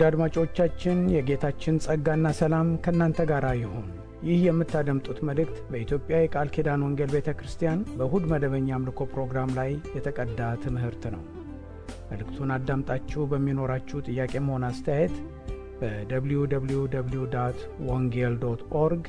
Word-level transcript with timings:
ውድ 0.00 0.06
አድማጮቻችን 0.08 0.98
የጌታችን 1.14 1.80
ጸጋና 1.84 2.26
ሰላም 2.38 2.68
ከእናንተ 2.84 3.24
ጋር 3.30 3.44
ይሁን። 3.56 3.88
ይህ 4.26 4.38
የምታደምጡት 4.44 5.18
መልእክት 5.28 5.56
በኢትዮጵያ 5.70 6.18
የቃል 6.20 6.48
ኪዳን 6.54 6.84
ወንጌል 6.86 7.10
ቤተ 7.14 7.28
ክርስቲያን 7.38 7.80
በእሁድ 7.98 8.24
መደበኛ 8.30 8.68
አምልኮ 8.76 9.06
ፕሮግራም 9.10 9.50
ላይ 9.58 9.70
የተቀዳ 9.96 10.40
ትምህርት 10.62 11.02
ነው። 11.14 11.22
መልእክቱን 12.10 12.52
አዳምጣችሁ 12.56 13.24
በሚኖራችሁ 13.32 14.00
ጥያቄም 14.08 14.48
ሆነ 14.54 14.70
አስተያየት 14.70 15.16
በ 15.82 16.44
www 16.44 17.36
ወንጌል 17.90 18.36
dot 18.44 18.62
org 18.82 19.04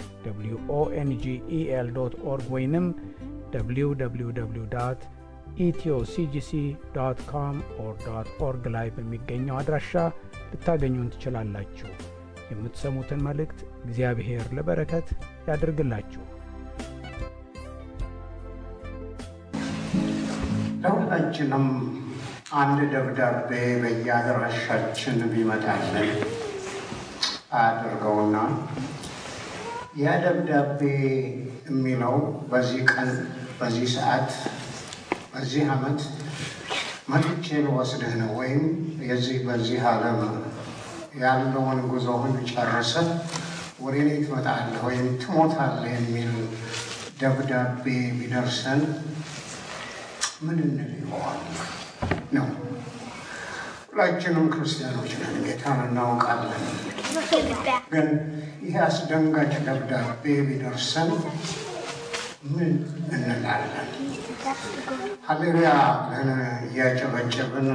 ወንጌል 0.79 1.87
dot 1.97 2.15
org 2.27 2.49
ወይንም 2.55 2.87
www 3.55 4.65
EthioCGC 5.61 6.51
ዶት 6.95 7.21
ላይ 8.73 8.89
በሚገኘው 8.97 9.57
አድራሻ 9.57 9.93
ልታገኙን 10.51 11.11
ትችላላችሁ። 11.13 11.89
የምትሰሙትን 12.51 13.19
መልእክት 13.25 13.59
እግዚአብሔር 13.85 14.45
ለበረከት 14.57 15.07
ያድርግላችሁ። 15.47 16.23
ለሁላችንም 20.83 21.65
አንድ 22.59 22.79
ደብዳቤ 22.93 23.49
በየአድራሻችን 23.81 25.17
ቢመጣልን 25.31 26.09
አያድርገውና 27.53 28.35
ያ 30.01 30.15
ደብዳቤ 30.23 30.81
የሚለው 31.69 32.15
በዚህ 32.51 32.81
ቀን፣ 32.91 33.09
በዚህ 33.59 33.87
ሰዓት፣ 33.95 34.29
በዚህ 35.33 35.63
ዓመት 35.73 36.01
መጥቼ 37.07 37.45
ልወስድህ 37.65 38.13
ነው 38.19 38.31
ወይም 38.39 38.63
የዚህ 39.03 39.37
በዚህ 39.47 39.81
ዓለም 39.89 40.19
ያለውን 41.21 41.79
ጉዞህን 41.91 42.35
ጨርሰህ 42.51 43.07
ወደ 43.79 43.95
እኔ 44.03 44.09
ትመጣለህ 44.23 44.81
ወይም 44.87 45.07
ትሞታለህ 45.21 45.93
የሚል 45.95 46.31
ደብዳቤ 47.21 47.85
ቢደርሰን 48.17 48.81
ምን 50.45 50.59
እንል 50.65 50.91
ይሆን 50.99 51.39
ነው? 52.35 52.47
ሁላችንም 53.89 54.45
ክርስቲያኖች 54.53 55.11
ነን፣ 55.21 55.35
ጌታን 55.45 55.79
እናውቃለን። 55.87 56.63
ግን 57.91 58.07
ይህ 58.63 58.77
አስደንጋጭ 58.85 59.53
ደብዳቤ 59.67 60.23
ቢደርሰን 60.47 61.09
ምን 62.43 62.71
እንላለን? 63.11 63.89
ሀሌሉያ 65.27 65.71
ብለን 66.05 66.29
እያጨበጨብን 66.67 67.67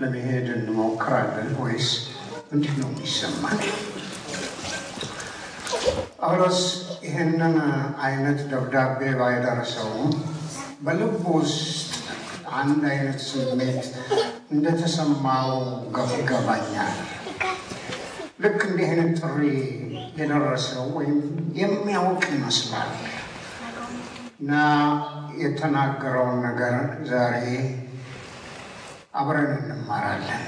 ለመሄድ 0.00 0.46
እንሞክራለን 0.56 1.48
ወይስ 1.60 1.88
እንዲህ 2.52 2.74
ነው 2.80 2.88
የሚሰማን? 2.92 3.58
ጳውሎስ 6.20 6.60
ይህንን 7.04 7.56
አይነት 8.06 8.38
ደብዳቤ 8.52 9.00
ባይደርሰውም 9.18 10.12
በልቡ 10.80 11.24
ውስጥ 11.36 11.90
አንድ 12.56 12.82
አይነት 12.92 13.20
ስሜት 13.28 13.84
እንደተሰማው 14.52 15.50
ገባኛል። 16.28 16.94
ልክ 18.40 18.60
እንዲህ 18.68 18.88
አይነት 18.88 19.12
ጥሪ 19.22 19.42
የደረሰው 20.18 20.86
ወይም 20.96 21.18
የሚያውቅ 21.60 22.22
ይመስላል 22.34 22.90
እና 24.40 24.54
የተናገረውን 25.40 26.38
ነገር 26.46 26.74
ዛሬ 27.10 27.36
አብረን 29.14 29.52
እንማራለን። 29.60 30.42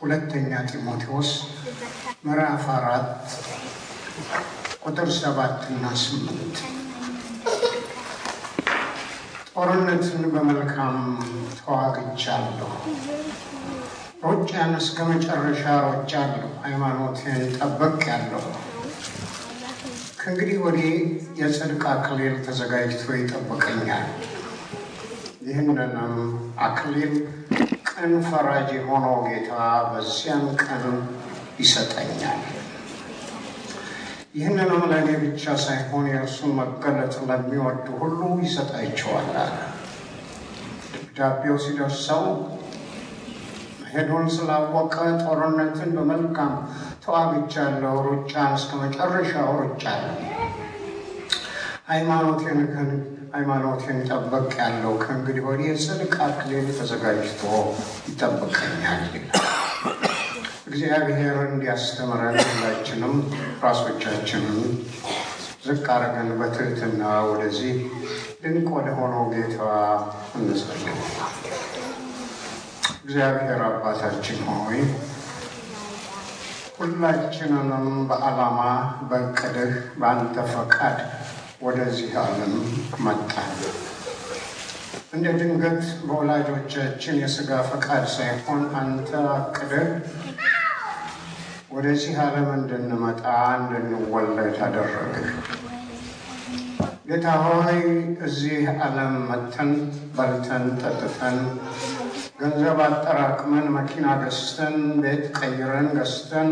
ሁለተኛ 0.00 0.50
ጢሞቴዎስ 0.68 1.30
ምዕራፍ 2.24 2.64
አራት 2.76 3.08
ቁጥር 4.84 5.10
ሰባት 5.18 5.58
እና 5.70 5.84
ስምንት 6.02 6.56
ጦርነትን 9.54 10.22
በመልካም 10.34 10.96
ተዋግቻለሁ፣ 11.58 12.70
ሩጫን 14.26 14.72
እስከ 14.78 14.98
መጨረሻ 15.10 15.64
ሮጫለሁ፣ 15.86 16.50
ሃይማኖቴን 16.64 17.42
ጠብቄአለሁ። 17.58 18.44
ከእንግዲህ 20.20 20.56
ወዲህ 20.62 20.88
የጽድቅ 21.38 21.82
አክሊል 21.90 22.34
ተዘጋጅቶ 22.46 23.04
ይጠብቀኛል። 23.16 24.06
ይህንንም 25.42 26.16
አክሊል 26.64 27.12
ቅን 27.90 28.12
ፈራጅ 28.26 28.68
የሆነው 28.76 29.16
ጌታ 29.26 29.52
በዚያን 29.90 30.44
ቀን 30.62 30.84
ይሰጠኛል። 31.60 32.40
ይህንንም 34.34 34.82
ለእኔ 34.90 35.08
ብቻ 35.24 35.54
ሳይሆን 35.64 36.04
የእርሱን 36.10 36.52
መገለጥ 36.60 37.14
ለሚወዱ 37.28 37.86
ሁሉ 38.00 38.20
ይሰጣቸዋል 38.44 39.30
ደብዳቤው 40.92 41.56
ሲደርሰው 41.64 42.24
መሄዱን 43.82 44.26
ስላወቀ 44.34 44.94
ጦርነትን 45.22 45.90
በመልካም 45.96 46.52
ተዋግቻለሁ፣ 47.12 47.94
ሩጫን 48.06 48.50
እስከ 48.56 48.70
መጨረሻው 48.82 49.48
ሩጫለሁ፣ 49.60 50.18
ሃይማኖቴን 51.88 52.58
ሃይማኖቴን 53.32 53.98
ጠብቄአለሁ፣ 54.08 54.92
ከእንግዲህ 55.02 55.42
ወዲህ 55.48 55.66
የጽድቅ 55.70 56.12
አክሊል 56.26 56.68
ተዘጋጅቶ 56.78 57.42
ይጠብቀኛል። 58.08 59.02
እግዚአብሔር 60.68 61.36
እንዲያስተምረን 61.48 62.38
ሁላችንም 62.44 63.14
ራሶቻችንን 63.64 64.60
ዝቅ 65.66 65.84
አድርገን 65.94 66.30
በትህትና 66.40 67.02
ወደዚህ 67.30 67.74
ድንቅ 68.42 68.68
ወደ 68.76 68.88
ሆነው 68.98 69.24
ጌታ 69.34 69.58
እንጸልይ። 70.38 70.98
እግዚአብሔር 73.04 73.62
አባታችን 73.68 74.40
ሆይ 74.50 74.80
ሁላችንንም 76.80 77.86
በዓላማ 78.08 78.58
በእቅድህ 79.08 79.72
በአንተ 79.96 80.44
ፈቃድ 80.52 80.98
ወደዚህ 81.62 82.12
ዓለም 82.20 82.54
መጣን። 83.04 83.50
እንደ 85.12 85.26
ድንገት 85.38 85.82
በወላጆቻችን 86.04 87.18
የሥጋ 87.22 87.58
ፈቃድ 87.68 88.04
ሳይሆን 88.14 88.62
አንተ 88.80 89.10
አቅደህ 89.32 89.88
ወደዚህ 91.70 92.16
ዓለም 92.24 92.48
እንድንመጣ 92.56 93.24
እንድንወለድ 93.58 94.56
አደረግህ። 94.66 95.28
ጌታ 97.08 97.26
ሆይ 97.44 97.78
እዚህ 98.26 98.58
ዓለም 98.82 99.14
መተን 99.28 99.70
በልተን 100.16 100.66
ጠጥተን 100.80 101.38
ገንዘብ 102.40 102.78
አጠራቅመን 102.84 103.66
መኪና 103.74 104.06
ገዝተን 104.20 104.74
ቤት 105.02 105.24
ቀይረን 105.38 105.88
ገዝተን 105.96 106.50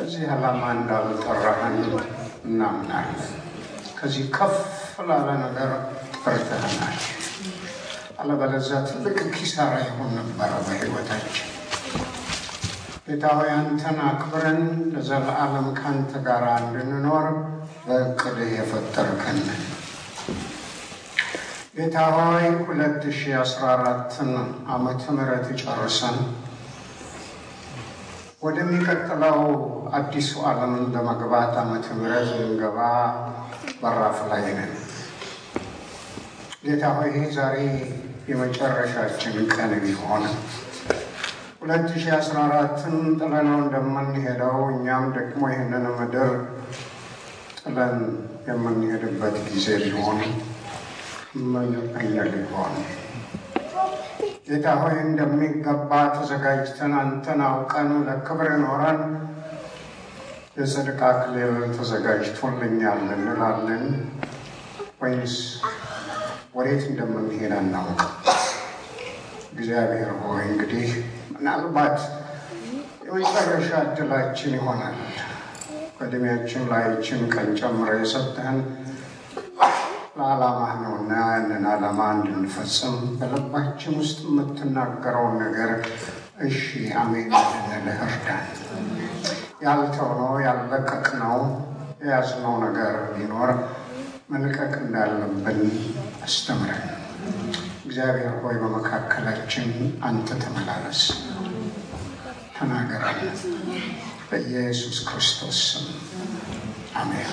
እዚህ 0.00 0.24
ዓላማ 0.34 0.62
እንዳልጠራህን 0.74 1.76
እናምናለን። 2.46 3.20
ከዚህ 3.98 4.24
ከፍ 4.36 4.56
ላለ 5.08 5.28
ነገር 5.44 5.70
ጠርተህናል። 6.16 6.96
አለበለዚያ 8.18 8.80
ትልቅ 8.88 9.18
ኪሳራ 9.36 9.72
ይሆን 9.84 10.10
ነበረ 10.18 10.50
በሕይወታችን። 10.66 11.48
ጌታ 13.06 13.24
ሆይ 13.38 13.50
አንተን 13.54 13.98
አክብረን 14.06 14.60
ለዘለዓለም 14.92 15.68
ከአንተ 15.78 16.12
ጋር 16.26 16.44
እንድንኖር 16.58 17.26
በእቅድህ 17.86 18.52
የፈጠርከን 18.58 19.40
ጌታ 21.74 21.96
ሆይ 22.16 22.44
ሁለት 22.66 23.02
ሺህ 23.10 23.32
አስራ 23.40 23.62
አራትን 23.74 24.28
ዓመተ 24.74 25.02
ምሕረት 25.16 25.46
ጨርሰን 25.62 26.18
ወደሚቀጥለው 28.42 29.38
አዲሱ 29.98 30.30
ዓለምን 30.48 30.84
ለመግባት 30.94 31.52
ዓመተ 31.62 31.86
ምሕረት 31.98 32.28
ልንገባ 32.34 32.78
በራፍ 33.80 34.18
ላይ 34.30 34.46
ነን። 34.58 34.72
ጌታ 36.64 36.84
ሆይ 36.98 37.10
ዛሬ 37.36 37.56
የመጨረሻችን 38.30 39.36
ቀን 39.54 39.72
ቢሆን 39.82 40.24
ሁለት 41.60 41.86
ሺህ 41.94 42.10
አስራ 42.16 42.38
አራትን 42.48 42.96
ጥለነው 43.20 43.58
እንደምንሄደው 43.60 44.58
እኛም 44.72 45.06
ደግሞ 45.16 45.42
ይህንን 45.52 45.86
ምድር 45.98 46.32
ጥለን 47.60 47.96
የምንሄድበት 48.48 49.36
ጊዜ 49.48 49.66
ሊሆን 49.84 50.18
ሊሆን 51.34 52.74
ጌታ 54.46 54.66
ሆይ 54.80 54.96
እንደሚገባ 55.04 55.90
ተዘጋጅተን 56.14 56.92
አንተን 56.98 57.40
አውቀን 57.46 57.88
ለክብር 58.06 58.50
ኖረን 58.62 59.00
የጽድቅ 60.56 61.00
አክሊል 61.08 61.54
ተዘጋጅቶልኛል 61.76 63.00
እንላለን 63.16 63.84
ወይስ 65.00 65.36
ወዴት 66.54 66.82
እንደምንሄድ 66.90 67.52
አናውቅ? 67.58 68.00
እግዚአብሔር 69.54 70.10
ሆይ 70.20 70.42
እንግዲህ 70.48 70.88
ምናልባት 71.34 71.98
የመጨረሻ 73.06 73.70
እድላችን 73.86 74.54
ይሆናል። 74.58 74.98
በእድሜያችን 75.96 76.62
ላይ 76.70 76.84
ይችን 76.92 77.20
ቀን 77.34 77.48
ጨምረ 77.58 77.90
የሰጠህን 78.00 78.58
ለዓላማህ 80.16 80.72
ነውና 80.82 81.12
ያንን 81.28 81.64
ዓላማ 81.70 82.00
እንድንፈጽም 82.16 82.96
በልባችን 83.20 83.94
ውስጥ 84.00 84.18
የምትናገረውን 84.26 85.34
ነገር 85.42 85.70
እሺ 86.46 86.60
አሜን 87.00 87.26
እንድንልህ 87.38 88.00
እርዳን። 88.06 88.44
ያልተውነው 89.64 90.34
ያልለቀቅነው 90.46 91.38
የያዝነው 92.02 92.54
ነገር 92.64 92.94
ቢኖር 93.14 93.50
መልቀቅ 94.30 94.72
እንዳለብን 94.82 95.60
አስተምረን። 96.26 96.84
እግዚአብሔር 97.86 98.34
ሆይ 98.42 98.56
በመካከላችን 98.62 99.68
አንተ 100.08 100.28
ተመላለስ፣ 100.42 101.02
ተናገረን። 102.56 103.20
በኢየሱስ 104.28 104.98
ክርስቶስ 105.08 105.58
ስም 105.66 105.86
አሜን። 106.96 107.32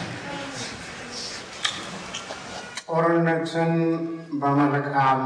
ጦርነትን 2.92 3.74
በመልካም 4.40 5.22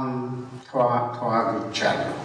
ተዋግቻለሁ፣ 0.68 2.18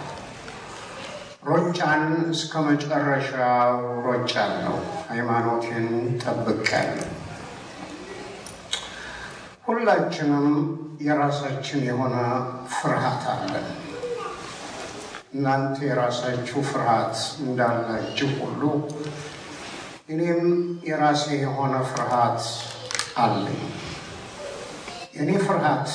ሮጫን 1.47 2.03
እስከ 2.33 2.53
መጨረሻው 2.67 3.75
ሮጫለሁ፣ 4.07 4.75
ሃይማኖቴን 5.07 5.87
ጠብቄያለሁ። 6.21 7.07
ሁላችንም 9.67 10.47
የራሳችን 11.01 11.81
የሆነ 11.89 12.15
ፍርሃት 12.75 13.23
አለን። 13.33 13.67
እናንተ 15.33 15.77
የራሳችሁ 15.87 16.61
ፍርሃት 16.69 17.17
እንዳላችሁ 17.43 18.31
ሁሉ 18.41 18.61
እኔም 20.09 20.41
የራሴ 20.87 21.25
የሆነ 21.41 21.75
ፍርሃት 21.89 22.41
አለኝ። 23.17 23.61
የእኔ 25.13 25.31
ፍርሃት 25.45 25.87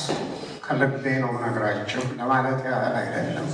ከልቤ 0.64 1.04
ነው 1.22 1.32
ነግራችሁ 1.42 2.02
ለማለት 2.18 2.60
ያህል 2.66 2.94
አይደለም። 3.00 3.48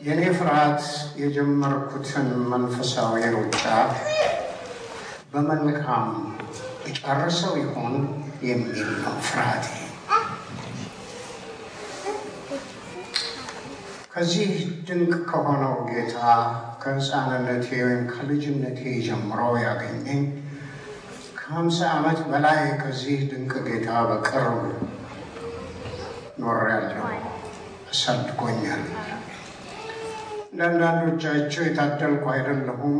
የእኔ 0.00 0.22
ፍርሃት 0.38 0.82
የጀመርኩትን 1.20 2.28
መንፈሳዊ 2.52 3.22
ሩጫ 3.36 3.62
በመልካም 5.32 6.08
የጨርሰው 6.86 7.54
ይሆን 7.62 7.94
የሚል 8.44 8.80
ነው 8.98 9.16
ፍርሃቴ። 9.28 9.66
ከዚህ 14.14 14.50
ድንቅ 14.86 15.12
ከሆነው 15.30 15.76
ጌታ 15.88 16.18
ከሕፃንነቴ 16.82 17.68
ወይም 17.84 18.02
ከልጅነቴ 18.12 18.80
ጀምሮ 19.06 19.40
ያገኘኝ 19.64 20.20
ከሀምሳ 21.44 21.78
ዓመት 21.94 22.18
በላይ 22.28 22.60
ከዚህ 22.78 23.18
ድንቅ 23.30 23.52
ጌታ 23.66 23.88
በቅርብ 24.08 24.60
ኖሬያለሁ፣ 26.40 27.02
አሳድጎኛል። 27.90 28.84
ለአንዳንዶቻቸው 30.52 31.62
የታደልኩ 31.66 32.24
አይደለሁም። 32.34 32.96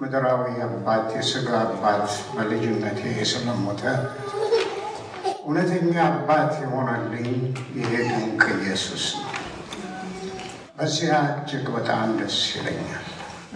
ምድራዊ 0.00 0.46
አባት 0.66 1.06
የሥጋ 1.16 1.50
አባት 1.66 2.06
በልጅነቴ 2.34 3.00
ስለሞተ 3.30 3.82
እውነተኛ 5.40 5.94
አባት 6.10 6.52
የሆነልኝ 6.62 7.30
ይሄ 7.76 7.92
ድንቅ 8.10 8.42
ኢየሱስ 8.58 9.06
ነው። 9.18 9.30
በዚያ 10.76 11.12
እጅግ 11.34 11.66
በጣም 11.76 12.08
ደስ 12.18 12.40
ይለኛል። 12.54 13.06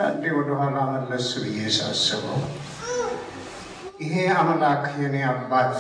አንዴ 0.04 0.24
ወደኋላ 0.36 0.76
መለስ 0.92 1.28
ብዬ 1.42 1.60
ሳስበው 1.76 2.40
ይሄ 4.00 4.12
አምላክ 4.34 4.84
የኔ 5.00 5.16
አባት 5.30 5.74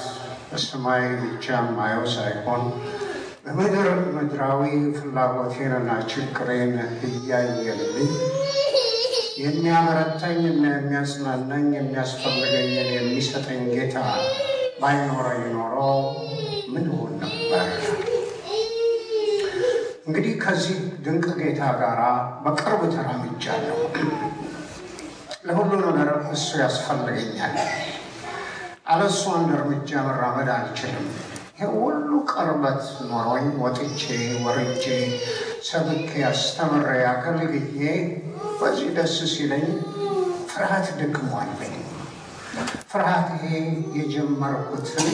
በሰማይ 0.48 1.04
ብቻ 1.20 1.46
ማየው 1.70 2.04
ሳይሆን 2.14 2.64
በምድር 3.44 3.86
ምድራዊ 4.14 4.62
ፍላጎቴንና 4.96 5.90
ችግሬን 6.10 6.74
እያየልኝ 7.08 8.10
የሚያበረታኝና 9.40 10.64
የሚያጽናናኝ 10.72 11.66
የሚያስፈልገኝን 11.76 12.90
የሚሰጠኝ 12.96 13.62
ጌታ 13.72 13.96
ባይኖረኝ 14.82 15.44
ኖሮ 15.54 15.76
ምን 16.72 16.86
ሆን 16.92 17.14
ነበር? 17.22 17.64
እንግዲህ 20.06 20.34
ከዚህ 20.44 20.76
ድንቅ 21.04 21.26
ጌታ 21.40 21.62
ጋር 21.80 22.00
በቅርብ 22.44 22.82
ተራምጃለሁ። 22.94 23.78
ለሁሉ 25.46 25.82
ነገር 25.90 26.08
እሱ 26.32 26.48
ያስፈልገኛል። 26.62 27.54
አለሱ 28.90 29.22
እርምጃ 29.50 29.90
መራመድ 30.06 30.48
አልችልም። 30.54 31.06
ይህ 31.58 31.68
ሁሉ 31.76 32.10
ቅርበት 32.30 32.82
ኖሮኝ 33.08 33.46
ወጥቼ 33.62 34.02
ወርጄ 34.44 34.84
ሰብኬ 35.68 36.10
አስተምሬ 36.28 36.88
አገልግዬ 37.10 37.82
በዚህ 38.60 38.88
ደስ 38.96 39.16
ሲለኝ 39.32 39.66
ፍርሃት 40.52 40.86
ደክሟለኝ። 41.00 41.74
ፍርሃት 42.90 43.28
ይሄ 43.36 43.52
የጀመርኩትን 43.98 45.08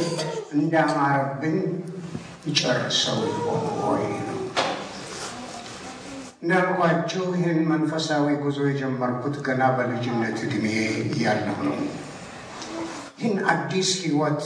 እንዳማረብኝ 0.56 1.58
ይጨርሰው 2.46 3.20
ይሆን 3.30 3.66
ወይ 3.84 4.06
ነው። 4.20 4.40
እንዳልኳችሁ 6.42 7.24
ይህን 7.36 7.60
መንፈሳዊ 7.70 8.26
ጉዞ 8.42 8.58
የጀመርኩት 8.68 9.36
ገና 9.46 9.62
በልጅነት 9.76 10.40
ዕድሜ 10.46 10.66
እያለሁ 11.10 11.58
ነው። 11.68 11.78
ይህን 13.18 13.36
አዲስ 13.50 13.90
ሕይወት 14.00 14.42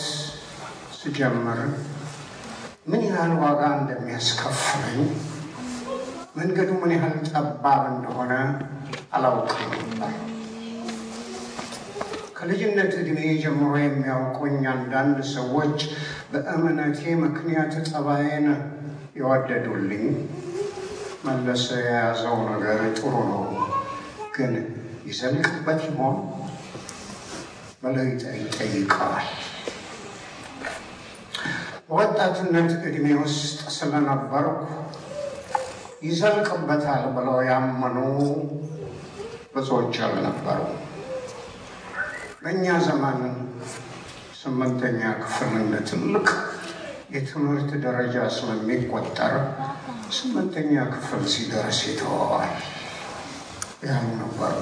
ስጀምር 0.99 1.61
ምን 2.87 3.03
ያህል 3.09 3.33
ዋጋ 3.41 3.61
እንደሚያስከፍለኝ 3.79 5.00
መንገዱ 6.37 6.71
ምን 6.83 6.93
ያህል 6.97 7.15
ጠባብ 7.29 7.83
እንደሆነ 7.93 8.33
አላውቅም 9.17 9.73
ነበር። 9.81 10.12
ከልጅነት 12.39 12.93
ዕድሜ 13.00 13.21
ጀምሮ 13.43 13.73
የሚያውቁኝ 13.81 14.61
አንዳንድ 14.75 15.19
ሰዎች 15.35 15.79
በእምነቴ 16.33 17.00
ምክንያት 17.25 17.75
ጠባዬን 17.91 18.47
የወደዱልኝ 19.19 20.05
መለሰ 21.25 21.67
የያዘው 21.83 22.37
ነገር 22.50 22.81
ጥሩ 22.99 23.15
ነው፣ 23.31 23.43
ግን 24.37 24.53
ይዘልቅበት 25.09 25.81
ይሆን 25.89 26.17
ብለው 27.83 28.07
ይጠይቀዋል። 28.39 29.29
በወጣትነት 31.87 32.71
ዕድሜ 32.81 33.07
ውስጥ 33.21 33.61
ስለነበርኩ 33.77 34.59
ይዘልቅበታል 36.03 37.05
ብለው 37.17 37.39
ያመኑ 37.49 37.97
ብዙዎች 39.55 39.97
አልነበሩ። 40.07 40.61
በእኛ 42.43 42.67
ዘመን 42.87 43.19
ስምንተኛ 44.41 45.01
ክፍል 45.23 45.55
ትልቅ 45.89 46.29
የትምህርት 47.13 47.71
ደረጃ 47.85 48.17
ስለሚቆጠር 48.37 49.35
ስምንተኛ 50.19 50.85
ክፍል 50.95 51.25
ሲደርስ 51.33 51.81
ይተወዋል 51.89 52.53
ያሉ 53.85 54.07
ነበሩ። 54.23 54.55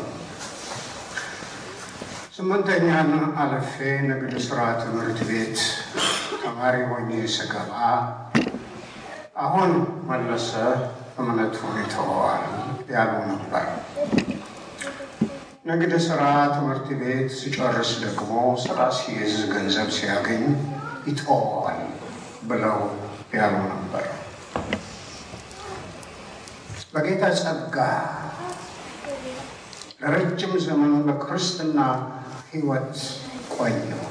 ስምንተኛን 2.38 3.08
አልፌ 3.42 3.72
ንግድ 4.08 4.32
ስራ 4.44 4.58
ትምህርት 4.80 5.20
ቤት 5.28 5.56
ተማሪ 6.42 6.74
ሆኜ 6.90 7.08
ስገባ 7.34 7.72
አሁን 9.44 9.70
መለሰ 10.10 10.50
እምነቱን 11.18 11.74
ይተወዋል 11.80 12.44
ያሉ 12.92 13.14
ነበር። 13.30 13.64
ንግድ 15.70 15.94
ስራ 16.06 16.20
ትምህርት 16.54 16.86
ቤት 17.00 17.32
ሲጨርስ 17.38 17.90
ደግሞ 18.04 18.30
ስራ 18.66 18.86
ሲይዝ 18.98 19.34
ገንዘብ 19.52 19.90
ሲያገኝ 19.98 20.44
ይተወዋል 21.08 21.80
ብለው 22.50 22.78
ያሉ 23.34 23.56
ነበር። 23.72 24.06
በጌታ 26.94 27.24
ጸጋ 27.40 27.76
ለረጅም 30.00 30.54
ዘመን 30.64 30.94
በክርስትና 31.06 31.78
ሕይወት 32.50 32.94
ቆየው። 33.54 34.02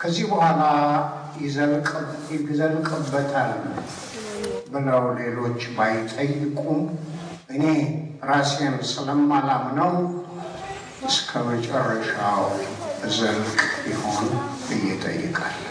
ከዚህ 0.00 0.26
በኋላ 0.30 0.62
ይዘልቅበታል 2.44 3.52
ብለው 4.72 5.04
ሌሎች 5.18 5.60
ባይጠይቁም 5.76 6.80
እኔ 7.50 7.64
ራሴን 8.22 8.76
ስለማላምነው 8.90 9.92
እስከ 11.08 11.40
መጨረሻው 11.48 12.42
ዘልቅ 13.16 13.58
ይሆን 13.88 14.28
እጠይቃለሁ። 14.88 15.64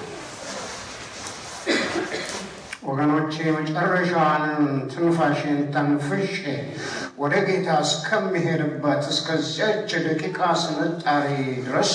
ወገኖቼ 2.87 3.35
መጨረሻዋን 3.57 4.45
ትንፋሽን 4.91 5.57
ተንፍሼ 5.73 6.35
ወደ 7.17 7.35
ጌታ 7.45 7.67
እስከሚሄድበት 7.83 9.03
እስከዚያች 9.11 9.91
ደቂቃ 10.03 10.39
ስንጣሪ 10.63 11.27
ድረስ 11.65 11.91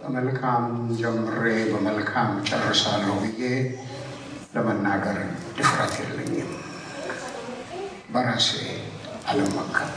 በመልካም 0.00 0.64
ጀምሬ 1.00 1.42
በመልካም 1.72 2.30
ጨርሳለሁ 2.48 3.14
ብዬ 3.22 3.42
ለመናገር 4.54 5.18
ድፍረት 5.56 5.94
የለኝም። 6.00 6.50
በራሴ 8.12 8.48
አልመካም። 9.30 9.92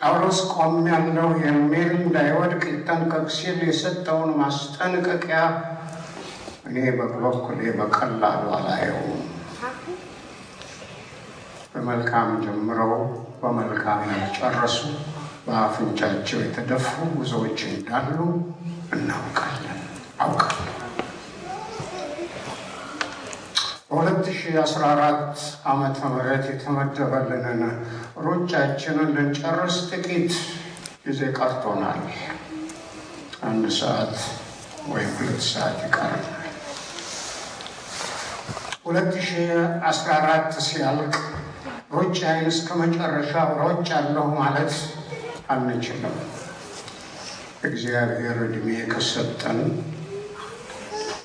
ጳውሎስ 0.00 0.40
ቆሜያለሁ 0.54 1.28
የሚል 1.44 1.90
እንዳይወድቅ 1.98 2.62
ይጠንቀቅ 2.72 3.26
ሲል 3.36 3.60
የሰጠውን 3.68 4.32
ማስጠንቀቂያ 4.40 5.38
እኔ 6.66 6.76
በበኩሌ 6.98 7.60
በቀላሉ 7.78 8.44
አላየውም። 8.56 9.22
በመልካም 11.76 12.28
ጀምረው 12.44 12.92
በመልካም 13.40 14.02
ያልጨረሱ 14.12 14.76
በአፍንጫቸው 15.46 16.38
የተደፉ 16.42 16.86
ብዙዎች 17.18 17.58
እንዳሉ 17.68 18.16
እናውቃለን 18.92 19.80
አውቃለሁ። 20.20 20.72
በ2014 23.90 25.42
ዓመተ 25.66 25.98
ምህረት 26.12 26.44
የተመደበልንን 26.50 27.62
ሩጫችንን 28.24 29.12
ልንጨርስ 29.16 29.76
ጥቂት 29.90 30.34
ጊዜ 31.04 31.20
ቀርቶናል። 31.38 32.00
አንድ 33.46 33.66
ሰዓት 33.78 34.16
ወይም 34.88 35.12
ሁለት 35.18 35.42
ሰዓት 35.50 35.78
ይቀርናል። 35.86 36.32
2014 38.86 40.62
ሲያልቅ 40.66 41.14
ሩጫዬን 41.90 42.46
እስከ 42.46 42.68
መጨረሻው 42.80 43.48
ሮጫለሁ 43.60 44.24
ማለት 44.38 44.72
አንችልም። 45.50 46.16
እግዚአብሔር 47.64 48.38
ዕድሜ 48.46 48.68
ከሰጠን 48.92 49.60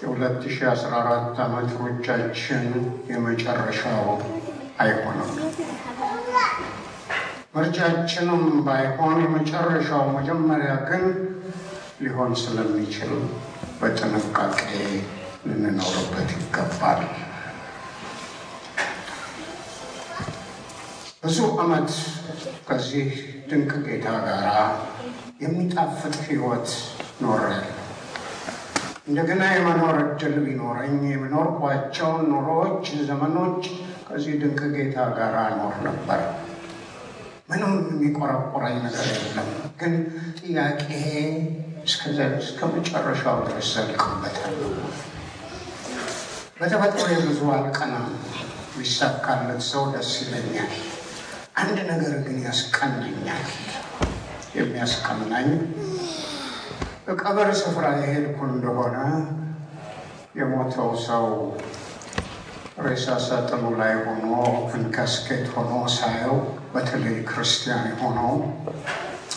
የ2014 0.03 1.41
ዓመት 1.46 1.72
ሩጫችን 1.82 2.63
የመጨረሻው 3.12 4.06
አይሆንም። 4.80 5.32
ምርጫችንም 7.56 8.44
ባይሆን 8.68 9.18
የመጨረሻው 9.25 10.03
መጀመሪያ 10.18 10.74
ግን 10.89 11.03
ሊሆን 12.01 12.32
ስለሚችል 12.44 13.12
በጥንቃቄ 13.82 14.62
ልንኖርበት 15.48 16.32
ይገባል። 16.38 17.01
ብዙ 21.24 21.38
ዓመት 21.60 21.90
ከዚህ 22.68 23.10
ድንቅ 23.50 23.72
ጌታ 23.86 24.08
ጋር 24.25 24.46
የሚጣፍጥ 25.42 26.16
ሕይወት 26.24 26.70
ኖሬያለሁ። 27.24 27.78
እንደገና 29.08 29.44
የመኖር 29.51 29.98
እድል 30.04 30.36
ቢኖረኝ 30.46 30.96
የሚኖርኳቸውን 31.08 32.24
ኑሮዎች፣ 32.32 32.86
ዘመኖች 33.08 33.62
ከዚህ 34.08 34.34
ድንቅ 34.42 34.62
ጌታ 34.75 35.06
ጋር 35.18 35.36
እኖር 35.46 35.75
ነበር። 35.88 36.22
ምንም 37.50 37.74
የሚቆረቆረኝ 37.92 38.78
ነገር 38.86 39.08
የለም። 39.16 39.50
ግን 39.80 39.94
ጥያቄ 40.40 40.88
እስከ 41.86 42.62
መጨረሻው 42.74 43.38
ድረስ 43.48 43.70
ዘልቅበታለሁ። 43.75 44.72
በተፈጥሮ 46.60 47.06
ብዙ 47.25 47.42
አልቀናም። 47.56 48.10
ቢሳካለት 48.74 49.62
ሰው 49.68 49.86
ደስ 49.94 50.12
ይለኛል። 50.22 50.74
አንድ 51.55 51.77
ነገር 51.89 52.13
ግን 52.25 52.38
ያስቀናኛል። 52.46 53.48
የሚያስቀናኝ 54.55 55.50
በቀብር 57.05 57.50
ስፍራ 57.60 57.86
የሄድኩ 58.00 58.39
እንደሆነ 58.50 58.98
የሞተው 60.36 60.89
ሰው 61.05 61.25
ሬሳ 62.86 63.15
ሳጥኑ 63.25 63.63
ላይ 63.79 63.93
ሆኖ 64.03 64.25
እንከስኬት 64.75 65.48
ሆኖ 65.55 65.72
ሳየው፣ 65.96 66.36
በተለይ 66.74 67.17
ክርስቲያን 67.29 67.84
የሆነው 67.91 68.31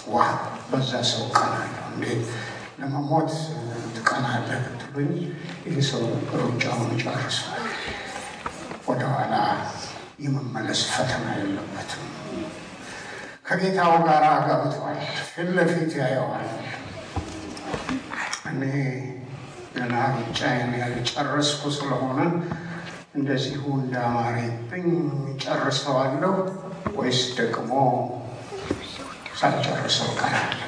ዋ 0.09 0.27
በዛ 0.71 0.93
ሰው 1.11 1.25
ቀናለሁ። 1.37 1.83
እንዴት 1.91 2.23
ለመሞት 2.81 3.33
ትቀናለህ 3.97 4.63
ብትሉኝ፣ 4.67 5.13
ይህ 5.67 5.79
ሰው 5.91 6.05
ሩጫውን 6.41 6.93
ጨርሷል። 7.03 7.67
ወደኋላ 8.89 9.35
የመመለስ 10.19 10.81
ፈተና 10.91 11.27
የለበትም። 11.37 12.05
ከጌታው 13.47 13.93
ጋር 14.07 14.25
ገብቷል። 14.47 14.99
ፊት 15.27 15.49
ለፊት 15.57 15.93
ያየዋል። 16.01 16.47
እኔ 18.51 18.63
ገና 19.77 19.95
ሩጫዬን 20.17 20.73
ያልጨረስኩ 20.83 21.63
ስለሆነ 21.77 22.21
እንደዚሁ 23.15 23.65
እንዳማረብኝ 23.79 24.87
ጨርሰዋለሁ 25.43 26.35
ወይስ 26.97 27.21
ደግሞ 27.39 27.73
ሳልጨርሰው 29.41 30.11
ቀራለሁ? 30.21 30.61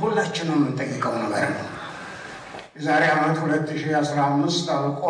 ሁላችንም 0.00 0.58
የምንጠይቀው 0.58 1.14
ነገር 1.24 1.48
ነው። 1.56 1.66
የዛሬ 2.76 3.04
ዓመት 3.14 3.38
2015 3.44 4.70
አልቆ 4.76 5.04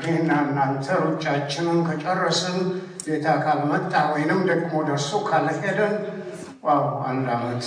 እኔና 0.00 0.30
እናንተ 0.44 0.86
ሩጫችንን 1.02 1.78
ከጨረስን 1.86 2.58
ጌታ 3.06 3.26
ካልመጣ 3.44 3.92
ወይንም 4.12 4.40
ደግሞ 4.50 4.72
ደርሶ 4.88 5.10
ካልሄደን 5.28 5.94
ዋው 6.64 6.82
አንድ 7.08 7.26
ዓመት 7.36 7.64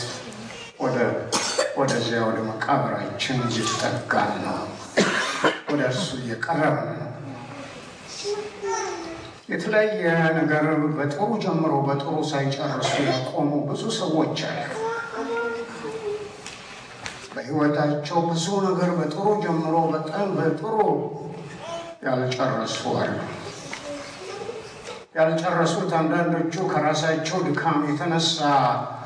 ወደዚያ 1.77 2.19
ወደ 2.27 2.37
መቃብራችን 2.47 3.39
እየተጠጋን 3.47 4.31
ነው። 4.45 4.59
ወደ 5.69 5.81
እርሱ 5.89 6.07
እየቀረብን 6.21 6.89
ነው። 6.93 7.07
የተለያየ 9.51 10.03
ነገር 10.37 10.65
በጥሩ 10.97 11.29
ጀምሮ 11.43 11.73
በጥሩ 11.87 12.15
ሳይጨርሱ 12.29 12.91
ያቆሙ 13.09 13.51
ብዙ 13.69 13.83
ሰዎች 13.97 14.39
አሉ። 14.49 14.69
በሕይወታቸው 17.33 18.19
ብዙ 18.29 18.45
ነገር 18.67 18.91
በጥሩ 18.97 19.25
ጀምሮ 19.43 19.75
በጣም 19.93 20.27
በጥሩ 20.37 20.73
ያልጨረሱ 22.01 22.81
አሉ። 22.99 23.13
ያልጨረሱት 25.15 25.91
አንዳንዶቹ 25.97 26.53
ከራሳቸው 26.71 27.39
ድካም 27.47 27.79
የተነሳ 27.87 28.37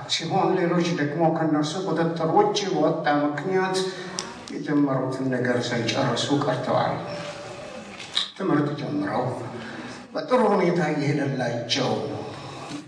ሲሆን፣ 0.10 0.50
ሌሎች 0.60 0.88
ደግሞ 1.00 1.22
ከነርሱ 1.38 1.74
ቁጥጥር 1.88 2.30
ውጭ 2.38 2.60
በወጣ 2.74 3.06
ምክንያት 3.24 3.78
የጀመሩትን 4.54 5.26
ነገር 5.34 5.58
ሳይጨርሱ 5.68 6.28
ቀርተዋል። 6.44 6.94
ትምህርት 8.38 8.70
ጀምረው 8.80 9.26
በጥሩ 10.14 10.42
ሁኔታ 10.54 10.80
እየሄደላቸው 10.94 11.90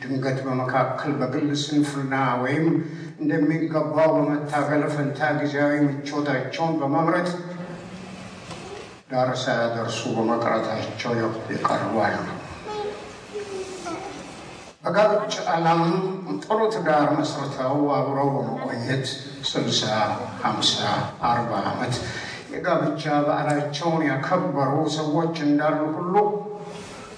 ድንገት 0.01 0.39
በመካከል 0.45 1.11
በግል 1.19 1.49
ስንፍና 1.63 2.13
ወይም 2.43 2.65
እንደሚገባው 3.21 4.09
በመታገል 4.17 4.83
ፈንታ 4.93 5.29
ጊዜያዊ 5.39 5.73
ምቾታቸውን 5.87 6.73
በመምረጥ 6.81 7.29
ዳር 9.09 9.29
ሳያደርሱ 9.41 9.99
በመቅረታቸው 10.15 11.11
አሉ። 12.05 12.25
በጋብቻ 14.83 15.35
ዓለም 15.53 15.81
ጥሩ 16.43 16.59
ትዳር 16.73 17.07
መስርተው 17.15 17.77
አብረው 17.95 18.29
በመቆየት 18.35 19.05
ስልሳ 19.49 19.81
ሀምሳ 20.43 20.75
አርባ 21.29 21.51
ዓመት 21.69 21.95
የጋብቻ 22.53 23.03
በዓላቸውን 23.25 24.03
ያከበሩ 24.09 24.73
ሰዎች 24.97 25.35
እንዳሉ 25.47 25.79
ሁሉ 25.97 26.15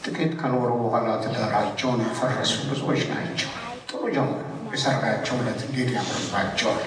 ጥቂት 0.05 0.33
ከኖሩ 0.39 0.71
በኋላ 0.81 1.09
ትዳራቸውን 1.23 2.01
ያፈረሱ 2.05 2.55
ብዙዎች 2.69 3.03
ናቸው። 3.11 3.51
ጥሩ 3.89 4.01
ጀምሮ 4.15 4.39
የሰርጋቸው 4.73 5.35
ዕለት 5.41 5.61
እንዴት 5.67 5.91
ያምርባቸዋል! 5.95 6.81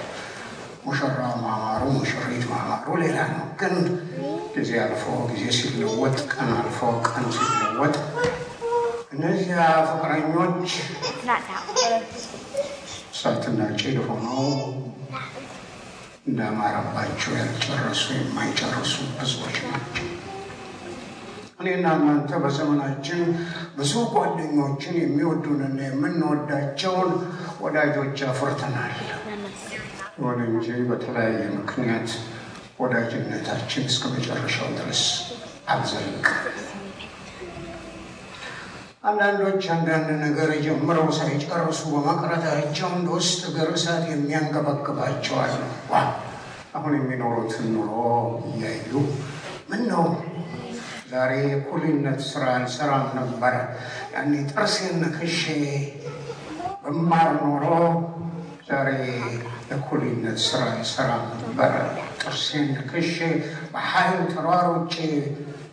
ሙሽራው 0.85 1.35
ማማሩ፣ 1.43 1.83
ሙሽሪት 1.95 2.43
ማማሩ 2.51 2.87
ሌላ 3.01 3.17
ነው። 3.31 3.45
ግን 3.59 3.75
ጊዜ 4.55 4.71
አልፎ 4.81 5.03
ጊዜ 5.29 5.43
ሲለወጥ፣ 5.57 6.17
ቀን 6.31 6.49
አልፎ 6.57 6.79
ቀን 7.07 7.25
ሲለወጥ 7.35 7.95
እነዚያ 9.13 9.57
ፍቅረኞች 9.89 10.69
እሳትና 13.13 13.59
ጭድ 13.79 13.97
ሆነው 14.07 14.41
እንዳማረባቸው 16.27 17.31
ያልጨረሱ 17.39 18.03
የማይጨርሱ 18.17 18.93
ብዙዎች 19.17 19.57
ናቸው። 19.65 20.07
እኔና 21.59 21.87
እናንተ 21.97 22.39
በዘመናችን 22.43 23.21
ብዙ 23.77 23.93
ጓደኞችን 24.13 24.95
የሚወዱንና 24.99 25.79
የምንወዳቸውን 25.85 27.11
ወዳጆች 27.63 28.17
አፍርተናል። 28.29 28.95
ይሁን 30.17 30.39
እንጂ 30.47 30.67
በተለያየ 30.89 31.43
ምክንያት 31.55 32.09
ወዳጅነታችን 32.83 33.85
እስከ 33.89 34.03
መጨረሻው 34.13 34.69
ድረስ 34.77 35.01
አልዘለቀም። 35.69 36.39
አንዳንዶች 39.03 39.63
አንዳንድ 39.73 40.09
ነገር 40.21 40.49
ጀምረው 40.65 41.07
ሳይጨርሱ 41.17 41.81
በመቅረታቸው 41.93 42.89
እንደ 42.97 43.07
ውስጥ 43.17 43.41
እግር 43.49 43.69
እሳት 43.73 44.05
ዋ 45.91 46.03
አሁን 46.75 46.93
የሚኖሩትን 46.97 47.65
ኑሮ 47.73 47.91
እያዩ 48.49 48.91
ምን 49.69 49.81
ነው? 49.91 50.05
ዛሬ 51.11 51.31
የእኩልነት 51.43 52.19
ስራ 52.29 52.43
አልሰራም 52.55 53.05
ነበረ፣ 53.17 53.53
ያኔ 54.13 54.31
ጥርሴን 54.51 54.95
ነክሼ 55.03 55.41
በማር 56.83 57.29
ኖሮ 57.41 57.65
ዛሬ 58.69 58.89
የእኩልነት 59.67 60.39
ስራ 60.47 60.61
አልሰራም 60.71 61.25
ነበረ፣ 61.35 61.73
ጥርሴን 62.23 62.67
ነክሼ 62.75 63.17
በኃይል 63.73 64.19
ተሯሩጬ 64.33 64.95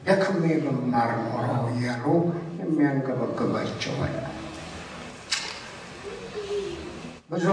ደክሜ 0.06 0.42
በማር 0.62 1.10
ኖሮ 1.24 1.48
እያሉ 1.70 2.04
የሚያንገበግባቸዋል። 2.60 4.14
ብዙ 7.30 7.46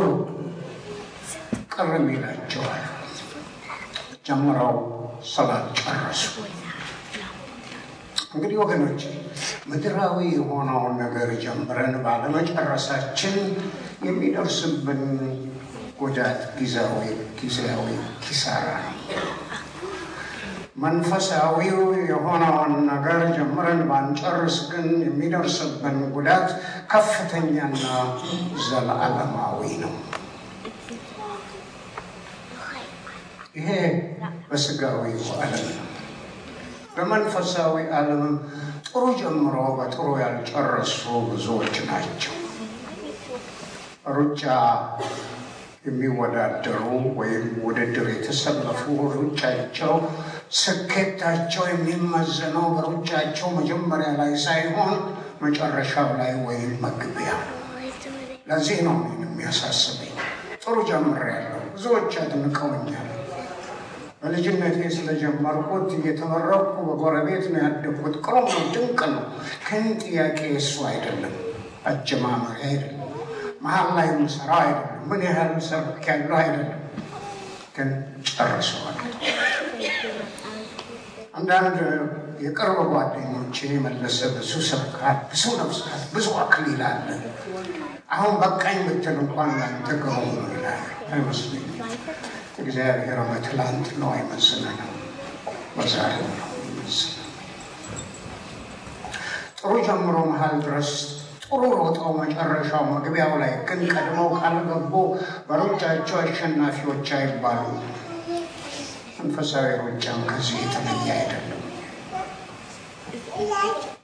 ቅርም 1.73 2.05
ይላቸዋል 2.13 2.85
ጀምረው 4.25 4.77
ስላልጨረሱ። 5.31 6.23
እንግዲህ 8.33 8.57
ወገኖች 8.61 9.01
ምድራዊ 9.69 10.17
የሆነውን 10.33 10.95
ነገር 11.03 11.29
ጀምረን 11.43 11.95
ባለመጨረሳችን 12.05 13.35
የሚደርስብን 14.07 15.03
ጉዳት 15.99 16.39
ጊዜያዊ 16.57 17.01
ጊዜያዊ 17.39 17.85
ኪሳራ 18.23 18.67
ነው። 18.85 18.93
መንፈሳዊው 20.77 21.79
የሆነውን 22.09 22.73
ነገር 22.89 23.21
ጀምረን 23.37 23.79
ባንጨርስ 23.89 24.57
ግን 24.71 24.87
የሚደርስብን 25.05 25.97
ጉዳት 26.15 26.49
ከፍተኛና 26.91 27.83
ዘለዓለማዊ 28.65 29.61
ነው። 29.83 29.93
ይሄ 33.57 33.69
በስጋዊው 34.49 35.23
ዓለም 35.37 35.65
ነው። 35.71 35.83
በመንፈሳዊ 36.95 37.75
ዓለምም 37.95 38.35
ጥሩ 38.87 39.03
ጀምሮ 39.19 39.55
በጥሩ 39.77 40.07
ያልጨረሱ 40.21 40.99
ብዙዎች 41.29 41.75
ናቸው። 41.89 42.35
ሩጫ 44.15 44.43
የሚወዳደሩ 45.88 46.84
ወይም 47.20 47.46
ውድድር 47.65 48.08
የተሰለፉ 48.13 48.82
ሩጫቸው 49.15 49.94
ስኬታቸው 50.58 51.63
የሚመዘነው 51.70 52.65
በሩጫቸው 52.75 53.50
መጀመሪያ 53.58 54.10
ላይ 54.20 54.34
ሳይሆን 54.46 54.94
መጨረሻው 55.41 56.10
ላይ 56.20 56.34
ወይም 56.46 56.74
መግቢያ። 56.86 57.32
ለዚህ 58.48 58.77
ነው 58.86 58.96
እኔን 59.06 59.24
የሚያሳስበኝ። 59.27 60.13
ጥሩ 60.63 60.75
ጀምሬያለሁ፣ 60.89 61.60
ብዙዎች 61.74 62.13
አድንቀውኛል። 62.22 63.08
በልጅነቴ 64.22 64.77
ስለጀመርኩት 64.96 65.89
እየተመረኩ 65.98 66.74
በጎረቤት 66.88 67.46
ነው 67.51 67.60
ያደግኩት። 67.65 68.15
ቅሩም 68.26 68.47
ነው፣ 68.54 68.63
ድንቅ 68.73 69.00
ነው። 69.13 69.26
ግን 69.67 69.86
ጥያቄ 70.04 70.39
እሱ 70.58 70.73
አይደለም፣ 70.89 71.36
አጀማመሪ 71.86 72.58
አይደለም፣ 72.69 73.07
መሀል 73.62 73.88
ላይ 73.98 74.08
የምሰራው 74.12 74.60
አይደለም፣ 74.62 74.84
ምን 75.10 75.22
ያህል 75.28 75.52
ሰርክ 75.67 76.06
ያለው 76.10 76.38
አይደለም፣ 76.39 76.82
ግን 77.76 77.89
ጨርሰዋል። 78.30 78.98
አንዳንድ 81.34 81.76
የቅርብ 82.39 82.80
ጓደኞቼ 82.91 83.58
መለሰ 83.86 84.20
ብዙ 84.36 84.52
ሰብካል፣ 84.70 85.17
ብዙ 85.32 85.43
ነፍሳት፣ 85.60 86.02
ብዙ 86.13 86.28
አክሊል 86.43 86.82
አለ። 86.88 87.08
አሁን 88.12 88.34
በቃኝ 88.41 88.78
ብትል 88.88 89.17
እንኳን 89.24 89.50
ላንተ 89.60 89.89
ግሩም 90.04 90.28
ነው 90.36 90.48
ይላል። 90.54 90.82
አይመስለኝም። 91.10 91.74
እግዚአብሔር 92.62 93.20
በትላንት 93.30 93.88
ነው 94.02 94.10
አይመስለንም፣ 94.15 94.91
በዛሬው 95.76 96.28
ነው 96.34 96.50
ይመስለን። 96.67 97.24
ጥሩ 99.60 99.72
ጀምሮ 99.88 100.17
መሀል 100.32 100.56
ድረስ 100.65 100.91
ጥሩ 101.47 101.62
ሮጠው 101.75 102.10
መጨረሻው 102.17 102.83
መግቢያው 102.89 103.33
ላይ 103.41 103.53
ግን 103.67 103.81
ቀድመው 103.91 104.29
ካልገቡ 104.38 104.93
በሩጫቸው 105.47 106.17
አሸናፊዎች 106.23 107.07
አይባሉ። 107.17 107.62
መንፈሳዊ 109.19 109.67
ሩጫም 109.83 110.19
ከዚህ 110.29 110.57
የተለየ 110.63 111.07
አይደለም። 111.15 111.62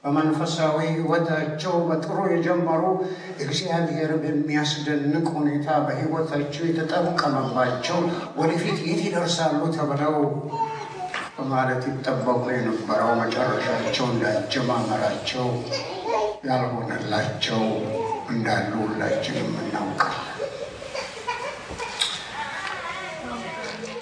በመንፈሳዊ 0.03 0.77
ሕይወታቸው 0.89 1.75
በጥሩ 1.87 2.17
የጀመሩ 2.31 2.81
እግዚአብሔር 3.43 4.11
በሚያስደንቅ 4.23 5.27
ሁኔታ 5.37 5.67
በሕይወታቸው 5.85 6.63
የተጠቀመባቸው 6.69 7.99
ወደፊት 8.39 8.79
የት 8.87 9.01
ይደርሳሉ 9.07 9.61
ተብለው 9.77 10.17
በማለት 11.35 11.83
ይጠበቁ 11.89 12.43
የነበረው 12.51 13.11
መጨረሻቸው 13.21 14.05
እንዳጀማመራቸው 14.11 15.47
ያልሆነላቸው 16.47 17.61
እንዳሉ 18.33 18.71
ሁላችንም 18.83 19.49
እናውቃለን። 19.61 20.19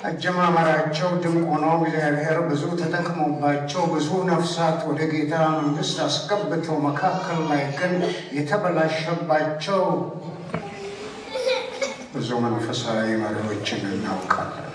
አጀማመራቸው 0.08 1.10
ድንቅ 1.24 1.44
ሆኖ 1.50 1.66
እግዚአብሔር 1.80 2.38
ብዙ 2.48 2.64
ተጠቅሞባቸው 2.80 3.84
ብዙ 3.92 4.10
ነፍሳት 4.30 4.80
ወደ 4.90 5.02
ጌታ 5.12 5.34
መንግሥት 5.58 6.00
አስገብተው 6.08 6.80
መካከል 6.88 7.40
ላይ 7.52 7.64
ግን 7.78 7.94
የተበላሸባቸው 8.38 9.84
ብዙ 12.16 12.30
መንፈሳዊ 12.46 13.08
መሪዎችን 13.24 13.84
እናውቃለን። 13.92 14.71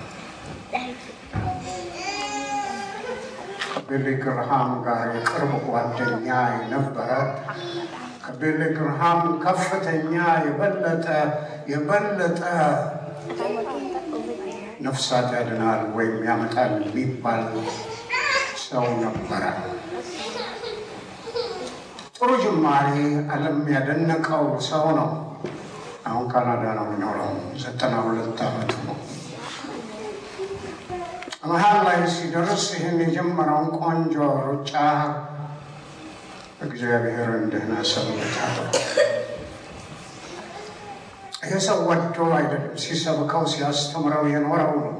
ከቢሊ 3.89 4.13
ግርሃም 4.23 4.71
ጋር 4.85 5.03
የቅርብ 5.15 5.51
ጓደኛ 5.67 6.29
የነበረ 6.55 7.11
ከቢሊ 8.25 8.61
ግርሃም 8.77 9.21
ከፍተኛ 9.45 10.15
የበለጠ 10.47 11.07
የበለጠ 11.73 12.41
ነፍሳት 14.87 15.29
ያድናል 15.37 15.83
ወይም 15.97 16.17
ያመጣል 16.29 16.73
የሚባል 16.81 17.45
ሰው 18.65 18.87
ነበረ። 19.05 19.45
ጥሩ 22.19 22.31
ጅማሬ 22.45 22.91
ዓለም 23.35 23.61
ያደነቀው 23.75 24.47
ሰው 24.69 24.87
ነው። 24.99 25.11
አሁን 26.07 26.27
ካናዳ 26.33 26.65
ነው 26.79 26.87
የሚኖረው። 26.89 27.33
ዘጠና 27.63 27.95
ሁለት 28.07 28.43
ዓመቱ 28.47 28.75
ነው። 28.89 28.99
መሀል 31.47 31.79
ላይ 31.87 31.99
ሲደርስ 32.15 32.65
ይህን 32.75 32.99
የጀመረውን 33.05 33.69
ቆንጆ 33.79 34.15
ሩጫ 34.43 34.73
እግዚአብሔር 36.67 37.31
እንደህና 37.39 37.73
ሰውታል። 37.91 38.57
ይህ 41.43 41.59
ሰው 41.67 41.79
ወዶ 41.89 42.17
አይደለም 42.37 42.73
ሲሰብከው 42.85 43.43
ሲያስተምረው 43.53 44.25
የኖረው 44.33 44.73
ነው። 44.79 44.95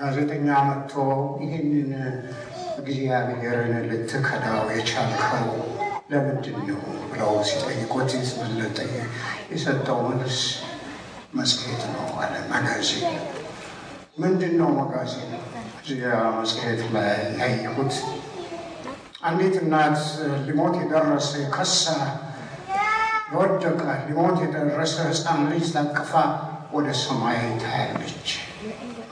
ጋዜጠኛ 0.00 0.48
መጥቶ 0.68 0.94
ይህንን 1.42 1.90
እግዚአብሔርን 2.80 3.74
ልትከዳው 3.90 4.64
የቻልከው 4.76 5.48
ለምንድን 6.12 6.58
ነው 6.68 6.80
ብለው 7.10 7.32
ሲጠይቁት 7.48 8.10
የተመለጠ 8.16 8.78
የሰጠው 9.52 10.00
መልስ 10.08 10.38
መጽሔት 11.34 11.82
ነው 11.92 12.06
አለ። 12.22 12.32
መጋዚን 12.52 13.04
ምንድን 14.20 14.54
ነው? 14.60 14.70
እዚያ 15.82 16.08
መጽሔት 16.36 16.80
ላይ 16.94 17.52
አንዲት 19.22 19.54
እናት 19.62 19.98
ሊሞት 20.46 20.74
የደረሰ 20.80 21.30
ከሳ 21.54 21.84
የወደቀ 23.32 23.80
ሊሞት 24.06 24.36
የደረሰ 24.44 24.94
ሕፃን 25.08 25.40
ልጅ 25.50 25.64
ታቅፋ 25.74 26.12
ወደ 26.72 26.88
ሰማይ 27.02 27.40
ታያለች። 27.62 28.28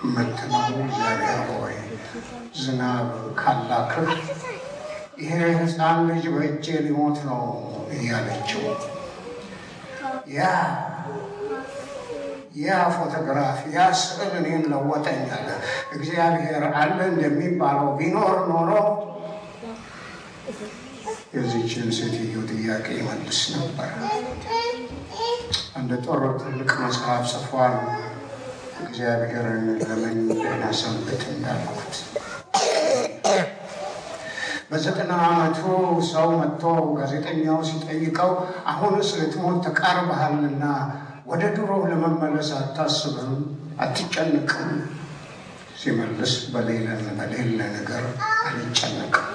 የምትለው 0.03 0.65
እግዚአብሔር 0.83 1.41
ሆይ 1.53 1.77
ዝናብ 2.59 3.09
ካላክህ 3.41 4.11
ይሄ 5.23 5.31
ሕፃን 5.61 5.99
ልጅ 6.11 6.25
በእጄ 6.35 6.67
ሊሞት 6.87 7.19
ነው 7.29 7.43
እያለችው 7.97 8.65
ያ 10.33 10.41
ያ 12.59 12.77
ፎቶግራፍ 12.95 13.59
ያ 13.75 13.87
ስዕል 14.01 14.33
እኔን 14.39 14.63
ለወጠኛል። 14.71 15.47
እግዚአብሔር 15.93 16.65
አለ 16.75 16.99
እንደሚባለው 17.11 17.89
ቢኖር 17.99 18.37
ኖሮ 18.51 18.71
የዚችን 21.35 21.89
ሴትዮ 21.97 22.37
ጥያቄ 22.51 22.87
ይመልስ 22.99 23.41
ነበር። 23.55 23.91
አንድ 25.79 25.91
ጦር 26.07 26.23
ትልቅ 26.41 26.71
መጽሐፍ 26.85 27.25
ጽፏል። 27.33 27.75
እግዚአብሔርን 28.85 29.67
ለምን 29.83 30.19
ደህና 30.33 30.65
ሰንብት 30.81 31.23
እንዳልኩት 31.33 31.95
በዘጠና 34.71 35.13
ዓመቱ 35.27 35.61
ሰው 36.09 36.29
መጥቶ 36.41 36.65
ጋዜጠኛው 36.99 37.59
ሲጠይቀው 37.69 38.33
አሁንስ 38.73 39.11
ልትሞት 39.21 39.59
ተቃርበሃልና 39.67 40.65
ወደ 41.29 41.43
ድሮ 41.57 41.71
ለመመለስ 41.85 42.51
አታስብም፣ 42.59 43.33
አትጨንቅም 43.79 44.71
ሲመልስ 45.81 46.33
በሌለን 46.53 47.03
በሌለ 47.19 47.59
ነገር 47.75 48.05
አልጨነቅም። 48.47 49.27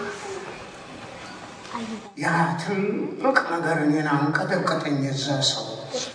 ያ 2.22 2.32
ትልቅ 2.62 3.38
ነገር 3.54 3.78
እኔን 3.86 4.08
አንቀጠቀጠኝ። 4.14 4.98
የዛ 5.06 5.28
ሰው 5.52 5.68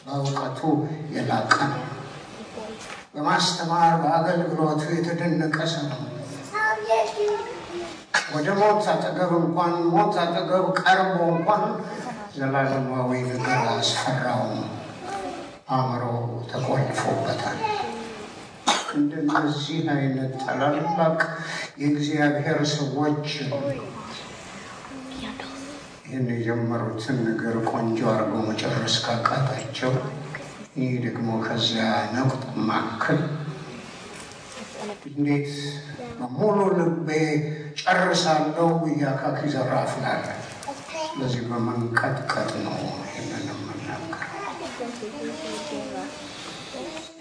በእውቀቱ 0.05 0.61
የላቀ 1.15 1.55
ነው። 1.73 1.85
በማስተማር 3.15 3.93
በአገልግሎቱ 4.03 4.83
የተደነቀ 4.97 5.59
ሰው 5.75 5.87
ነው። 5.93 6.03
ወደ 8.35 8.49
ሞት 8.61 8.87
አጠገብ 8.93 9.31
እንኳን 9.39 9.75
ሞት 9.93 10.17
አጠገብ 10.25 10.67
ቀርቦ 10.81 11.19
እንኳን 11.35 11.63
ዘላለማዊ 12.35 13.11
ነገር 13.31 13.63
አስፈራውም። 13.73 14.59
አእምሮ 15.69 16.03
ተቆልፎበታል። 16.51 17.59
እንደነዚህ 18.97 19.81
አይነት 19.95 20.33
ታላላቅ 20.43 21.19
የእግዚአብሔር 21.81 22.61
ሰዎች 22.75 23.27
ይህን 26.05 26.29
የጀመሩትን 26.33 27.17
ነገር 27.27 27.57
ቆንጆ 27.71 27.99
አድርገው 28.13 28.43
መጨረስ 28.49 28.95
ካቃታቸው 29.05 29.93
ይህ 30.79 30.93
ደግሞ 31.05 31.29
ከዚያ 31.45 31.85
ነቁጥ 32.15 32.41
ማክል 32.69 33.21
እንዴት 35.11 35.51
በሙሉ 36.19 36.59
ልቤ 36.79 37.09
ጨርሳለሁ 37.83 38.71
እያካክ 38.91 39.39
ይዘራፍላል። 39.47 40.25
ስለዚህ 41.09 41.43
በመንቀጥቀጥ 41.51 42.51
ነው 42.65 42.79
ይህንን 43.07 43.45
የምናገር። 43.51 44.25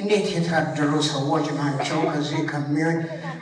እንዴት 0.08 0.28
የታደሉ 0.34 0.92
ሰዎች 1.08 1.46
ናቸው! 1.56 1.98
ከዚህ 2.10 2.42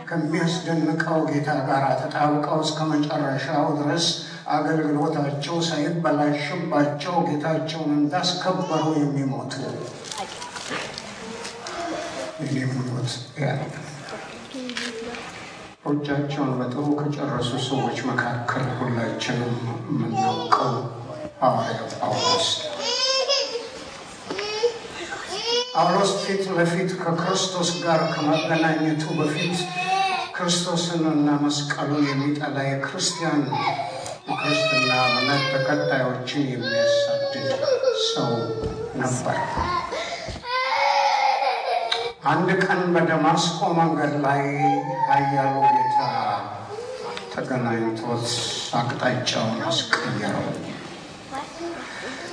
ከሚያስደንቀው 0.10 1.20
ጌታ 1.28 1.50
ጋር 1.68 1.84
ተጣብቀው 2.00 2.58
እስከ 2.64 2.80
መጨረሻው 2.92 3.66
ድረስ 3.80 4.06
አገልግሎታቸው 4.56 5.58
ሳይበላሽባቸው 5.68 7.16
ጌታቸውን 7.28 7.92
እንዳስከበሩ 7.98 8.84
የሚሞቱ 8.98 9.54
ያለ 13.44 13.62
ሩጫቸውን 15.86 16.52
በጥሩ 16.60 16.88
ከጨረሱ 17.00 17.52
ሰዎች 17.68 18.00
መካከል 18.10 18.66
ሁላችንም 18.80 19.54
የምናውቀው 19.90 20.74
ሐዋርያው 21.42 21.90
ጳውሎስ 22.00 22.50
ጳውሎስ 25.76 26.12
ፊት 26.22 26.44
ለፊት 26.58 26.92
ከክርስቶስ 27.00 27.70
ጋር 27.82 28.02
ከመገናኘቱ 28.12 29.04
በፊት 29.18 29.58
ክርስቶስን 30.36 31.04
እና 31.12 31.30
መስቀሉን 31.44 32.06
የሚጠላ 32.10 32.58
የክርስቲያን 32.68 33.42
የክርስትና 34.28 34.92
እምነት 35.10 35.44
ተከታዮችን 35.54 36.46
የሚያሳድድ 36.52 37.36
ሰው 38.08 38.32
ነበር። 39.02 39.40
አንድ 42.26 42.50
ቀን 42.64 42.82
በደማስቆ 42.96 43.60
መንገድ 43.80 44.16
ላይ 44.26 44.44
ኃያሉ 45.08 45.56
ጌታ 45.72 46.00
ተገናኝቶት 47.36 48.28
አቅጣጫውን 48.80 49.60
አስቀየረው። 49.70 50.48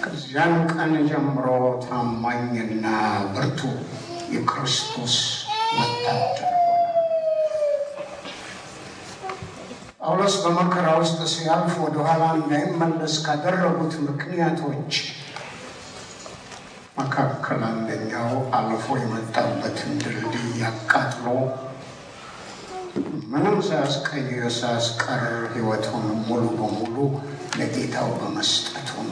ከዚያን 0.03 0.55
ቀን 0.73 0.93
ጀምሮ 1.09 1.47
ታማኝና 1.85 2.87
ብርቱ 3.35 3.61
የክርስቶስ 4.35 5.15
ወታደር 5.77 6.49
ጳውሎስ 10.01 10.37
በመከራ 10.45 10.87
ውስጥ 11.01 11.19
ሲያልፍ 11.33 11.75
ወደኋላ 11.85 12.23
እንዳይመለስ 12.39 13.15
ካደረጉት 13.27 13.95
ምክንያቶች 14.07 14.95
መካከል 16.99 17.61
አንደኛው 17.69 18.31
አልፎ 18.57 18.97
የመጣበትን 19.03 19.93
ድልድይ 20.03 20.63
አቃጥሎ 20.71 21.27
ምንም 23.33 23.59
ሳያስቀይር 23.67 24.47
ሳያስቀር 24.57 25.23
ሕይወቱን 25.55 26.07
ሙሉ 26.27 26.45
በሙሉ 26.59 26.97
ለጌታው 27.59 28.11
በመስጠቱ 28.19 28.91
ነው። 29.07 29.12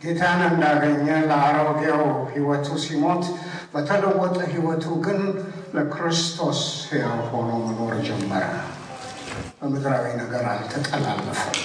ጌታን 0.00 0.40
እንዳገኘ 0.48 0.98
ለአሮጌው 1.28 2.00
ሕይወቱ 2.32 2.68
ሲሞት፣ 2.82 3.24
በተለወጠ 3.72 4.36
ሕይወቱ 4.50 4.84
ግን 5.04 5.20
ለክርስቶስ 5.74 6.60
ሕያው 6.88 7.20
ሆኖ 7.30 7.50
መኖር 7.64 7.94
ጀመረ። 8.06 8.44
በምድራዊ 9.58 10.04
ነገር 10.20 10.44
አልተጠላለፈም። 10.52 11.56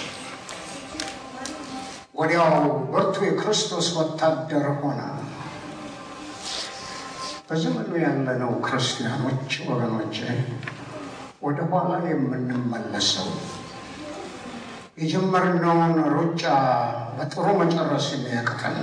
ወዲያው 2.15 2.55
ብርቱ 2.91 3.15
የክርስቶስ 3.27 3.87
ወታደር 3.97 4.67
ሆነ። 4.79 4.99
በዘመኑ 7.47 7.91
ያለነው 8.03 8.51
ክርስቲያኖች 8.65 9.53
ወገኖች 9.69 10.17
ወደ 11.43 11.59
ኋላ 11.71 11.91
የምንመለሰው 12.09 13.29
የጀመርነውን 14.97 15.93
ሩጫ 16.15 16.43
በጥሩ 17.15 17.45
መጨረስ 17.61 18.05
የሚያቅተን 18.13 18.77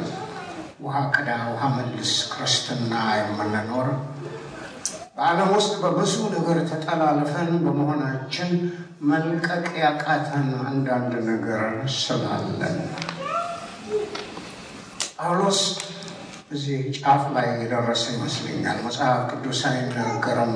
ውሃ 0.85 0.97
ቅዳ 1.15 1.31
ውሃ 1.51 1.65
መልስ 1.77 2.13
ክርስትና 2.33 2.93
የምንኖር 3.19 3.89
በዓለም 5.17 5.51
ውስጥ 5.57 5.73
በብዙ 5.83 6.15
ነገር 6.35 6.59
ተጠላልፈን 6.71 7.51
በመሆናችን 7.65 8.51
መልቀቅ 9.09 9.65
ያቃተን 9.83 10.49
አንዳንድ 10.69 11.13
ነገር 11.31 11.63
ስላለን። 11.99 12.77
ጳውሎስ 15.17 15.61
እዚህ 16.51 16.79
ጫፍ 16.97 17.23
ላይ 17.35 17.49
የደረሰ 17.57 18.05
ይመስለኛል። 18.15 18.79
መጽሐፍ 18.87 19.23
ቅዱስ 19.33 19.61
አይናገርም 19.71 20.55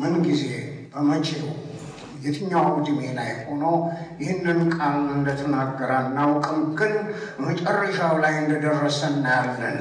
ምን 0.00 0.14
ጊዜ 0.26 0.44
በመቼው 0.92 1.48
የትኛው 2.20 2.66
ዕድሜ 2.76 3.00
ላይ 3.18 3.30
ሆኖ 3.42 3.64
ይህንን 4.20 4.60
ቃል 4.74 4.96
እንደተናገረ 5.14 5.90
አናውቅም፣ 6.00 6.60
ግን 6.78 6.94
መጨረሻው 7.44 8.14
ላይ 8.24 8.34
እንደደረሰ 8.40 9.00
እናያለን። 9.12 9.78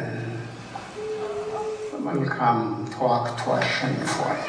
በመልካም 1.93 2.59
ተዋግቶ 2.93 3.41
አሸንፏል። 3.57 4.39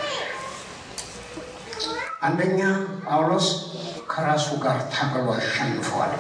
አንደኛ 2.23 2.61
ጳውሎስ 3.05 3.49
ከራሱ 4.11 4.49
ጋር 4.65 4.79
ታግሎ 4.95 5.27
አሸንፏል። 5.37 6.15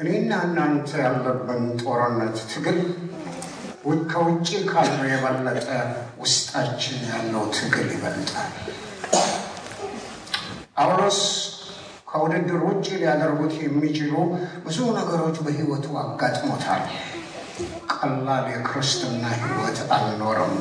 እኔና 0.00 0.32
እናንተ 0.46 0.90
ያለብን 1.04 1.62
ጦርነት 1.80 2.36
ትግል 2.50 2.78
ከውጭ 4.08 4.48
ካለው 4.68 5.04
የበለጠ 5.10 5.68
ውስጣችን 6.20 6.98
ያለው 7.10 7.44
ትግል 7.56 7.88
ይበልጣል። 7.94 8.50
ጳውሎስ 10.76 11.20
ከውድድር 12.10 12.60
ውጭ 12.66 12.86
ሊያደርጉት 13.00 13.54
የሚችሉ 13.62 14.12
ብዙ 14.66 14.78
ነገሮች 14.98 15.38
በሕይወቱ 15.46 15.86
አጋጥሞታል። 16.02 16.84
ቀላል 17.94 18.44
የክርስትና 18.52 19.22
ሕይወት 19.38 19.78
አልኖረም። 19.94 20.54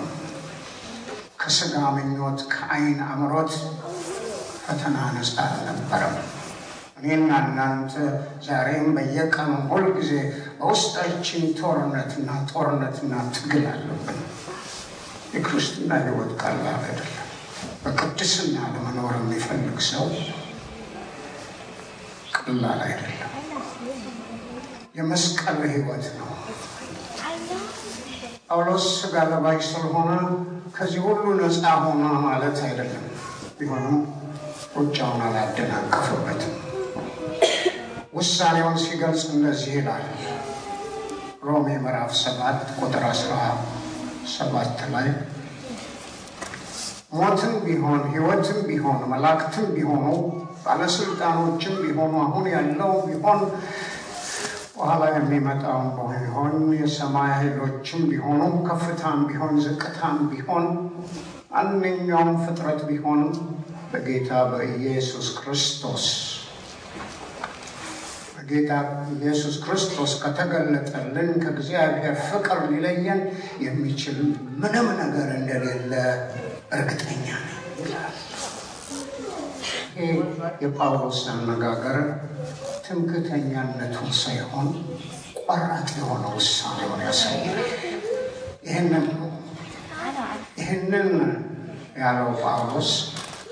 ከሥጋ 1.41 1.75
ምኞት፣ 1.97 2.39
ከዓይን 2.53 2.99
አምሮት 3.08 3.51
ፈተና 4.63 4.97
ነፃ 5.15 5.36
አልነበረም። 5.45 6.15
እኔና 6.99 7.32
እናንተ 7.43 7.93
ዛሬም 8.45 8.88
በየቀኑ 8.95 9.51
ሁልጊዜ 9.69 10.12
በውስጣችን 10.60 11.43
ጦርነትና 11.60 12.30
ጦርነትና 12.52 13.13
ትግል 13.36 13.65
አለብን። 13.72 14.20
የክርስትና 15.34 15.91
ሕይወት 16.04 16.32
ቀላል 16.41 16.82
አይደለም። 16.82 17.24
በቅድስና 17.84 18.58
ለመኖር 18.74 19.13
የሚፈልግ 19.20 19.78
ሰው 19.89 20.06
ቀላል 22.38 22.80
አይደለም። 22.88 23.34
የመስቀል 24.96 25.60
ሕይወት 25.67 26.06
ነው። 26.20 26.30
ጳውሎስ 28.50 28.86
ሥጋ 29.00 29.15
ለባሽ 29.32 29.62
ስለሆነ 29.70 30.12
ከዚህ 30.76 31.02
ሁሉ 31.08 31.24
ነፃ 31.39 31.56
ሆነ 31.84 32.04
ማለት 32.26 32.58
አይደለም። 32.67 33.06
ቢሆንም 33.60 33.98
ሩጫውን 34.78 35.22
አላደናቀፈበትም። 35.28 36.56
ውሳኔውን 38.13 38.78
ሲገልጽ 38.84 39.24
እንደዚህ 39.34 39.72
ይላል። 39.78 40.06
ሮሜ 41.47 41.67
ምዕራፍ 41.83 42.12
ሰባት 42.19 42.60
ቁጥር 42.79 43.03
አስራ 43.10 43.33
ሰባት 44.33 44.79
ላይ 44.93 45.07
ሞትም 47.13 47.53
ቢሆን 47.65 48.01
ሕይወትም 48.13 48.60
ቢሆን 48.69 48.99
መላእክትም 49.12 49.67
ቢሆኑ 49.75 50.05
ባለስልጣኖችም 50.63 51.75
ቢሆኑ 51.83 52.13
አሁን 52.23 52.47
ያለው 52.53 52.93
ቢሆን 53.07 53.39
በኋላ 54.77 55.03
የሚመጣውም 55.13 55.88
ቢሆን 56.15 56.51
የሰማይ 56.79 57.31
ኃይሎችም 57.38 58.01
ቢሆኑ 58.12 58.41
ከፍታም 58.67 59.21
ቢሆን 59.29 59.55
ዝቅታም 59.65 60.17
ቢሆን 60.31 60.65
ማንኛውም 61.53 62.33
ፍጥረት 62.43 62.81
ቢሆን 62.89 63.21
በጌታ 63.91 64.41
በኢየሱስ 64.51 65.29
ክርስቶስ 65.38 66.05
በጌታ 68.47 68.73
ኢየሱስ 69.15 69.55
ክርስቶስ 69.63 70.12
ከተገለጠልን 70.21 71.29
ከእግዚአብሔር 71.41 72.13
ፍቅር 72.27 72.60
ሊለየን 72.69 73.19
የሚችል 73.63 74.19
ምንም 74.62 74.88
ነገር 74.99 75.27
እንደሌለ 75.36 75.91
እርግጠኛ 76.71 77.25
ይላል። 77.79 78.15
ይሄ 79.97 80.07
የጳውሎስ 80.63 81.19
አነጋገር 81.33 81.97
ትምክህተኛነቱን 82.88 84.10
ሳይሆን 84.21 84.69
ቆራጥ 85.43 85.89
የሆነ 85.99 86.23
ውሳኔውን 86.38 87.03
ያሳያል። 87.07 87.60
ይህንን 88.65 89.05
ይህንን 90.57 91.10
ያለው 91.97 92.31
ጳውሎስ 92.41 92.91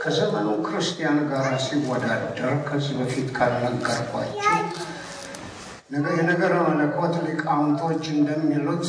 ከዘመኑ 0.06 0.48
ክርስቲያን 0.65 1.20
ጋር 1.30 1.46
ሲወዳደር 1.63 2.52
ከዚህ 2.65 2.96
በፊት 3.00 3.30
ካልነገርኳቸው 3.38 4.58
የነገረ 6.18 6.54
መለኮት 6.68 7.13
ሊቃውንቶች 7.26 8.04
እንደሚሉት 8.13 8.86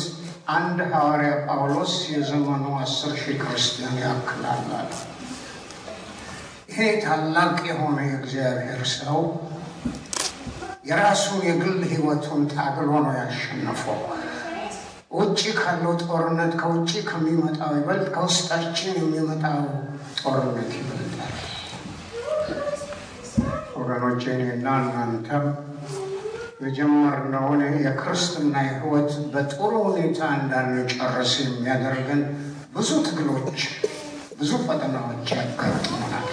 አንድ 0.55 0.79
ሐዋርያ 0.91 1.31
ጳውሎስ 1.47 1.93
የዘመኑ 2.11 2.65
አስር 2.79 3.13
ሺህ 3.21 3.37
ክርስቲያን 3.41 3.95
ያክላል 4.03 4.61
አለ። 4.77 4.91
ይሄ 6.69 6.87
ታላቅ 7.03 7.57
የሆነ 7.69 7.97
የእግዚአብሔር 8.07 8.83
ሰው 8.93 9.19
የራሱን 10.85 11.41
የግል 11.47 11.81
ሕይወቱን 11.91 12.43
ታግሎ 12.53 12.91
ነው 13.05 13.13
ያሸነፈው። 13.19 13.99
ውጭ 15.17 15.41
ካለው 15.59 15.93
ጦርነት 16.03 16.53
ከውጭ 16.61 16.91
ከሚመጣው 17.09 17.73
ይበልጥ 17.77 18.07
ከውስጣችን 18.15 18.95
የሚመጣው 18.99 19.59
ጦርነት 20.21 20.71
ይበልጣል። 20.77 21.06
ወገኖቼ 23.89 24.23
እኔና 24.35 24.67
እናንተም 24.81 25.45
የጀመርነውን 26.63 27.61
የክርስትና 27.83 28.53
ሕይወት 28.69 29.11
በጥሩ 29.33 29.71
ሁኔታ 29.87 30.19
እንዳንጨርስ 30.37 31.33
የሚያደርገን 31.41 32.21
ብዙ 32.75 32.89
ትግሎች፣ 33.07 33.59
ብዙ 34.39 34.51
ፈተናዎች 34.65 35.29
ያጋጥሙናል። 35.35 36.25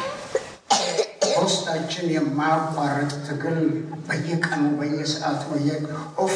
በውስጣችን 1.26 2.06
የማያቋርጥ 2.14 3.12
ትግል 3.26 3.60
በየቀኑ 4.06 4.64
በየሰዓቱ 4.80 5.42
በየኦፎ 5.52 6.34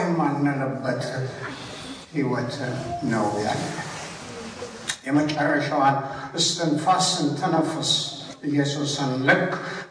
የማንልበት 0.00 1.04
ህይወት 2.12 2.54
ነው 3.10 3.26
ያለ። 3.44 3.64
የመጨረሻዋን 5.06 5.98
እስትንፋስ 6.34 7.06
ስንተነፍስ 7.12 7.92
ኢየሱስን 8.44 9.12
ልክ 9.28 9.50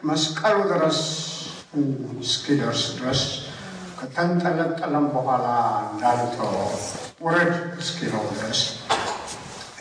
መስቀሉ 0.09 0.57
ድረስ 0.71 0.99
እስኪደርስ 2.23 2.83
ድረስ 2.97 3.21
ከተንጠለጠለም 3.99 5.05
በኋላ 5.15 5.47
እንዳልተው 5.87 6.53
ውረድ 7.21 7.53
እስኪለው 7.81 8.23
ድረስ 8.33 8.61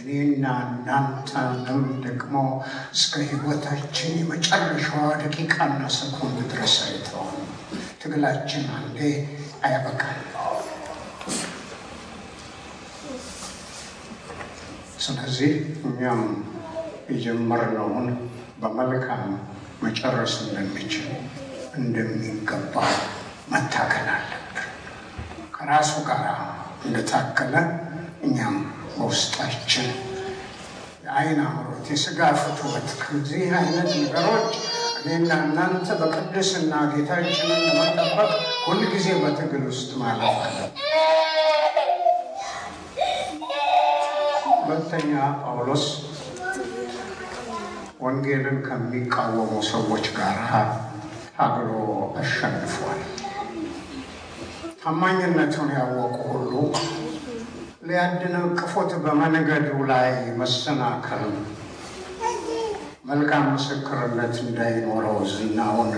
እኔና 0.00 0.44
እናንተንም 0.66 1.85
ደግሞ 2.04 2.35
እስከ 2.94 3.14
ህይወታችን 3.31 4.12
የመጨረሻዋ 4.20 5.07
ደቂቃና 5.22 5.81
ሰኮንድ 5.96 6.38
ድረስ 6.52 6.74
አይተውም። 6.85 7.38
ትግላችን 8.02 8.64
አንዴ 8.76 8.98
አያበቃል። 9.64 10.20
ስለዚህ 15.04 15.52
እኛም 15.88 16.22
የጀመርነውን 17.11 18.09
በመልካም 18.59 19.25
መጨረስ 19.83 20.33
እንደሚችል 20.44 21.09
እንደሚገባ 21.79 22.75
መታገል 23.53 24.09
አለብን። 24.14 24.68
ከራሱ 25.57 25.92
ጋር 26.09 26.25
እንደታከለ 26.87 27.55
እኛም 28.27 28.57
በውስጣችን 28.97 29.88
የአይን 31.05 31.40
አምሮት፣ 31.47 31.87
የስጋ 31.92 32.21
ፍትወት 32.40 32.88
ከዚህ 33.03 33.44
አይነት 33.61 33.90
ነገሮች 34.03 34.53
እኔና 35.01 35.31
እናንተ 35.44 35.88
በቅድስና 36.01 36.73
ጌታችንን 36.92 37.62
ለመጠበቅ 37.68 38.31
ሁልጊዜ 38.66 39.09
በትግል 39.23 39.64
ውስጥ 39.71 39.90
ማለፍ 40.01 40.37
አለ። 40.42 40.59
ሁለተኛ 44.61 45.12
ጳውሎስ 45.42 45.85
ወንጌልን 48.01 48.59
ከሚቃወሙ 48.67 49.53
ሰዎች 49.71 50.05
ጋር 50.17 50.37
ታግሎ 51.37 51.71
አሸንፏል። 52.21 53.01
ታማኝነቱን 54.83 55.71
ያወቁ 55.77 56.17
ሁሉ 56.31 56.53
ሊያደናቅፉት 57.89 58.91
በመንገዱ 59.05 59.69
ላይ 59.91 60.09
መሰናከል 60.41 61.25
መልካም 63.09 63.45
ምስክርነት 63.53 64.35
እንዳይኖረው 64.45 65.19
ዝናውን 65.33 65.93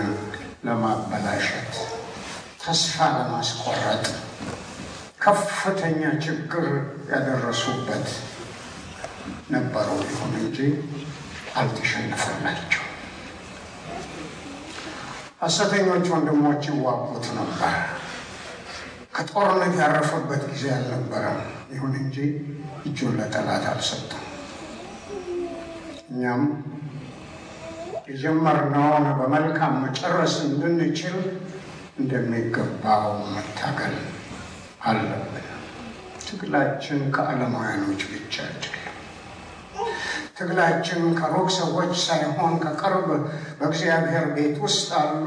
ለማበላሸት 0.67 1.73
ተስፋ 2.63 2.97
ለማስቆረጥ 3.17 4.05
ከፍተኛ 5.21 6.03
ችግር 6.25 6.67
ያደረሱበት 7.11 8.07
ነበሩ። 9.55 9.89
ይሁን 10.07 10.35
እንጂ 10.43 10.59
አልተሸነፈላቸው። 11.57 12.85
ሐሰተኞች 15.43 16.07
ወንድሞች 16.13 16.63
ይዋጉት 16.71 17.27
ነበር። 17.37 17.75
ከጦርነት 19.15 19.75
ያረፈበት 19.81 20.43
ጊዜ 20.51 20.65
አልነበረም። 20.75 21.39
ይሁን 21.73 21.95
እንጂ 22.01 22.17
እጁን 22.87 23.15
ለጠላት 23.19 23.65
አልሰጠም። 23.71 24.25
እኛም 26.11 26.43
የጀመርነውን 28.09 29.07
በመልካም 29.19 29.75
መጨረስ 29.85 30.35
እንድንችል 30.47 31.17
እንደሚገባው 32.01 33.05
መታገል 33.35 33.97
አለብን። 34.83 35.47
ትግላችን 36.27 37.01
ከዓለማውያኖች 37.15 38.03
ብቻ 38.13 38.35
ትግላችን 40.41 41.01
ከሩቅ 41.19 41.49
ሰዎች 41.57 41.91
ሳይሆን 42.05 42.53
ከቅርብ 42.63 43.09
በእግዚአብሔር 43.59 44.27
ቤት 44.37 44.57
ውስጥ 44.63 44.89
አሉ 45.01 45.27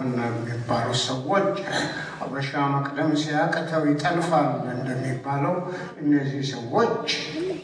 የሚባሉ 0.00 0.88
ሰዎች 1.02 1.54
አበሻ 2.24 2.50
መቅደም 2.74 3.10
ሲያቅተው 3.22 3.82
ይጠልፋል 3.90 4.46
እንደሚባለው 4.74 5.54
እነዚህ 6.02 6.42
ሰዎች 6.52 7.06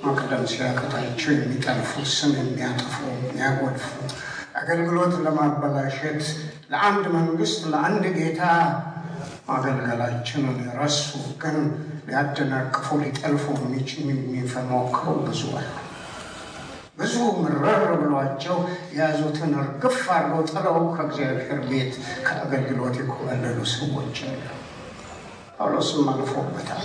መቅደም 0.05 0.43
ሲያቅታቸው 0.53 1.33
የሚጠልፉ፣ 1.35 1.93
ስም 2.15 2.33
የሚያጠፉ፣ 2.41 2.97
የሚያጎድፉ 3.19 3.87
አገልግሎት 4.61 5.15
ለማበላሸት 5.25 6.23
ለአንድ 6.73 7.05
መንግስት፣ 7.17 7.61
ለአንድ 7.73 8.05
ጌታ 8.19 8.43
ማገልገላችንን 9.49 10.59
የረሱ 10.65 11.07
ግን 11.43 11.57
ሊያደናቅፉ 12.09 12.99
ሊጠልፉ 13.03 13.45
የሚሞክሩ 14.03 15.15
ብዙ 15.25 15.43
አሉ። 15.57 15.71
ብዙ 17.01 17.15
ምረር 17.39 17.85
ብሏቸው 18.01 18.57
የያዙትን 18.95 19.53
እርግፍ 19.61 20.01
አድርገው 20.15 20.43
ጥለው 20.51 20.77
ከእግዚአብሔር 20.95 21.61
ቤት 21.69 21.93
ከአገልግሎት 22.27 22.97
የኮበለሉ 23.01 23.59
ሰዎች 23.75 24.19
አሉ። 24.27 24.43
ጳውሎስም 25.57 26.07
አልፎበታል፣ 26.13 26.85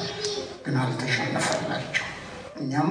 ግን 0.63 0.77
አልተሸነፈላቸው። 0.81 2.05
እኛም 2.61 2.89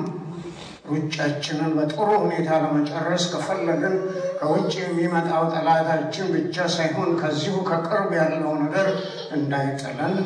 ሩጫችንን 0.90 1.70
በጥሩ 1.76 2.08
ሁኔታ 2.22 2.48
ለመጨረስ 2.62 3.24
ከፈለግን 3.32 3.94
ከውጭ 4.40 4.72
የሚመጣው 4.80 5.44
ጠላታችን 5.54 6.26
ብቻ 6.34 6.66
ሳይሆን 6.74 7.10
ከዚሁ 7.20 7.54
ከቅርብ 7.68 8.10
ያለው 8.18 8.52
ነገር 8.64 8.88
እንዳይጥለን 9.36 10.16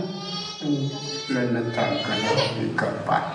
ልንታገለው 1.35 2.37
ይገባል። 2.61 3.27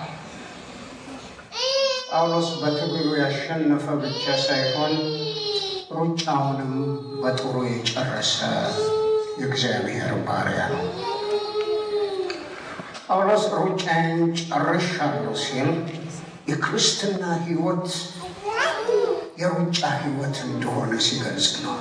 ጳውሎስ 2.14 2.48
በትግሉ 2.58 3.06
ያሸነፈ 3.18 3.84
ብቻ 4.02 4.24
ሳይሆን 4.42 4.92
ሩጫውንም 5.96 6.74
በጥሩ 7.22 7.54
የጨረሰ 7.68 8.36
የእግዚአብሔር 9.38 10.12
ባሪያ 10.26 10.60
ነው። 10.74 10.84
ጳውሎስ 13.06 13.44
ሩጫዬን 13.56 14.20
ጨርሻለሁ 14.42 15.34
ሲል 15.42 15.70
የክርስትና 16.50 17.24
ሕይወት 17.42 17.88
የሩጫ 19.38 19.82
ህይወት 19.98 20.38
እንደሆነ 20.46 20.94
ሲገልጽ 21.06 21.50
ነው። 21.64 21.76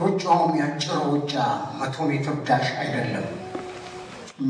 ሩጫውም 0.00 0.54
ያጭር 0.60 1.02
ሩጫ 1.08 1.34
መቶ 1.80 2.06
ሜትር 2.10 2.38
ዳሽ 2.48 2.68
አይደለም፣ 2.78 3.28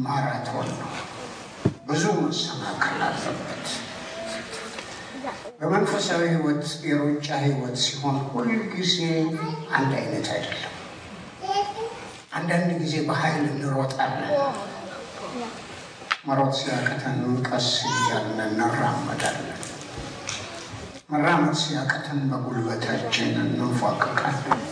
ማራቶን 0.05 0.71
ነው። 0.77 0.93
ብዙ 1.89 2.05
መሰናክል 2.21 3.01
አለበት። 3.07 3.67
በመንፈሳዊ 5.61 6.23
ህይወት 6.33 6.65
የሩጫ 6.89 7.29
ህይወት 7.45 7.77
ሲሆን 7.85 8.17
ሁልጊዜ 8.33 8.97
አንድ 9.77 9.93
አይነት 10.01 10.27
አይደለም። 10.35 10.73
አንዳንድ 12.37 12.71
ጊዜ 12.83 12.95
በኃይል 13.07 13.45
እንሮጣለን። 13.53 14.33
መሮጥ 16.29 16.53
ሲያቅተን 16.59 17.19
ቀስ 17.49 17.69
እያልን 17.91 18.41
እንራመዳለን። 18.47 19.61
መራመድ 21.11 21.55
ሲያቅተን 21.63 22.21
በጉልበታችን 22.31 23.33
እንፏቅቃለን። 23.45 24.63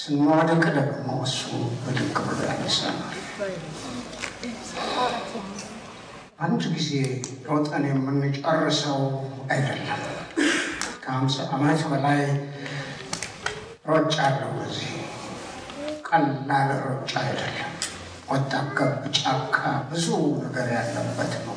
ስንወድቅ 0.00 0.64
ደግሞ 0.78 1.08
እሱ 1.26 1.40
ብድግ 1.82 2.16
ብሎ 2.26 2.38
ያነሳናል። 2.48 3.14
አንድ 6.38 6.62
ጊዜ 6.74 6.90
ሮጠን 7.48 7.84
የምንጨርሰው 7.88 9.00
አይደለም። 9.50 10.00
ከሀምሳ 11.04 11.36
ዓመት 11.54 11.80
በላይ 11.90 12.20
ሮጫለሁ። 13.90 14.50
በዚህ 14.56 14.90
ቀላል 16.08 16.70
ሮጫ 16.86 17.12
አይደለም። 17.22 17.70
ወጣ 18.28 18.52
ገብ 18.76 18.92
ጫካ 19.18 19.56
ብዙ 19.90 20.06
ነገር 20.44 20.68
ያለበት 20.76 21.32
ነው። 21.46 21.56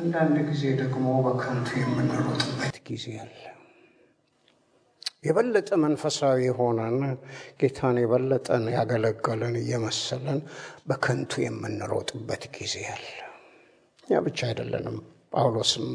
አንዳንድ 0.00 0.36
ጊዜ 0.50 0.64
ደግሞ 0.80 1.06
በከንቱ 1.26 1.70
የምንሮጥበት 1.80 2.76
ጊዜ 2.88 3.06
አለ። 3.22 3.51
የበለጠ 5.24 5.70
መንፈሳዊ 5.82 6.40
ሆነን 6.58 6.96
ጌታን 7.60 7.96
የበለጠን 8.02 8.64
ያገለገለን 8.74 9.54
እየመሰለን 9.60 10.40
በከንቱ 10.88 11.42
የምንሮጥበት 11.44 12.44
ጊዜ 12.56 12.74
አለ። 12.94 13.04
ያ 14.08 14.20
ብቻ 14.26 14.40
አይደለንም። 14.48 14.96
ጳውሎስም 15.34 15.86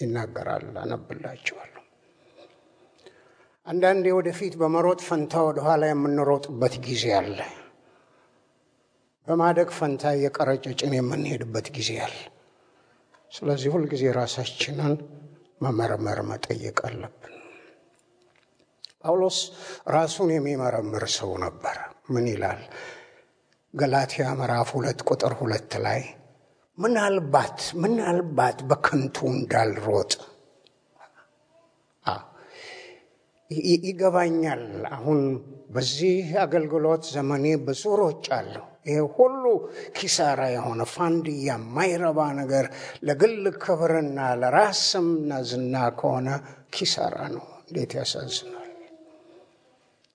ይናገራል፣ 0.00 0.64
አነብላችኋለሁ። 0.82 1.76
አንዳንዴ 3.66 4.06
ወደፊት 4.18 4.54
በመሮጥ 4.60 5.00
ፈንታ 5.08 5.42
ወደኋላ 5.48 5.82
የምንሮጥበት 5.90 6.76
ጊዜ 6.86 7.04
አለ። 7.18 7.38
በማደግ 9.26 9.68
ፈንታ 9.78 10.12
እየቀረጨጭን 10.16 10.94
የምንሄድበት 10.96 11.66
ጊዜ 11.76 11.90
አለ። 12.06 12.16
ስለዚህ 13.32 13.70
ሁልጊዜ 13.74 14.04
ራሳችንን 14.16 14.94
መመርመር 15.64 16.20
መጠየቅ 16.30 16.78
አለብን። 16.88 17.34
ጳውሎስ 19.04 19.38
ራሱን 19.90 20.30
የሚመረምር 20.34 21.04
ሰው 21.14 21.30
ነበር። 21.44 21.76
ምን 22.10 22.24
ይላል? 22.32 22.60
ገላትያ 23.74 24.26
ምዕራፍ 24.38 24.68
ሁለት 24.76 25.00
ቁጥር 25.08 25.32
ሁለት 25.40 25.72
ላይ 25.84 26.00
ምናልባት 26.78 27.58
ምናልባት 27.82 28.58
በከንቱ 28.68 29.16
እንዳልሮጥ 29.32 30.12
ይገባኛል። 33.80 34.62
አሁን 34.96 35.20
በዚህ 35.70 36.14
አገልግሎት 36.42 37.02
ዘመኔ 37.14 37.46
ብዙ 37.66 37.82
ሮጫለሁ። 38.00 38.64
ይሄ 38.86 38.98
ሁሉ 39.16 39.42
ኪሳራ 39.96 40.40
የሆነ 40.52 40.82
ፋንድያ 40.92 41.48
የማይረባ 41.48 42.18
ነገር 42.40 42.66
ለግል 43.06 43.44
ክብርና 43.62 44.18
ለራስምና 44.40 45.40
ዝና 45.50 45.74
ከሆነ 46.00 46.28
ኪሳራ 46.72 47.16
ነው። 47.34 47.44
እንዴት 47.62 47.92
ያሳዝናል! 47.98 48.59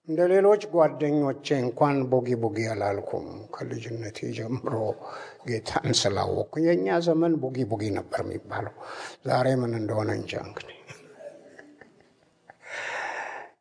እንደ 0.07 0.21
ሌሎች 0.31 0.63
ጓደኞቼ 0.73 1.47
እንኳን 1.61 1.95
ቦጊ 2.09 2.27
ቦጊ 2.41 2.57
አላልኩም። 2.71 3.25
ከልጅነቴ 3.55 4.27
ጀምሮ 4.37 4.73
ጌታን 5.47 5.89
ስላወቅኩ 6.01 6.53
የእኛ 6.65 6.97
ዘመን 7.07 7.33
ቦጊ 7.43 7.65
ቦጊ 7.71 7.83
ነበር 7.97 8.21
የሚባለው። 8.25 8.75
ዛሬ 9.27 9.47
ምን 9.61 9.73
እንደሆነ 9.79 10.09
እንጃ 10.19 10.33
እንግዲህ 10.45 10.77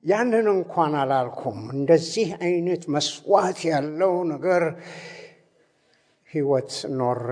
ያንን 0.04 0.46
እንኳን 0.52 0.94
አላልኩም። 1.02 1.59
እንደዚህ 1.76 2.28
አይነት 2.42 2.83
መስዋዕት 2.94 3.61
ያለው 3.70 4.14
ነገር 4.33 4.62
ህይወት 6.30 6.72
ኖሬ 6.98 7.28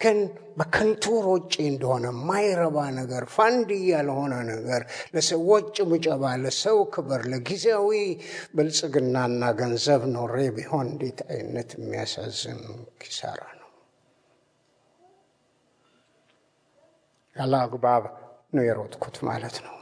ግን 0.00 0.18
በከንቱ 0.58 1.04
ሮጬ 1.26 1.54
እንደሆነ 1.70 2.06
ማይረባ 2.28 2.76
ነገር 2.98 3.22
ፋንድያ 3.34 3.90
ያልሆነ 3.92 4.34
ነገር 4.50 4.82
ለሰዎች 5.14 5.66
ጭብጨባ፣ 5.78 6.22
ለሰው 6.42 6.78
ክብር፣ 6.94 7.22
ለጊዜያዊ 7.32 7.90
ብልጽግናና 8.56 9.42
ገንዘብ 9.60 10.04
ኖሬ 10.14 10.36
ቢሆን 10.56 10.86
እንዴት 10.92 11.20
አይነት 11.30 11.70
የሚያሳዝን 11.78 12.60
ኪሳራ 13.02 13.42
ነው። 13.52 13.68
ያለ 17.36 17.54
አግባብ 17.64 18.06
ነው 18.54 18.64
የሮጥኩት 18.68 19.18
ማለት 19.28 19.58
ነው። 19.66 19.74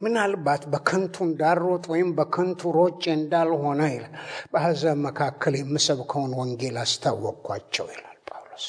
ምናልባት 0.00 0.62
በከንቱ 0.72 1.16
እንዳልሮጥ 1.26 1.84
ወይም 1.92 2.08
በከንቱ 2.16 2.70
ሮጬ 2.76 3.02
እንዳልሆነ 3.14 3.82
ይላል። 3.92 4.14
በአሕዛብ 4.52 4.98
መካከል 5.06 5.54
የምሰብከውን 5.58 6.32
ወንጌል 6.40 6.76
አስታወቅኳቸው 6.82 7.86
ይላል 7.94 8.18
ጳውሎስ። 8.28 8.66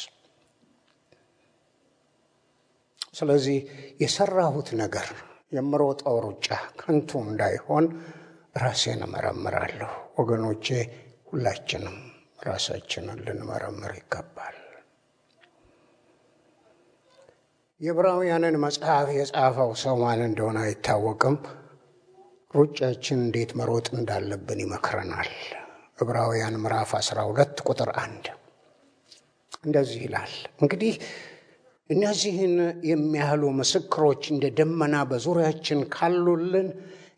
ስለዚህ 3.13 3.57
የሰራሁት 4.01 4.69
ነገር 4.81 5.09
የምሮጠው 5.51 6.17
ሩጫ 6.25 6.47
ከንቱ 6.79 7.19
እንዳይሆን 7.25 7.85
ራሴን 8.63 9.01
እመረምራለሁ። 9.05 9.91
ወገኖቼ፣ 10.19 10.67
ሁላችንም 11.29 11.97
ራሳችንን 12.47 13.19
ልንመረምር 13.25 13.93
ይገባል። 13.99 14.56
የዕብራውያንን 17.81 18.55
መጽሐፍ 18.61 19.07
የጻፈው 19.15 19.71
ሰው 19.81 19.95
ማን 19.99 20.21
እንደሆነ 20.27 20.57
አይታወቅም። 20.63 21.35
ሩጫችን 22.53 23.19
እንዴት 23.25 23.51
መሮጥ 23.59 23.87
እንዳለብን 23.95 24.61
ይመክረናል። 24.63 25.29
ዕብራውያን 25.99 26.55
ምዕራፍ 26.63 26.91
12 26.99 27.61
ቁጥር 27.67 27.89
አንድ 28.03 28.25
እንደዚህ 29.63 29.99
ይላል። 30.05 30.33
እንግዲህ 30.61 30.95
እነዚህን 31.89 32.55
የሚያህሉ 32.89 33.43
ምስክሮች 33.59 34.23
እንደ 34.33 34.47
ደመና 34.59 34.95
በዙሪያችን 35.11 35.81
ካሉልን 35.93 36.67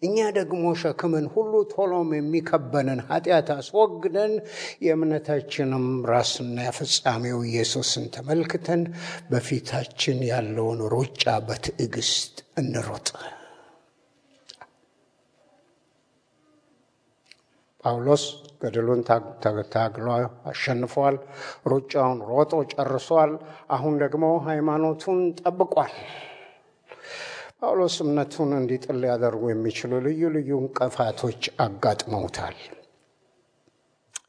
እኛ 0.01 0.17
ደግሞ 0.35 0.65
ሸክምን 0.81 1.25
ሁሉ 1.33 1.53
ቶሎም 1.71 2.09
የሚከበንን 2.15 2.99
ኃጢአት 3.07 3.49
አስወግደን 3.55 4.33
የእምነታችንም 4.85 5.87
ራስና 6.11 6.57
የፍጻሜው 6.67 7.39
ኢየሱስን 7.49 8.05
ተመልክተን 8.15 8.83
በፊታችን 9.31 10.19
ያለውን 10.29 10.81
ሩጫ 10.93 11.25
በትዕግስት 11.47 12.33
እንሮጥ። 12.61 13.09
ጳውሎስ 17.83 18.23
ገድሉን 18.61 19.01
ታግሎ 19.73 20.07
አሸንፏል። 20.49 21.15
ሩጫውን 21.71 22.19
ሮጦ 22.31 22.53
ጨርሷል። 22.73 23.31
አሁን 23.69 23.93
ደግሞ 24.03 24.25
ሃይማኖቱን 24.47 25.21
ጠብቋል። 25.41 25.93
ጳውሎስ 27.61 27.95
እምነቱን 28.03 28.51
እንዲጥል 28.57 28.97
ሊያደርጉ 29.03 29.41
የሚችሉ 29.49 29.91
ልዩ 30.05 30.21
ልዩ 30.35 30.51
እንቅፋቶች 30.61 31.41
አጋጥመውታል። 31.63 32.57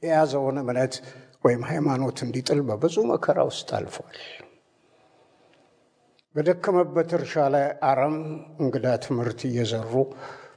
የያዘውን 0.04 0.56
እምነት 0.62 0.94
ወይም 1.44 1.62
ሃይማኖት 1.68 2.18
እንዲጥል 2.26 2.60
በብዙ 2.68 2.96
መከራ 3.10 3.38
ውስጥ 3.50 3.68
አልፏል። 3.78 4.18
በደከመበት 6.34 7.10
እርሻ 7.18 7.34
ላይ 7.54 7.66
አረም፣ 7.88 8.16
እንግዳ 8.62 8.86
ትምህርት 9.04 9.40
እየዘሩ 9.48 9.92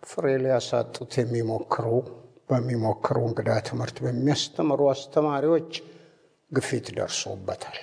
ፍሬ 0.09 0.25
ሊያሳጡት 0.43 1.13
የሚሞክሩ 1.21 1.87
በሚሞክሩ 2.49 3.17
እንግዳ 3.29 3.51
ትምህርት 3.69 3.97
በሚያስተምሩ 4.05 4.81
አስተማሪዎች 4.93 5.71
ግፊት 6.51 6.87
ደርሶበታል። 6.97 7.77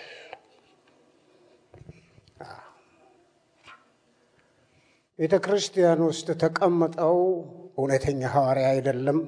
ቤተ 5.20 5.34
ክርስቲያን 5.44 6.00
ውስጥ 6.06 6.28
ተቀምጠው 6.42 7.16
እውነተኛ 7.78 8.20
ሐዋርያ 8.34 8.66
አይደለም፣ 8.70 9.18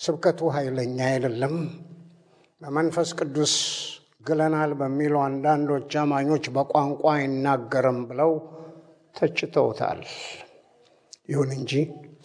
ስብከቱ 0.00 0.48
ኃይለኛ 0.54 0.98
አይደለም፣ 1.10 1.54
በመንፈስ 2.62 3.10
ቅዱስ 3.18 3.54
ግለናል 4.26 4.72
በሚሉ 4.80 5.14
አንዳንዶች 5.26 5.92
አማኞች 6.02 6.46
በቋንቋ 6.56 7.02
አይናገርም 7.14 8.00
ብለው 8.10 8.32
ተችተውታል። 9.14 10.00
ይሁን 11.28 11.52
እንጂ 11.58 11.72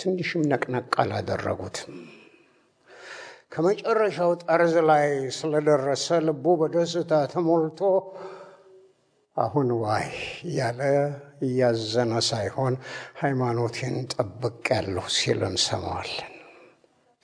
ትንሽም 0.02 0.44
ነቅነቅ 0.52 0.90
አላደረጉትም። 1.04 1.94
ከመጨረሻው 3.54 4.32
ጠርዝ 4.44 4.76
ላይ 4.90 5.08
ስለደረሰ 5.38 6.20
ልቡ 6.26 6.46
በደስታ 6.62 7.14
ተሞልቶ 7.32 7.82
አሁን 9.38 9.68
ዋይ 9.82 10.08
እያለ 10.44 10.80
እያዘነ 11.48 12.14
ሳይሆን 12.30 12.74
ሃይማኖቴን 13.22 13.96
ጠብቅ 14.14 14.66
ያለሁ 14.74 15.06
ሲል 15.18 15.42
እንሰማዋለን። 15.50 16.34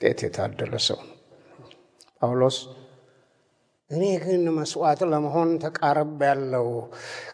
ጤት 0.01 0.19
የታደለ 0.25 0.73
ሰው 0.87 0.99
ነው 1.03 1.17
ጳውሎስ። 2.21 2.57
እኔ 3.89 4.03
ግን 4.23 4.43
መስዋዕት 4.55 5.01
ለመሆን 5.11 5.49
ተቃረብ 5.63 6.21
ያለው 6.27 6.67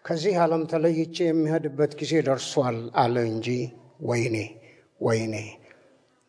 ከዚህ 0.07 0.33
ዓለም 0.43 0.63
ተለይቼ 0.71 1.15
የሚሄድበት 1.25 1.91
ጊዜ 2.01 2.13
ደርሷል 2.27 2.79
አለ 3.01 3.15
እንጂ 3.29 3.47
ወይኔ 4.09 4.35
ወይኔ 5.01 5.35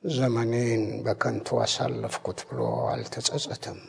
ዘመኔን 0.05 0.84
በከንቱ 1.05 1.59
አሳለፍኩት 1.64 2.40
ብሎ 2.49 2.61
አልተጸጸተም። 2.93 3.80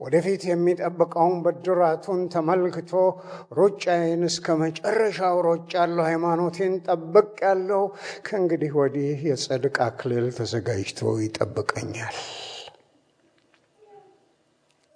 ወደፊት 0.00 0.42
የሚጠብቀውን 0.48 1.34
ብድራቱን 1.44 2.20
ተመልክቶ 2.34 2.92
ሩጫዬን 3.58 4.22
እስከ 4.28 4.56
መጨረሻው 4.62 5.36
ሮጫለሁ፣ 5.46 6.04
ሃይማኖቴን 6.08 6.74
ጠብቅ 6.86 7.26
ያለው 7.44 7.82
ከእንግዲህ 8.26 8.72
ወዲህ 8.80 9.18
የጽድቅ 9.28 9.76
አክሊል 9.86 10.28
ተዘጋጅቶ 10.38 11.12
ይጠብቀኛል። 11.24 12.16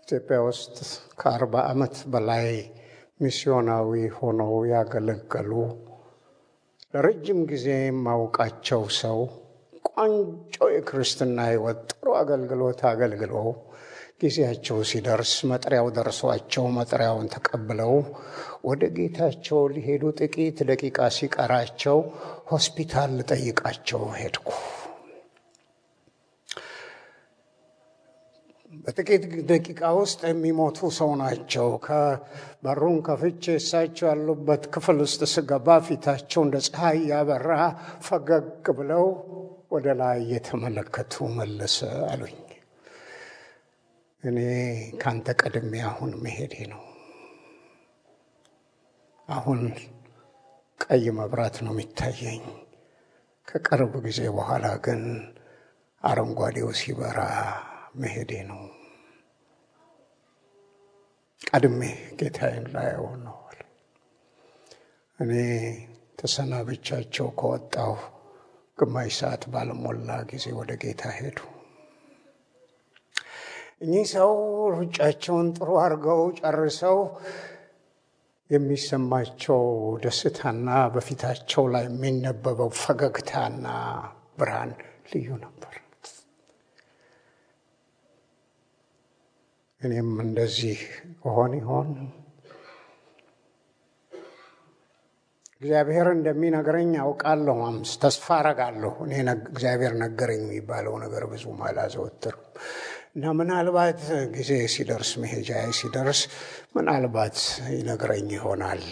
ኢትዮጵያ 0.08 0.38
ውስጥ 0.46 0.76
ከአርባ 1.20 1.54
ዓመት 1.68 1.96
በላይ 2.12 2.48
ሚስዮናዊ 3.20 3.90
ሆነው 4.16 4.54
ያገለገሉ 4.72 5.52
ለረጅም 6.94 7.38
ጊዜ 7.50 7.68
የማውቃቸው 7.82 8.82
ሰው 8.98 9.20
ቆንጆ 9.90 10.56
የክርስትና 10.74 11.38
ሕይወት 11.48 11.80
ጥሩ 11.92 12.08
አገልግሎት 12.20 12.80
አገልግለው 12.90 13.46
ጊዜያቸው 14.24 14.78
ሲደርስ 14.90 15.32
መጥሪያው 15.50 15.88
ደርሷቸው 15.96 16.66
መጥሪያውን 16.76 17.26
ተቀብለው 17.34 17.94
ወደ 18.68 18.84
ጌታቸው 18.96 19.60
ሊሄዱ 19.74 20.04
ጥቂት 20.20 20.58
ደቂቃ 20.70 21.08
ሲቀራቸው 21.16 21.98
ሆስፒታል 22.50 23.10
ልጠይቃቸው 23.18 24.02
ሄድኩ። 24.18 24.48
በጥቂት 28.84 29.22
ደቂቃ 29.50 29.80
ውስጥ 29.98 30.20
የሚሞቱ 30.28 30.78
ሰው 30.96 31.10
ናቸው። 31.20 31.68
ከበሩን 31.84 32.96
ከፍቼ 33.06 33.44
እሳቸው 33.60 34.06
ያሉበት 34.10 34.64
ክፍል 34.74 34.98
ውስጥ 35.04 35.22
ስገባ 35.34 35.76
ፊታቸው 35.86 36.42
እንደ 36.46 36.58
ፀሐይ 36.68 36.98
ያበራ 37.12 37.50
ፈገግ 38.06 38.48
ብለው 38.78 39.06
ወደ 39.72 39.86
ላይ 40.00 40.18
እየተመለከቱ 40.24 41.26
መለሰ 41.38 41.78
አሉኝ። 42.10 42.36
እኔ 44.24 44.38
ካንተ 45.00 45.26
ቀድሜ 45.40 45.72
አሁን 45.88 46.10
መሄዴ 46.22 46.54
ነው። 46.72 46.82
አሁን 49.28 49.60
ቀይ 50.80 51.04
መብራት 51.18 51.56
ነው 51.64 51.72
የሚታየኝ። 51.74 52.44
ከቅርብ 53.48 53.92
ጊዜ 54.06 54.20
በኋላ 54.36 54.66
ግን 54.84 55.02
አረንጓዴው 56.02 56.70
ሲበራ 56.80 57.20
መሄዴ 57.96 58.32
ነው። 58.50 58.62
ቀድሜ 61.48 61.80
ጌታዬን 62.18 62.66
ላየው 62.74 63.08
ነው። 63.24 63.38
እኔ 65.18 65.32
ተሰናብቻቸው 66.18 67.28
ከወጣሁ 67.38 67.92
ግማሽ 68.78 69.12
ሰዓት 69.18 69.42
ባልሞላ 69.52 70.10
ጊዜ 70.30 70.46
ወደ 70.58 70.72
ጌታ 70.82 71.02
ሄዱ። 71.18 71.38
እኚህ 73.84 74.04
ሰው 74.12 74.32
ሩጫቸውን 74.74 75.48
ጥሩ 75.56 75.70
አድርገው 75.80 76.20
ጨርሰው 76.38 76.98
የሚሰማቸው 78.50 79.62
ደስታና 80.02 80.68
በፊታቸው 80.94 81.64
ላይ 81.74 81.84
የሚነበበው 81.88 82.70
ፈገግታና 82.80 83.66
ብርሃን 84.38 84.72
ልዩ 85.12 85.28
ነበር። 85.44 85.70
እኔም 89.80 90.10
እንደዚህ 90.24 90.78
እሆን 91.24 91.54
ይሆን? 91.58 91.88
እግዚአብሔር 95.56 96.06
እንደሚነግረኝ 96.14 96.90
አውቃለሁ፣ 97.02 97.58
ተስፋ 98.02 98.26
አረጋለሁ። 98.38 98.94
እኔ 99.06 99.12
እግዚአብሔር 99.50 99.92
ነገረኝ 100.02 100.42
የሚባለው 100.46 100.94
ነገር 101.04 101.24
ብዙም 101.30 101.60
አላዘወትርም 101.68 102.42
እና 103.16 103.32
ምናልባት 103.38 104.00
ጊዜ 104.32 104.52
ሲደርስ 104.72 105.10
መሄጃ 105.22 105.48
ሲደርስ 105.78 106.20
ምናልባት 106.76 107.36
ይነግረኝ 107.74 108.28
ይሆናል። 108.36 108.82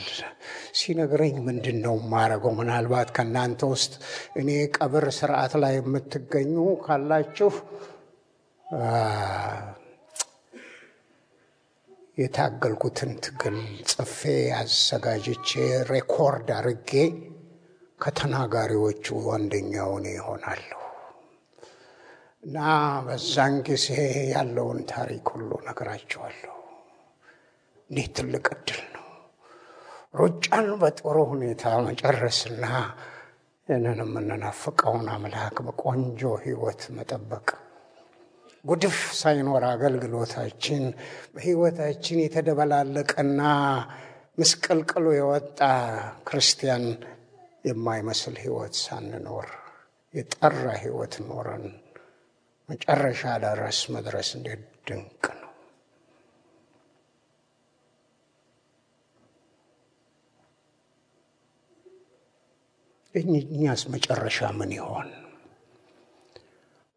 ሲነግረኝ 0.81 1.35
ምንድን 1.47 1.79
ነው 1.85 1.95
የማረገው? 2.01 2.53
ምናልባት 2.61 3.09
ከእናንተ 3.17 3.71
ውስጥ 3.73 3.93
እኔ 4.41 4.49
ቀብር 4.77 5.07
ስርዓት 5.19 5.55
ላይ 5.63 5.75
የምትገኙ 5.79 6.55
ካላችሁ 6.85 7.51
የታገልኩትን 12.19 13.13
ትግል 13.25 13.59
ጽፌ 13.91 14.19
አዘጋጅቼ 14.59 15.51
ሬኮርድ 15.91 16.51
አርጌ 16.59 16.91
ከተናጋሪዎቹ 18.01 19.07
አንደኛው 19.37 19.93
እኔ 20.01 20.09
ይሆናለሁ 20.17 20.82
እና 22.43 22.59
በዛን 23.07 23.55
ጊዜ 23.67 23.87
ያለውን 24.33 24.79
ታሪክ 24.93 25.27
ሁሉ 25.35 25.51
ነግራቸዋለሁ። 25.67 26.55
እንዴት 27.91 28.11
ትልቅ 28.19 28.47
እድል 28.55 28.81
ነው! 28.95 29.07
ሩጫን 30.15 30.69
በጥሩ 30.81 31.17
ሁኔታ 31.33 31.65
መጨረስና 31.89 32.65
ይህንን 33.69 34.01
የምንናፍቀውን 34.05 35.07
አምላክ 35.15 35.57
በቆንጆ 35.67 36.31
ሕይወት 36.45 36.83
መጠበቅ 36.97 37.47
ጉድፍ 38.65 38.99
ሳይኖር 39.21 39.65
አገልግሎታችን 39.71 40.83
በሕይወታችን 41.35 42.19
የተደበላለቀና 42.23 43.41
ምስቅልቅሉ 44.39 45.07
የወጣ 45.17 45.61
ክርስቲያን 46.29 46.85
የማይመስል 47.65 48.37
ሕይወት 48.43 48.77
ሳንኖር 48.83 49.49
የጠራ 50.15 50.65
ሕይወት 50.83 51.15
ኖረን 51.27 51.67
መጨረሻ 52.69 53.23
ድረስ 53.45 53.79
መድረስ 53.95 54.29
እንዴት 54.37 54.61
ድንቅ 54.87 55.25
ነው! 55.35 55.51
እኛስ 63.15 63.83
መጨረሻ 63.95 64.39
ምን 64.59 64.71
ይሆን? 64.77 65.09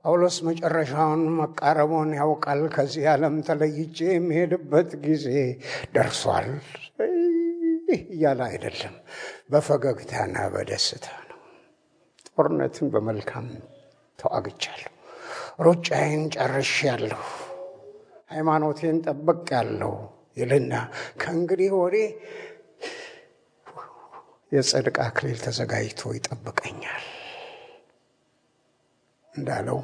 ጳውሎስ 0.05 0.37
መጨረሻውን 0.47 1.21
መቃረቡን 1.37 2.09
ያውቃል። 2.17 2.59
ከዚህ 2.73 3.05
ዓለም 3.13 3.35
ተለይቼ 3.47 3.97
የሚሄድበት 4.09 4.89
ጊዜ 5.05 5.27
ደርሷል 5.95 6.49
እያለ 7.95 8.39
አይደለም፣ 8.49 8.95
በፈገግታና 9.51 10.37
በደስታ 10.53 11.05
ነው። 11.29 11.39
ጦርነትን 12.29 12.87
በመልካም 12.93 13.47
ተዋግቻለሁ፣ 14.19 14.94
ሩጫዬን 15.59 16.23
ጨርሼያለሁ፣ 16.35 17.21
ሃይማኖቴን 18.31 18.97
ጠብቄያለሁ 19.05 19.93
ይልና 20.37 20.73
ከእንግዲህ 21.21 21.71
ወዲህ 21.79 22.07
የጽድቅ 24.51 24.97
አክሊል 25.05 25.37
ተዘጋጅቶ 25.45 26.01
ይጠብቀኛል 26.17 27.05
እንዳለው 29.33 29.79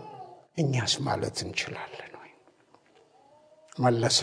እኛስ 0.57 0.93
ማለት 1.07 1.37
እንችላለን 1.45 2.13
ወይ? 2.21 2.31
መለሰ 3.79 4.19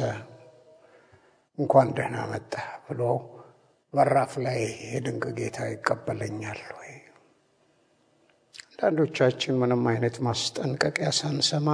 እንኳን 1.58 1.88
ደህና 1.96 2.16
መጣ 2.32 2.52
ብሎ 2.86 3.02
በራፍ 3.94 4.32
ላይ 4.46 4.60
የድንቅ 4.90 5.24
ጌታ 5.38 5.58
ይቀበለኛል 5.72 6.60
ወይ? 6.78 6.92
አንዳንዶቻችን 8.78 9.54
ምንም 9.60 9.80
አይነት 9.90 10.16
ማስጠንቀቂያ 10.24 11.08
ሳንሰማ 11.16 11.68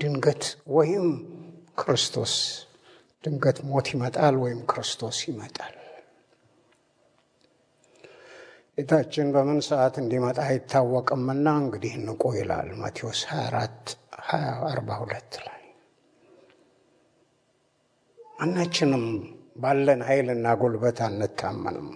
ድንገት 0.00 0.44
ወይም 0.76 1.06
ክርስቶስ 1.80 2.34
ድንገት 3.24 3.58
ሞት 3.68 3.86
ይመጣል 3.92 4.36
ወይም 4.42 4.60
ክርስቶስ 4.70 5.18
ይመጣል። 5.28 5.74
ጌታችን 8.78 9.28
በምን 9.34 9.60
ሰዓት 9.68 9.94
እንዲመጣ 10.02 10.38
አይታወቅምና 10.46 11.46
እንግዲህ 11.62 11.94
ንቁ 12.04 12.32
ይላል 12.36 12.68
ማቴዎስ 12.80 13.20
24 13.32 13.94
42 14.32 15.40
ላይ 15.46 15.62
ማናችንም 18.36 19.06
ባለን 19.56 20.02
ኃይልና 20.08 20.48
ጉልበት 20.60 21.00
አንታመንም። 21.04 21.88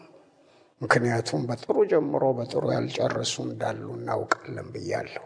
ምክንያቱም 0.82 1.42
በጥሩ 1.48 1.76
ጀምሮ 1.90 2.24
በጥሩ 2.38 2.64
ያልጨረሱ 2.74 3.34
እንዳሉ 3.46 3.84
እናውቃለን 3.96 4.68
ብያለሁ። 4.74 5.24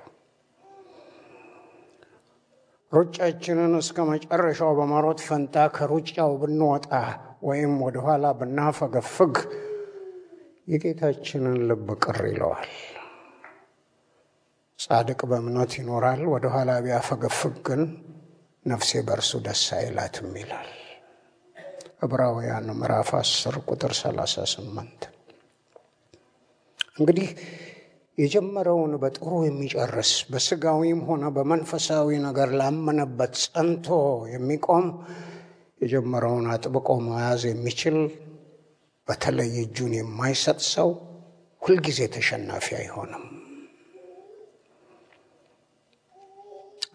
ሩጫችንን 2.92 3.72
እስከ 3.78 3.98
መጨረሻው 4.10 4.72
በመሮጥ 4.78 5.18
ፈንታ 5.28 5.64
ከሩጫው 5.76 6.32
ብንወጣ 6.42 6.90
ወይም 7.48 7.72
ወደኋላ 7.84 8.26
ብናፈገፍግ 8.40 9.34
የጌታችንን 10.68 11.56
ልብ 11.68 11.88
ቅር 12.04 12.20
ይለዋል። 12.30 12.70
ጻድቅ 14.78 15.20
በእምነት 15.30 15.72
ይኖራል፣ 15.80 16.22
ወደኋላ 16.32 16.70
ቢያፈገፍግ 16.84 17.54
ግን 17.68 17.82
ነፍሴ 18.66 18.90
በእርሱ 19.06 19.32
ደስ 19.46 19.64
አይላትም 19.76 20.32
ይላል። 20.40 20.70
ዕብራውያን 22.02 22.66
ምዕራፍ 22.78 23.10
10 23.20 23.60
ቁጥር 23.68 23.92
38 24.00 25.06
እንግዲህ 26.96 27.28
የጀመረውን 28.18 28.92
በጥሩ 29.00 29.30
የሚጨርስ 29.44 30.10
በስጋዊም 30.30 31.00
ሆነ 31.08 31.24
በመንፈሳዊ 31.36 32.18
ነገር 32.26 32.50
ላመነበት 32.60 33.34
ጸንቶ 33.44 33.88
የሚቆም 34.32 34.86
የጀመረውን 35.80 36.46
አጥብቆ 36.52 36.88
መያዝ 37.06 37.42
የሚችል 37.48 37.98
በተለይ 39.08 39.52
እጁን 39.64 39.92
የማይሰጥ 39.96 40.60
ሰው 40.74 40.88
ሁልጊዜ 41.62 42.00
ተሸናፊ 42.14 42.66
አይሆንም። 42.78 43.24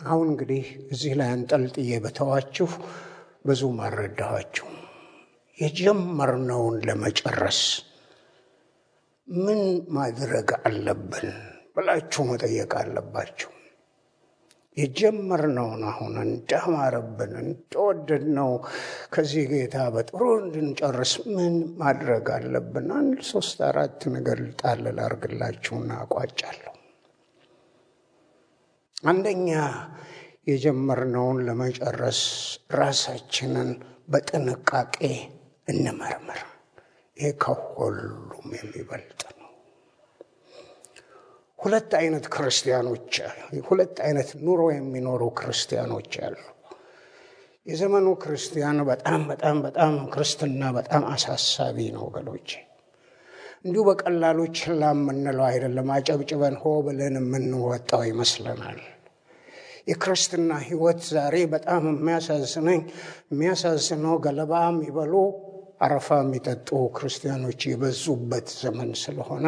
አሁን 0.06 0.28
እንግዲህ 0.32 0.64
እዚህ 0.94 1.14
ላይ 1.20 1.30
አንጠልጥዬ 1.34 2.00
በተዋችሁ 2.06 2.70
ብዙ 3.46 3.62
ማረዳኋችሁ። 3.78 4.68
የጀመርነውን 5.58 6.76
ለመጨረስ 6.88 7.60
ምን 9.28 9.60
ማድረግ 9.96 10.50
አለብን 10.62 11.28
ብላችሁ 11.76 12.24
መጠየቅ 12.30 12.72
አለባችሁ። 12.80 13.50
የጀመርነውን 14.78 15.82
አሁን 15.90 16.14
እንዳማረብን 16.24 17.34
እንደወደድነው 17.42 18.52
ከዚህ 19.14 19.44
ጌታ 19.52 19.78
በጥሩ 19.96 20.22
እንድንጨርስ 20.42 21.14
ምን 21.36 21.56
ማድረግ 21.78 22.28
አለብን? 22.38 22.88
አንድ 23.00 23.20
ሶስት 23.32 23.60
አራት 23.70 24.02
ነገር 24.16 24.42
ጣል 24.62 24.84
ላርግላችሁና 24.98 25.92
አቋጫለሁ። 26.04 26.74
አንደኛ 29.06 29.50
የጀመርነውን 30.48 31.40
ለመጨረስ 31.48 32.22
ራሳችንን 32.74 33.70
በጥንቃቄ 34.10 34.98
እንመርምር። 35.68 36.42
ይህ 37.18 37.32
ከሁሉም 37.42 38.22
የሚበልጥ 38.56 39.22
ነው። 39.32 39.50
ሁለት 41.60 41.92
አይነት 42.00 42.26
ክርስቲያኖች 42.34 43.14
ሁለት 43.68 43.98
አይነት 44.06 44.30
ኑሮ 44.46 44.62
የሚኖሩ 44.74 45.24
ክርስቲያኖች 45.40 46.14
አሉ። 46.28 46.38
የዘመኑ 47.66 48.08
ክርስቲያን 48.22 48.78
በጣም 48.88 49.22
በጣም 49.32 49.58
በጣም 49.66 49.94
ክርስትና 50.14 50.72
በጣም 50.78 51.04
አሳሳቢ 51.12 51.78
ነው 51.96 52.04
ወገኖቼ። 52.08 52.50
እንዲሁ 53.66 53.82
በቀላሉ 53.88 54.40
ችላ 54.58 54.84
የምንለው 54.96 55.46
አይደለም። 55.50 55.92
አጨብጭበን 55.96 56.56
ሆ 56.62 56.72
ብለን 56.86 57.18
የምንወጣው 57.20 58.02
ይመስለናል። 58.10 58.80
የክርስትና 59.88 60.52
ሕይወት 60.66 61.00
ዛሬ 61.12 61.36
በጣም 61.54 61.84
የሚያሳዝነኝ 61.92 62.82
የሚያሳዝነው 63.32 64.16
ገለባ 64.26 64.54
የሚበሉ 64.68 65.14
አረፋ 65.82 66.08
የሚጠጡ 66.20 66.68
ክርስቲያኖች 66.96 67.62
የበዙበት 67.68 68.48
ዘመን 68.60 68.92
ስለሆነ 69.02 69.46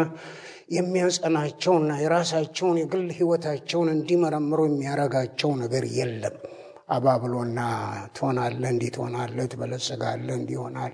የሚያጸናቸውና 0.78 1.92
የራሳቸውን 2.02 2.78
የግል 2.82 3.08
ሕይወታቸውን 3.18 3.90
እንዲመረምሩ 3.94 4.60
የሚያረጋቸው 4.68 5.52
ነገር 5.62 5.86
የለም። 5.98 6.38
አባብሎና 6.96 7.60
ትሆናለህ፣ 8.16 8.70
እንዲህ 8.74 8.92
ትሆናለህ፣ 8.96 9.46
ትበለጽጋለህ፣ 9.52 10.36
እንዲህ 10.40 10.56
ይሆናል 10.58 10.94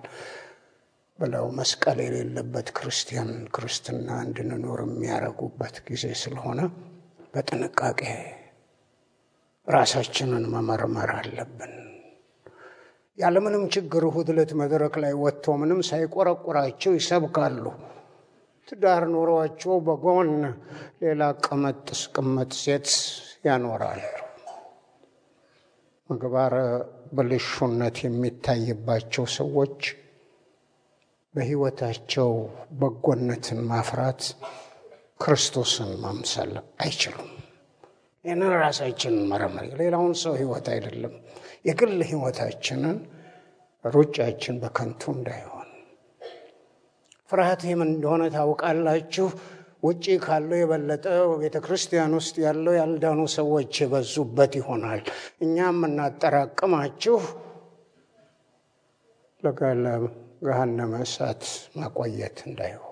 ብለው 1.20 1.46
መስቀል 1.58 1.98
የሌለበት 2.04 2.68
ክርስቲያን 2.78 3.32
ክርስትና 3.56 4.10
እንድንኖር 4.26 4.82
የሚያደርጉበት 4.86 5.78
ጊዜ 5.88 6.06
ስለሆነ 6.22 6.60
በጥንቃቄ 7.34 8.02
ራሳችንን 9.68 10.46
መመርመር 10.54 11.12
አለብን። 11.18 11.74
ያለምንም 13.20 13.64
ችግር 13.74 14.04
እሁድ 14.08 14.28
ዕለት 14.34 14.52
መድረክ 14.60 14.94
ላይ 15.04 15.14
ወጥቶ 15.22 15.56
ምንም 15.62 15.80
ሳይቆረቁራቸው 15.88 16.92
ይሰብካሉ። 16.98 17.64
ትዳር 18.68 19.04
ኖሯቸው 19.14 19.74
በጎን 19.86 20.30
ሌላ 21.04 21.22
ቅመጥ 21.46 21.88
ስቅመጥ 22.02 22.52
ሴት 22.62 22.88
ያኖራሉ። 23.46 24.02
ምግባረ 26.10 26.56
ብልሹነት 27.14 27.98
የሚታይባቸው 28.04 29.26
ሰዎች 29.38 29.80
በሕይወታቸው 31.36 32.30
በጎነትን 32.80 33.60
ማፍራት 33.70 34.22
ክርስቶስን 35.20 35.92
መምሰል 36.04 36.54
አይችሉም። 36.84 37.30
ይህንን 38.26 38.54
ራሳችንን 38.62 39.28
መረመር፣ 39.32 39.68
ሌላውን 39.82 40.14
ሰው 40.22 40.34
ሕይወት 40.40 40.68
አይደለም፣ 40.74 41.14
የግል 41.66 42.00
ሕይወታችንን 42.10 42.98
ሩጫችን 43.86 44.56
በከንቱ 44.62 45.02
እንዳይሆን። 45.16 45.56
ፍርሃት 47.30 47.62
ምን 47.72 47.90
እንደሆነ 47.90 48.24
ታውቃላችሁ? 48.36 49.28
ውጪ 49.84 50.06
ካለው 50.24 50.58
የበለጠ 50.60 51.06
ቤተ 51.42 51.58
ክርስቲያን 51.66 52.14
ውስጥ 52.18 52.36
ያለው 52.46 52.74
ያልዳኑ 52.78 53.20
ሰዎች 53.36 53.74
የበዙበት 53.82 54.54
ይሆናል። 54.60 55.04
እኛ 55.42 55.58
የምናጠራቅማችሁ 55.70 57.18
ለገሃነመ 59.44 60.94
እሳት 61.06 61.44
ማቆየት 61.76 62.38
እንዳይሆን። 62.48 62.86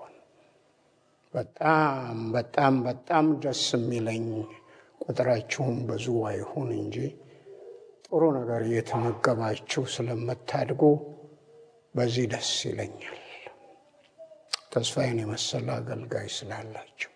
በጣም 1.34 2.16
በጣም 2.32 2.74
በጣም 2.86 3.26
ደስ 3.42 3.64
የሚለኝ 3.76 4.24
ቁጥራችሁም 5.00 5.76
ብዙ 5.90 6.06
አይሁን 6.30 6.70
እንጂ 6.78 6.96
ጥሩ 8.12 8.22
ነገር 8.36 8.60
እየተመገባችሁ 8.66 9.82
ስለምታድጉ 9.94 10.82
በዚህ 11.94 12.26
ደስ 12.32 12.50
ይለኛል። 12.68 13.18
ተስፋዬን 14.72 15.18
የመሰለ 15.22 15.68
አገልጋይ 15.76 16.26
ስላላቸው 16.34 17.12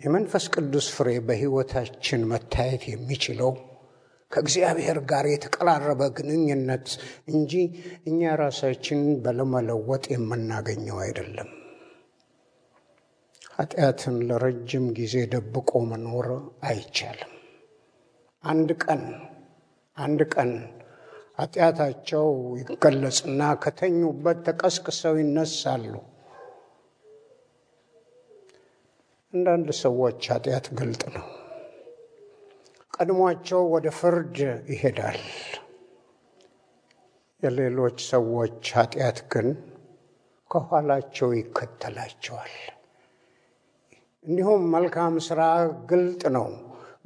የመንፈስ 0.00 0.44
ቅዱስ 0.54 0.86
ፍሬ 0.94 1.08
በሕይወታችን 1.26 2.22
መታየት 2.30 2.84
የሚችለው 2.90 3.50
ከእግዚአብሔር 4.32 4.98
ጋር 5.10 5.24
የተቀራረበ 5.30 6.02
ግንኙነት 6.18 6.86
እንጂ 7.32 7.52
እኛ 8.06 8.30
ራሳችንን 8.42 9.10
በለመለወጥ 9.24 10.04
የምናገኘው 10.14 10.98
አይደለም። 11.04 11.50
ኃጢአትን 13.52 14.16
ለረጅም 14.28 14.84
ጊዜ 14.96 15.14
ደብቆ 15.32 15.70
መኖር 15.88 16.28
አይቻልም። 16.64 17.32
አንድ 18.44 18.70
ቀን 18.84 19.02
አንድ 19.96 20.20
ቀን 20.34 20.50
ኃጢአታቸው 21.38 22.26
ይገለጽና 22.60 23.42
ከተኙበት 23.62 24.38
ተቀስቅሰው 24.46 25.14
ይነሳሉ። 25.20 25.92
አንዳንድ 29.32 29.68
ሰዎች 29.82 30.20
ኃጢአት 30.32 30.66
ግልጥ 30.78 31.02
ነው፣ 31.14 31.26
ቀድሟቸው 32.92 33.62
ወደ 33.74 33.88
ፍርድ 33.98 34.36
ይሄዳል። 34.72 35.20
የሌሎች 37.42 37.98
ሰዎች 38.10 38.60
ኃጢአት 38.76 39.18
ግን 39.32 39.48
ከኋላቸው 40.50 41.30
ይከተላቸዋል። 41.38 42.54
እንዲሁም 44.24 44.62
መልካም 44.72 45.14
ስራ 45.26 45.40
ግልጥ 45.90 46.22
ነው፣ 46.34 46.44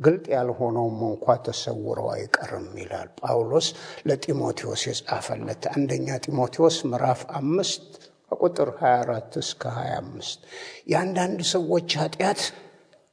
ግልጥ 0.01 0.25
ያልሆነውም 0.35 0.99
እንኳ 1.07 1.35
ተሰውረው 1.45 2.09
አይቀርም 2.15 2.67
ይላል 2.81 3.09
ጳውሎስ 3.21 3.67
ለጢሞቴዎስ 4.09 4.83
የጻፈለት 4.89 5.63
አንደኛ 5.73 6.19
ጢሞቴዎስ 6.25 6.77
ምዕራፍ 6.91 7.21
አምስት 7.39 7.87
ከቁጥር 8.31 8.71
24 8.81 9.39
እስከ 9.43 9.63
25 9.77 10.45
የአንዳንድ 10.93 11.41
ሰዎች 11.55 11.89
ኃጢአት 12.03 12.43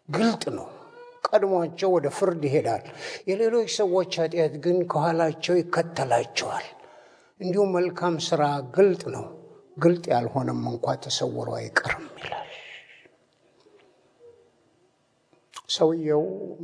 ግልጥ 0.10 0.44
ነው፣ 0.58 0.68
ቀድሟቸው 1.28 1.92
ወደ 1.96 2.08
ፍርድ 2.18 2.44
ይሄዳል። 2.48 2.84
የሌሎች 3.30 3.70
ሰዎች 3.80 4.12
ኃጢአት 4.22 4.56
ግን 4.66 4.80
ከኋላቸው 4.92 5.56
ይከተላቸዋል። 5.60 6.68
እንዲሁም 7.40 7.72
መልካም 7.78 8.18
ስራ 8.28 8.44
ግልጥ 8.76 9.04
ነው፣ 9.16 9.26
ግልጥ 9.78 10.04
ያልሆነም 10.14 10.62
እንኳ 10.72 10.96
ተሰውሮ 11.04 11.50
አይቀርም 11.60 12.04
ሰውየው 15.74 16.24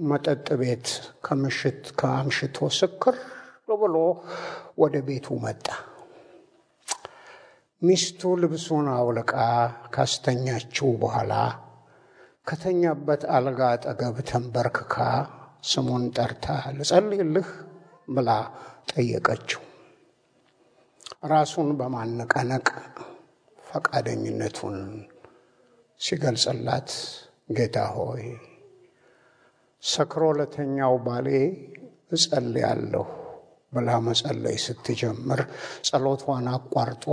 መጠጥ 0.10 0.48
ቤት 0.62 0.88
ከምሽት 1.26 1.82
ከአምሽቶ 2.00 2.58
ስክር 2.80 3.16
ብሎ 3.82 3.96
ወደ 4.82 4.96
ቤቱ 5.08 5.28
መጣ። 5.44 5.66
ሚስቱ 7.82 8.22
ልብሱን 8.42 8.88
አውልቃ 8.96 9.34
ካስተኛችው 9.94 10.90
በኋላ 11.02 11.34
ከተኛበት 12.48 13.24
አልጋ 13.36 13.62
አጠገብ 13.74 14.18
ተንበርክካ 14.30 14.96
ስሙን 15.64 16.04
ጠርታ 16.18 16.46
ልጸልይልህ 16.78 17.50
ብላ 18.10 18.30
ጠየቀችው። 18.92 19.64
ራሱን 21.32 21.70
በማነቃነቅ 21.80 22.68
ፈቃደኝነቱን 23.64 24.78
ሲገልጽላት 26.02 26.92
ጌታ 27.58 27.78
ሆይ 27.96 28.24
ሰክሮ 29.84 30.24
ለተኛው 30.38 30.94
ባሌ 31.06 31.28
እጸልያለሁ 32.12 33.06
ብላ 33.74 33.90
መጸለይ 34.06 34.58
ስትጀምር 34.64 35.42
ጸሎቷን 35.88 36.48
አቋርጦ 36.54 37.06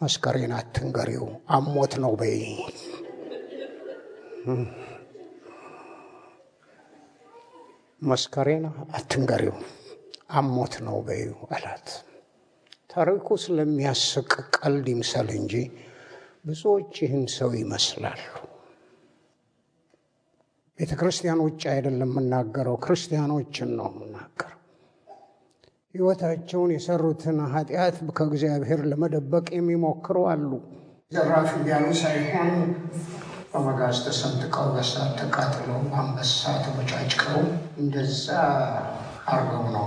መስከሬን 0.00 0.52
አትንገሪው፣ 0.58 1.26
አሞት 1.56 1.92
ነው 2.02 2.12
በይ። 2.20 2.40
መስከሬን 8.02 8.64
አትንገሪው፣ 8.96 9.56
አሞት 10.38 10.74
ነው 10.86 10.96
በዩ 11.06 11.26
አላት። 11.54 11.88
ታሪኩ 12.90 13.36
ስለሚያስቅ 13.44 14.30
ቀልድ 14.56 14.86
ይምሰል 14.92 15.30
እንጂ 15.38 15.54
ብዙዎች 16.46 16.94
ይህን 17.02 17.24
ሰው 17.36 17.50
ይመስላሉ። 17.60 18.22
ቤተ 20.78 20.92
ክርስቲያን 21.00 21.40
ውጭ 21.44 21.62
አይደለም 21.72 22.10
የምናገረው፣ 22.10 22.76
ክርስቲያኖችን 22.84 23.68
ነው 23.78 23.88
የምናገረው። 23.92 24.60
ሕይወታቸውን 25.94 26.70
የሰሩትን 26.74 27.36
ኃጢአት 27.52 27.96
ከእግዚአብሔር 28.16 28.80
ለመደበቅ 28.90 29.46
የሚሞክሩ 29.56 30.16
አሉ። 30.30 30.50
ዘራፍ 31.12 31.50
እያሉ 31.58 31.86
ሳይሆን 32.00 32.50
በመጋዝ 33.52 33.98
ተሰንጥቀው 34.04 34.68
በሳት 34.74 35.12
ተቃጥለው 35.20 35.78
በአንበሳ 35.84 36.32
ተበጫጭቀው 36.64 37.40
እንደዛ 37.78 38.26
አርገው 39.28 39.64
ነው 39.74 39.86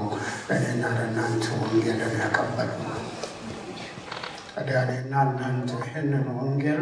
ለእናንተ 0.49 1.45
ወንጌልን 1.57 2.15
ያቀበሉ። 2.21 2.71
እኔና 4.59 5.13
እናንተ 5.25 5.71
ይህንን 5.81 6.25
ወንጌል 6.37 6.81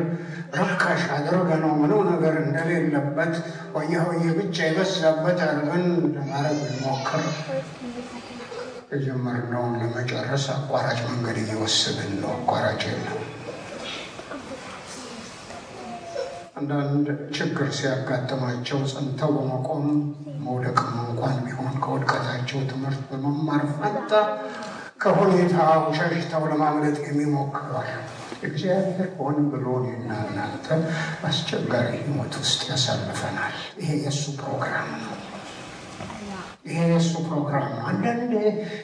ርካሽ 0.59 1.03
አድርገነው 1.15 1.73
ምንም 1.81 2.01
ነገር 2.11 2.35
እንደሌለበት 2.43 3.33
ወየ 3.75 3.93
ወየ 4.07 4.25
ብቻ 4.37 4.57
የበዛበት 4.67 5.39
አድርገን 5.47 5.85
ለማድረግ 6.15 6.59
ብንሞክር 6.63 7.23
የጀመርነውን 8.91 9.73
ለመጨረስ 9.81 10.45
አቋራጭ 10.55 10.99
መንገድ 11.07 11.37
እየወሰድን 11.43 12.13
ነው። 12.21 12.33
አቋራጭ 12.37 12.81
የለም። 12.89 13.21
አንዳንድ 16.57 17.07
ችግር 17.35 17.67
ሲያጋጥማቸው 17.77 18.79
ጸንተው 18.91 19.31
በመቆም 19.37 19.85
መውደቅም 20.45 20.93
እንኳን 21.03 21.35
ቢሆን 21.45 21.73
ከውድቀታቸው 21.83 22.59
ትምህርት 22.69 23.01
በመማር 23.09 23.63
ፈንታ 23.73 24.11
ከሁኔታው 24.99 25.81
ሸሽተው 25.97 26.43
ለማምለጥ 26.51 26.97
የሚሞክሯል። 27.07 27.89
እግዚአብሔር 28.45 29.09
ሆን 29.17 29.37
ብሎ 29.51 29.65
እኔና 29.81 30.11
እናንተ 30.25 30.67
አስቸጋሪ 31.27 31.89
ሕይወት 32.01 32.33
ውስጥ 32.41 32.61
ያሳልፈናል። 32.69 33.53
ይሄ 33.81 33.89
የእሱ 34.03 34.23
ፕሮግራም 34.39 34.89
ነው። 34.95 35.11
ይሄ 36.67 36.77
የእሱ 36.91 37.11
ፕሮግራም 37.27 37.65
ነው። 37.71 37.83
አንዳንድ 37.89 38.31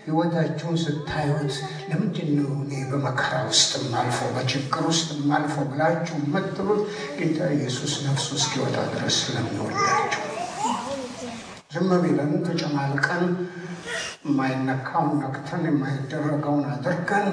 ህይወታችሁን 0.05 0.75
ስታዩት 0.83 1.53
ለምንድን 1.89 2.29
ነው 2.39 2.51
እኔ 2.63 2.73
በመከራ 2.91 3.33
ውስጥ 3.49 3.71
ማልፎ 3.93 4.19
በችግር 4.35 4.83
ውስጥ 4.91 5.09
ማልፎ 5.31 5.55
ብላችሁ 5.71 6.17
የምትሉት 6.21 6.83
ጌታ 7.19 7.39
ኢየሱስ 7.57 7.95
ነፍሱ 8.05 8.27
እስኪወጣ 8.39 8.77
ድረስ 8.93 9.17
ስለሚወዳችሁ 9.23 10.21
ዝም 11.73 11.89
ብለን 12.03 12.31
ተጨማልቀን 12.47 13.25
የማይነካውን 14.25 15.13
ነክተን 15.21 15.63
የማይደረገውን 15.67 16.65
አድርገን 16.71 17.27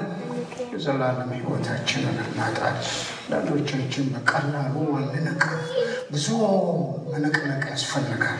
የዘላለም 0.71 1.29
ህይወታችንን 1.35 2.17
እናጣል። 2.23 2.77
አንዳንዶቻችን 3.23 4.05
በቀላሉ 4.13 4.75
አንነቅ። 4.99 5.43
ብዙ 6.11 6.27
መነቅነቅ 7.11 7.63
ያስፈልጋል። 7.71 8.39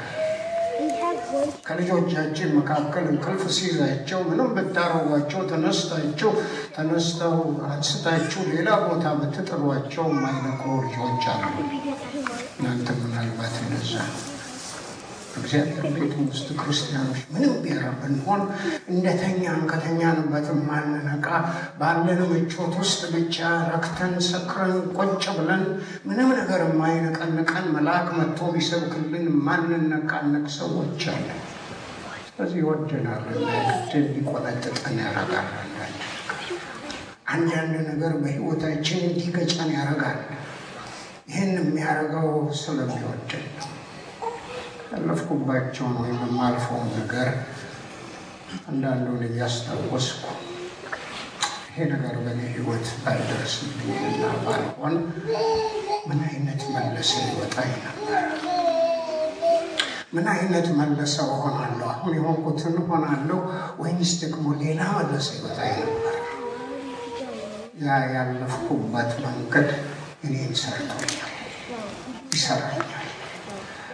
ከልጆቻችን 1.68 2.56
መካከል 2.58 3.06
እንቅልፍ 3.12 3.44
ሲይዛቸው 3.56 4.20
ምንም 4.30 4.50
ብታረጓቸው 4.56 5.42
ተነስታቸው 5.52 6.32
ተነስተው 6.76 7.36
አንስታችሁ 7.70 8.42
ሌላ 8.52 8.70
ቦታ 8.86 9.14
ብትጥሏቸው 9.20 10.08
የማይነቁ 10.12 10.64
ልጆች 10.86 11.26
አሉ። 11.34 11.46
እናንተ 12.56 12.90
ምናልባት 13.02 13.56
እንደዛ 13.64 13.94
እግዚአብሔር 15.40 15.86
ቤት 15.96 16.14
ውስጥ 16.24 16.48
ክርስቲያኖች 16.60 17.20
ምንም 17.34 17.54
ብሔር 17.64 17.86
ብንሆን 18.00 18.42
እንደተኛን 18.92 19.62
ከተኛንበት 19.72 20.48
ማንነቃ 20.68 21.28
ባለን 21.80 22.22
ምቾት 22.32 22.76
ውስጥ 22.82 23.02
ብቻ 23.14 23.38
ረክተን 23.72 24.16
ሰክረን 24.30 24.76
ቁጭ 24.98 25.26
ብለን 25.38 25.64
ምንም 26.08 26.32
ነገር 26.40 26.62
የማይነቀንቀን 26.68 27.68
መልአክ 27.76 28.10
መጥቶ 28.20 28.52
ቢሰብክልን 28.56 29.28
ማንነቃነቅ 29.48 30.46
ሰዎች 30.60 31.04
አለ። 31.14 31.28
ስለዚህ 32.30 32.60
ይወደናል 32.62 33.24
ግድ 33.30 33.96
እንዲቆነጥጠን 34.02 35.00
ያደርጋል። 35.04 35.50
አንዳንድ 37.32 37.74
ነገር 37.90 38.14
በህይወታችን 38.22 39.02
እንዲገጨን 39.08 39.72
ያደርጋል። 39.76 40.20
ይህን 41.30 41.52
የሚያደርገው 41.60 42.30
ስለሚወደን 42.62 43.44
ነው። 43.58 43.68
ያለፍኩባቸውን 44.92 45.96
ወይም 46.02 46.20
የማልፈውን 46.26 46.88
ነገር 47.00 47.28
አንዳንዱን 48.70 49.22
እያስታወስኩ 49.28 50.24
ይሄ 51.70 51.88
ነገር 51.94 52.16
በእኔ 52.24 52.40
ህይወት 52.54 52.88
ባይደርስብኝና 53.04 54.22
ባልሆን 54.46 54.96
ምን 56.08 56.22
አይነት 56.30 56.62
መለሰ 56.76 57.12
ይወጣኝ 57.28 57.72
ነበር? 57.86 58.24
ምን 60.14 60.28
አይነት 60.34 60.68
መለሰው 60.80 61.28
እሆናለሁ? 61.36 61.86
አሁን 61.92 62.14
የሆንኩትን 62.18 62.76
እሆናለሁ 62.84 63.40
ወይንስ 63.82 64.14
ደግሞ 64.24 64.46
ሌላ 64.64 64.82
መለሰ 64.98 65.28
ይወጣኝ 65.40 65.74
ነበር? 65.84 66.16
ያ 67.80 67.98
ያለፍኩበት 68.16 69.12
መንገድ 69.26 69.70
እኔን 70.26 70.54
ሰርቶኛል፣ 70.62 71.34
ይሰራኛል። 72.34 73.09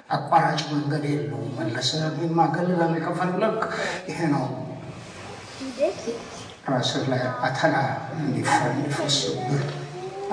አቋራጭ 0.09 0.61
መንገድ 0.71 1.03
የለውም። 1.09 1.49
መለሰ 1.57 1.91
ማገልገል 2.37 2.93
ከፈለግ 3.05 3.57
ይሄ 4.09 4.19
ነው። 4.33 4.45
ራስህ 6.69 7.03
ላይ 7.11 7.23
አተላ 7.47 7.75
እንዲፈስብህ 8.17 9.63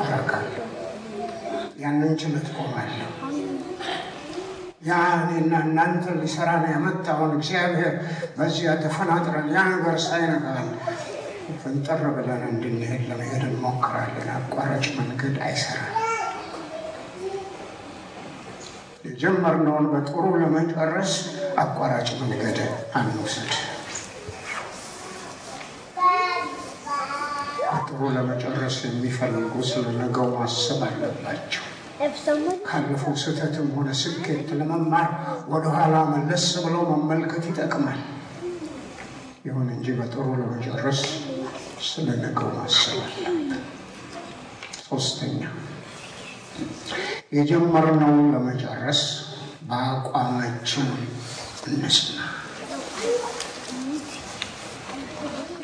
አረጋለሁ። 0.02 0.66
ያንን 1.82 2.12
ችለት 2.20 2.48
ቆማለሁ። 2.56 3.08
ያ 4.82 4.92
እናንተ 5.62 6.04
ሊሰራ 6.20 6.50
ነው 6.62 6.70
ያመጣውን 6.74 7.32
እግዚአብሔር 7.36 7.92
በዚያ 8.38 8.70
ተፈናጥረን 8.84 9.48
ያ 9.54 9.62
ነገር 9.72 9.96
ሳይነጋል 10.06 10.68
ፍንጥር 11.62 12.02
ብለን 12.16 12.42
እንድንሄድ 12.50 13.02
ለመሄድ 13.10 13.44
እንሞክራለን። 13.48 14.30
አቋራጭ 14.36 14.86
መንገድ 14.98 15.36
አይሰራም። 15.46 16.01
የጀመርነውን 19.04 19.86
በጥሩ 19.92 20.24
ለመጨረስ 20.40 21.12
አቋራጭ 21.58 22.08
መንገድ 22.22 22.58
አንውሰድ። 22.98 23.52
በጥሩ 27.64 28.00
ለመጨረስ 28.14 28.76
የሚፈልጉ 28.84 29.54
ስለ 29.68 29.84
ነገው 29.98 30.28
ማሰብ 30.34 30.80
አለባቸው። 30.86 31.64
ካለፈው 32.66 33.14
ስህተትም 33.22 33.68
ሆነ 33.74 33.90
ስኬት 34.00 34.48
ለመማር 34.60 35.08
ወደኋላ 35.52 35.96
መለስ 36.12 36.46
ብለው 36.64 36.82
መመልከት 36.92 37.44
ይጠቅማል። 37.50 38.00
ይሁን 39.44 39.68
እንጂ 39.74 39.86
በጥሩ 39.98 40.26
ለመጨረስ 40.40 41.00
ስለ 41.86 42.08
ነገው 42.24 42.50
ማሰብ 42.56 42.98
አለብን። 43.06 43.62
ሶስተኛ 44.86 45.40
የጀመርነውን 47.32 48.26
ለመጨረስ 48.32 49.00
በአቋማችን 49.68 50.88
እንጽና። 51.68 52.18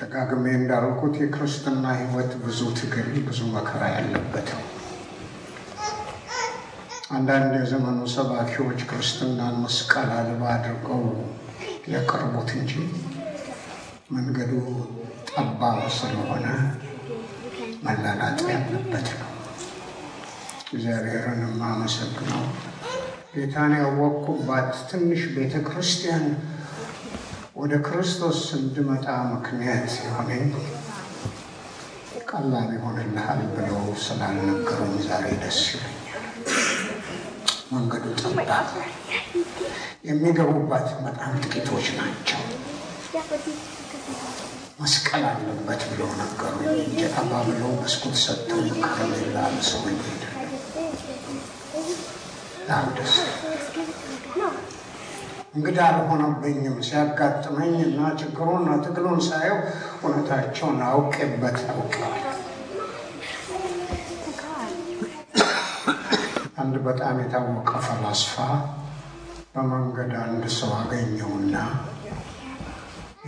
ደጋግሜ 0.00 0.44
እንዳልኩት 0.56 1.14
የክርስትና 1.20 1.84
ሕይወት 1.98 2.32
ብዙ 2.42 2.60
ትግል፣ 2.78 3.10
ብዙ 3.26 3.40
መከራ 3.54 3.82
ያለበት 3.94 4.48
ነው። 4.56 4.64
አንዳንድ 7.10 7.52
የዘመኑ 7.58 8.00
ሰባኪዎች 8.14 8.80
ክርስትናን 8.88 9.54
መስቀል 9.62 10.10
አልባ 10.16 10.42
አድርገው 10.54 11.02
ያቀርቡት 11.88 12.50
እንጂ 12.58 12.72
መንገዱ 14.10 14.52
ጠባብ 15.30 15.80
ስለሆነ 15.96 16.46
መላላጥ 17.84 18.38
ያለበት 18.52 19.08
ነው። 19.20 19.32
እግዚአብሔርን 20.70 21.40
የማመሰግነው 21.44 22.42
ጌታን 23.32 23.72
ያወቅኩባት 23.78 24.70
ትንሽ 24.90 25.22
ቤተ 25.34 25.54
ክርስቲያን 25.66 26.24
ወደ 27.56 27.74
ክርስቶስ 27.86 28.40
እንድመጣ 28.58 29.06
ምክንያት 29.32 29.92
የሆነኝ 30.00 30.44
ቀላል 32.30 32.68
ይሆንልሃል 32.76 33.40
ብለው 33.52 33.78
ስላልነገሩኝ 34.04 34.94
ዛሬ 35.06 35.26
ደስ 35.42 35.60
ይለኛል። 35.70 36.24
መንገዱ 37.72 38.04
ጠባብ፣ 38.22 38.68
የሚገቡባት 40.04 40.88
በጣም 41.04 41.32
ጥቂቶች 41.44 41.86
ናቸው። 41.98 42.42
መስቀል 44.80 45.24
አለበት 45.28 45.82
ብለው 45.90 46.10
ነገሩ። 46.20 46.58
ጀጠባ 46.96 47.32
ብለው 47.48 47.72
ብስኩት 47.80 48.16
ሰጥተው 48.24 48.60
ከረሜላ 48.86 49.38
ሰው 49.68 49.82
ሄደ። 49.88 50.37
ላምደስ 52.68 53.14
እንግዳ 55.54 55.78
አልሆነብኝም። 55.90 56.76
ሲያጋጥመኝ 56.86 57.74
እና 57.86 58.00
ችግሩና 58.20 58.68
ትግሉን 58.84 59.20
ሳየው 59.28 59.58
እውነታቸውን 60.00 60.80
አውቄበት 60.88 61.58
አውቀዋል። 61.70 62.24
አንድ 66.60 66.76
በጣም 66.86 67.16
የታወቀ 67.22 67.70
ፈላስፋ 67.86 68.36
በመንገድ 69.54 70.12
አንድ 70.22 70.44
ሰው 70.56 70.72
አገኘውና 70.78 71.54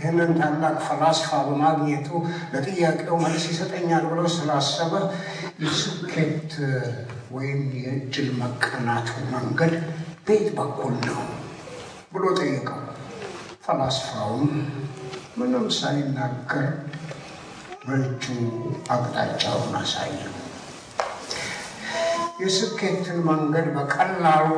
ይህንን 0.01 0.31
ታላቅ 0.37 0.75
ፈላስፋ 0.85 1.29
በማግኘቱ 1.47 2.07
ለጥያቄው 2.53 3.17
መልስ 3.23 3.43
ይሰጠኛል 3.51 4.05
ብሎ 4.11 4.21
ስላሰበ 4.35 4.93
የስኬት 5.63 6.51
ወይም 7.35 7.61
የእድል 7.79 8.29
መቀናቱ 8.39 9.09
መንገድ 9.33 9.73
ቤት 10.27 10.47
በኩል 10.57 10.95
ነው 11.07 11.19
ብሎ 12.13 12.23
ጠየቀው። 12.39 12.79
ፈላስፋውም 13.65 14.47
ምንም 15.39 15.65
ሳይናገር 15.77 16.67
በእጁ 17.83 18.23
አቅጣጫውን 18.93 19.75
አሳየው። 19.79 20.35
የስኬትን 22.41 23.17
መንገድ 23.27 23.67
በቀላሉ 23.75 24.49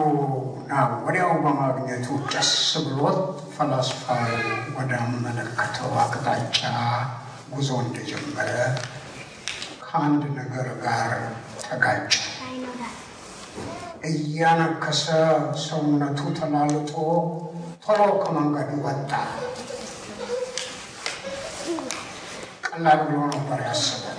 እና 0.59 0.73
ወዲያው 1.03 1.31
በማግኘቱ 1.43 2.07
ደስ 2.31 2.51
ብሎት 2.85 3.19
ፈላስፋው 3.55 4.21
ወዳመለከተው 4.75 5.91
አቅጣጫ 6.03 6.59
ጉዞ 7.51 7.69
እንደጀመረ 7.83 8.49
ከአንድ 9.85 10.23
ነገር 10.37 10.67
ጋር 10.83 11.11
ተጋጨ። 11.63 12.13
እያነከሰ 14.09 15.05
ሰውነቱ 15.65 16.21
ተላልጦ 16.39 16.93
ቶሎ 17.85 18.01
ከመንገዱ 18.23 18.71
ወጣ። 18.85 19.11
ቀላል 22.67 23.01
ብሎ 23.07 23.19
ነበር 23.33 23.59
ያስበው። 23.67 24.09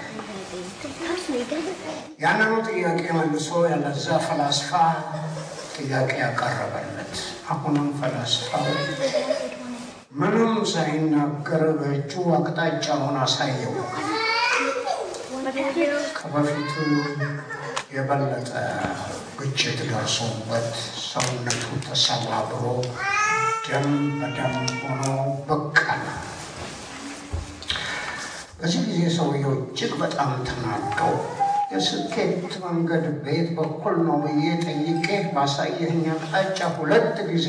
ያንኑ 2.22 2.52
ጥያቄ 2.68 3.04
መልሶ 3.16 3.48
ያለዛ 3.70 4.06
ፈላስፋ 4.26 4.70
ጥያቄ 5.76 6.10
ያቀረበለት። 6.22 7.14
አሁንም 7.50 7.88
ፈላስፋው 7.98 8.66
ምንም 10.14 10.52
ሳይናገር 10.72 11.62
በእጁ 11.78 12.12
አቅጣጫውን 12.36 13.16
አሳየው። 13.22 13.74
ከበፊቱ 16.18 16.74
የበለጠ 17.94 18.50
ግጭት 19.38 19.78
ደርሶበት 19.90 20.68
ሰውነቱ 21.04 21.64
ተሰባብሮ 21.86 22.62
ደም 23.66 23.88
በደም 24.20 24.54
ሆኖ 24.82 25.02
አለ። 25.86 26.06
በዚህ 28.58 28.82
ጊዜ 28.88 29.02
ሰውየው 29.16 29.54
እጅግ 29.58 29.92
በጣም 30.02 30.32
ተናደው 30.48 31.14
የስኬት 31.74 32.10
መንገድ 32.64 33.04
በየት 33.22 33.48
በኩል 33.56 33.94
ነው 34.06 34.16
ብዬ 34.24 34.44
ጠይቄ 34.64 35.06
ባሳየኸኝ 35.34 36.04
አቅጣጫ 36.12 36.58
ሁለት 36.76 37.16
ጊዜ 37.30 37.48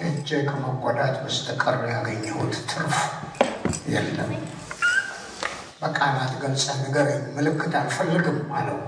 እጄ 0.00 0.40
ከመጎዳት 0.48 1.14
በስተቀር 1.22 1.78
ያገኘሁት 1.92 2.56
ትርፍ 2.70 2.96
የለም። 3.92 4.32
በቃላት 5.80 6.32
ገልጸህ 6.42 6.76
ንገረኝ፣ 6.82 7.22
ምልክት 7.36 7.74
አልፈልግም 7.80 8.38
አለው። 8.58 8.78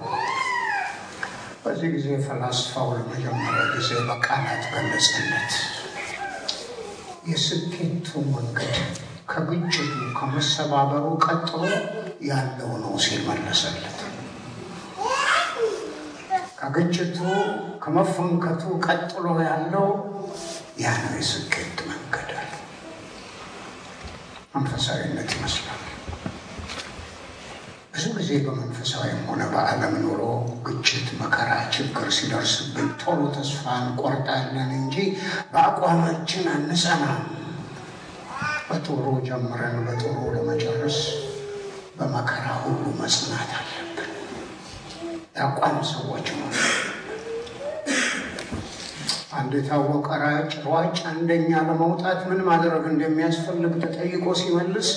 በዚህ 1.65 1.89
ጊዜ 1.95 2.09
ፈላስፋው 2.27 2.89
ለመጀመሪያ 2.97 3.65
ጊዜ 3.75 3.91
በቃላት 4.09 4.65
ገለጸለት። 4.73 5.53
የስኬቱ 7.31 8.09
መንገድ 8.31 8.77
ከግጭቱ 9.31 9.79
ከመሰባበሩ 10.19 11.05
ቀጥሎ 11.27 11.63
ያለው 12.21 12.71
ነው 12.83 12.95
ሲል 13.05 13.23
መለሰለት። 13.29 13.99
ከግጭቱ 16.61 17.19
ከመፈንከቱ 17.83 18.63
ቀጥሎ 18.87 19.27
ያለው 19.47 19.87
ያ 20.81 20.91
ነው 21.03 21.15
የስኬት 21.19 21.79
መንገድ 21.91 22.31
መንፈሳዊነት 24.55 25.31
ይመስላል። 25.37 25.77
ብዙ 27.95 28.05
ጊዜ 28.19 28.31
በመንፈሳዊም 28.45 29.23
ሆነ 29.29 29.43
በዓለም 29.53 29.95
ኑሮ 30.03 30.21
ግጭት፣ 30.67 31.09
መከራ፣ 31.21 31.49
ችግር 31.75 32.07
ሲደርስብን 32.17 32.89
ቶሎ 33.03 33.21
ተስፋ 33.37 33.65
እንቆርጣለን 33.81 34.71
እንጂ 34.79 34.97
በአቋማችን 35.53 36.47
አንጸናም። 36.55 37.21
በጥሩ 38.69 39.05
ጀምረን 39.27 39.77
በጥሩ 39.87 40.17
ለመጨረስ 40.35 40.99
በመከራ 42.01 42.47
ሁሉ 42.63 42.83
መጽናት 43.01 43.51
አለብን። 43.57 44.11
የአቋም 45.37 45.79
ሰዎች 45.91 46.29
ነው። 46.37 46.49
አንድ 49.41 49.53
የታወቀ 49.57 50.09
ሯጭ 50.23 50.53
ሯጭ 50.67 50.97
አንደኛ 51.11 51.51
ለመውጣት 51.69 52.21
ምን 52.31 52.41
ማድረግ 52.49 52.85
እንደሚያስፈልግ 52.91 53.75
ተጠይቆ 53.83 54.35
ሲመልስ 54.41 54.89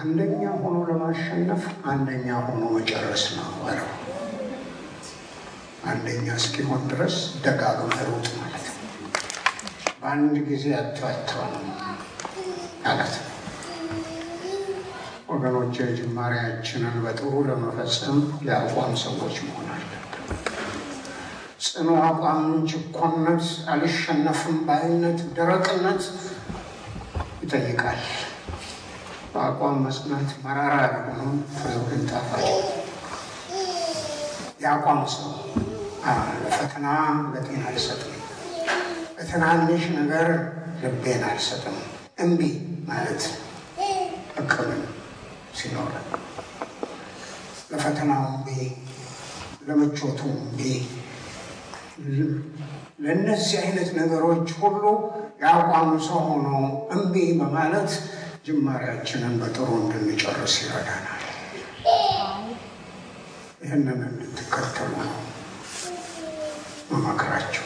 አንደኛ 0.00 0.42
ሆኖ 0.60 0.76
ለማሸነፍ 0.88 1.62
አንደኛ 1.92 2.26
ሆኖ 2.46 2.62
መጨረስ 2.76 3.24
ነው 3.36 3.48
አለው። 3.68 3.88
አንደኛ 5.88 6.26
እስኪሆን 6.40 6.84
ድረስ 6.92 7.16
ደጋግመህ 7.44 8.02
ሩጥ 8.08 8.28
ማለት 8.38 8.66
ነው። 8.68 8.84
በአንድ 10.00 10.36
ጊዜ 10.48 10.66
አትዋተዋል 10.80 11.54
ማለት 12.84 13.14
ነው። 13.18 13.34
ወገኖች 15.38 15.76
ጅማሬያችንን 15.98 16.94
በጥሩ 17.02 17.32
ለመፈጸም 17.48 18.16
የአቋም 18.46 18.92
ሰዎች 19.02 19.34
መሆን 19.44 19.68
አለብን። 19.74 19.94
ጽኑ 21.66 21.88
አቋም፣ 22.06 22.40
ችኮነት፣ 22.70 23.44
አልሸነፍም 23.72 24.56
ባይነት፣ 24.66 25.20
ደረቅነት 25.36 26.02
ይጠይቃል። 27.42 28.00
በአቋም 29.32 29.78
መጽናት 29.86 30.28
መራራ 30.44 30.74
ቢሆንም 30.96 31.30
ፍሬው 31.54 31.82
ግን 31.88 32.02
ጣፋጭ። 32.10 32.46
የአቋም 34.60 35.02
ሰው 35.14 35.30
ፈተና 36.52 36.86
ልቤን 37.32 37.64
አልሰጥም፣ 37.68 38.14
በትናንሽ 39.16 39.84
ነገር 39.98 40.28
ልቤን 40.82 41.24
አልሰጥም። 41.30 41.78
እምቢ 42.20 42.42
ማለት 42.88 43.22
እቅምን 44.40 44.82
ሲኖር 45.58 45.92
ለፈተናው 47.70 48.22
እምቢ፣ 48.28 48.48
ለምቾቱ 49.66 50.20
እምቢ፣ 50.34 50.60
ለእነዚህ 53.02 53.56
አይነት 53.62 53.88
ነገሮች 53.98 54.48
ሁሉ 54.60 54.82
የአቋም 55.42 55.90
ሰው 56.06 56.20
ሆኖ 56.28 56.46
እምቢ 56.94 57.14
በማለት 57.40 57.90
ጅማሬያችንን 58.46 59.34
በጥሩ 59.40 59.68
እንድንጨርስ 59.80 60.54
ይረዳናል። 60.62 61.24
ይህንን 63.62 64.00
እንድትከተሉ 64.08 64.92
ነው 65.02 65.14
መመክራቸው። 66.90 67.64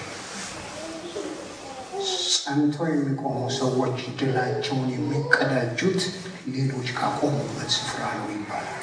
ጸንቶ 2.36 2.76
የሚቆሙ 2.90 3.38
ሰዎች 3.58 3.98
ድላቸውን 4.20 4.88
የሚቀዳጁት 4.94 6.00
ሌሎች 6.54 6.88
ካቆሙበት 6.98 7.70
ስፍራ 7.76 8.02
ነው 8.18 8.28
ይባላል። 8.34 8.78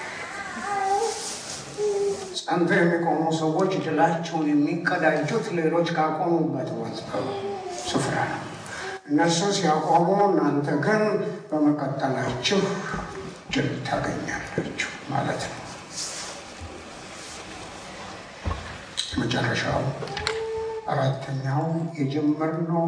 ጸንቶ 2.39 2.70
የሚቆሙ 2.80 3.24
ሰዎች 3.39 3.72
ድላቸውን 3.86 4.45
የሚቀዳጁት 4.51 5.47
ሌሎች 5.59 5.89
ካቆሙበት 5.97 6.70
ስፍራ 7.86 8.15
ነው። 8.32 8.41
እነሱ 9.09 9.39
ሲያቆሙ 9.57 10.07
እናንተ 10.28 10.70
ግን 10.86 11.03
በመቀጠላችሁ 11.49 12.61
ድል 13.53 13.70
ታገኛላችሁ 13.88 14.91
ማለት 15.11 15.43
ነው። 15.47 15.55
መጨረሻው 19.20 19.82
አራተኛው 20.90 21.64
የጀመርነው 21.98 22.86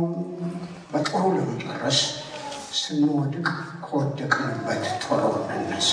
በጥሩ 0.92 1.24
ለመጨረስ 1.36 2.00
ስንወድቅ 2.80 3.48
ከወደቅንበት 3.86 4.84
ቶሎ 5.04 5.24
እንነሳ። 5.50 5.90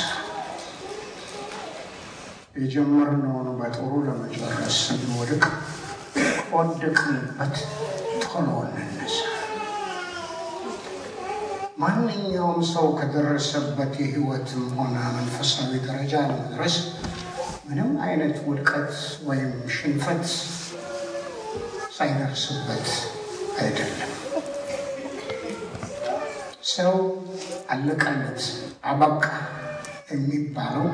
የጀመርነውን 2.57 3.49
በጥሩ 3.59 3.91
ለመጨረስ 4.07 4.77
ስንወድቅ 4.85 5.43
ከወደቅንበት 6.43 7.57
ቶሎ 8.25 8.49
እንነሳ። 8.71 9.19
ማንኛውም 11.79 12.61
ሰው 12.71 12.87
ከደረሰበት 12.99 13.93
የሕይወትም 14.03 14.65
ሆነ 14.79 14.97
መንፈሳዊ 15.17 15.73
ደረጃ 15.85 16.15
ለመድረስ 16.31 16.77
ምንም 17.69 17.91
አይነት 18.07 18.37
ውድቀት 18.47 18.95
ወይም 19.29 19.53
ሽንፈት 19.77 20.25
ሳይደርስበት 21.99 22.89
አይደለም። 23.61 24.11
ሰው 26.69 26.97
አለቀለት 27.71 28.43
አበቃ 28.85 29.25
የሚባለው 30.13 30.87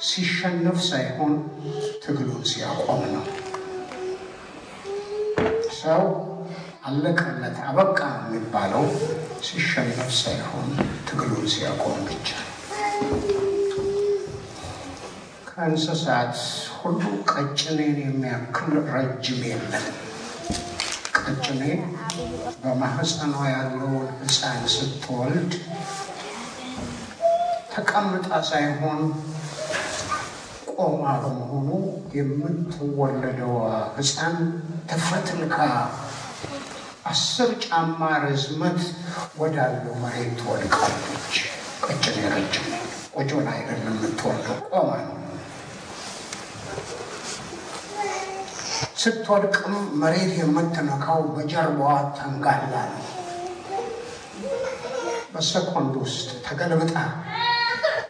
ሲሸነፍ 0.00 0.78
ሳይሆን 0.88 1.34
ትግሉን 2.04 2.42
ሲያቆም 2.44 3.02
ነው። 3.14 3.24
ሰው 5.82 6.04
አለቀለት 6.84 7.58
አበቃ 7.68 8.00
የሚባለው 8.24 8.86
ሲሸነፍ 9.42 10.10
ሳይሆን 10.22 10.68
ትግሉን 11.08 11.46
ሲያቆም 11.54 11.98
ብቻ። 12.08 12.28
ከእንስሳት 15.50 16.36
ሁሉ 16.80 17.00
ቀጭኔን 17.32 17.96
የሚያክል 18.02 18.74
ረጅም 18.90 19.42
የለም። 19.46 19.86
ቀጭኔ 21.28 21.62
በማህፀኗ 22.62 23.32
ያለውን 23.48 23.88
ሕፃን 24.20 24.60
ስትወልድ 24.74 25.52
ተቀምጣ 27.72 28.28
ሳይሆን 28.50 29.00
ቆማ 30.72 31.02
በመሆኑ 31.22 31.68
የምትወለደው 32.18 33.54
ሕፃን 33.96 34.36
ተፈትልካ 34.90 35.58
አስር 37.06 37.50
ጫማ 37.64 38.00
ርዝመት 38.24 38.80
ወዳለው 39.38 39.94
መሬት 40.02 40.34
ትወድቃለች። 40.40 41.36
ቀጭኔ 41.84 42.18
ረጅም 42.34 42.66
ቆጮን 43.14 43.46
አይደለም 43.54 43.94
የምትወልደው፣ 43.94 44.58
ቆማ 44.72 44.90
ነው። 45.04 45.14
ስትወድቅም 48.98 49.74
መሬት 50.00 50.32
የምትነካው 50.38 51.20
በጀርባዋ 51.34 51.90
ተንጋላ 52.16 52.72
ነው። 52.90 53.04
በሰኮንድ 55.32 55.94
ውስጥ 56.02 56.28
ተገልብጣ 56.46 56.94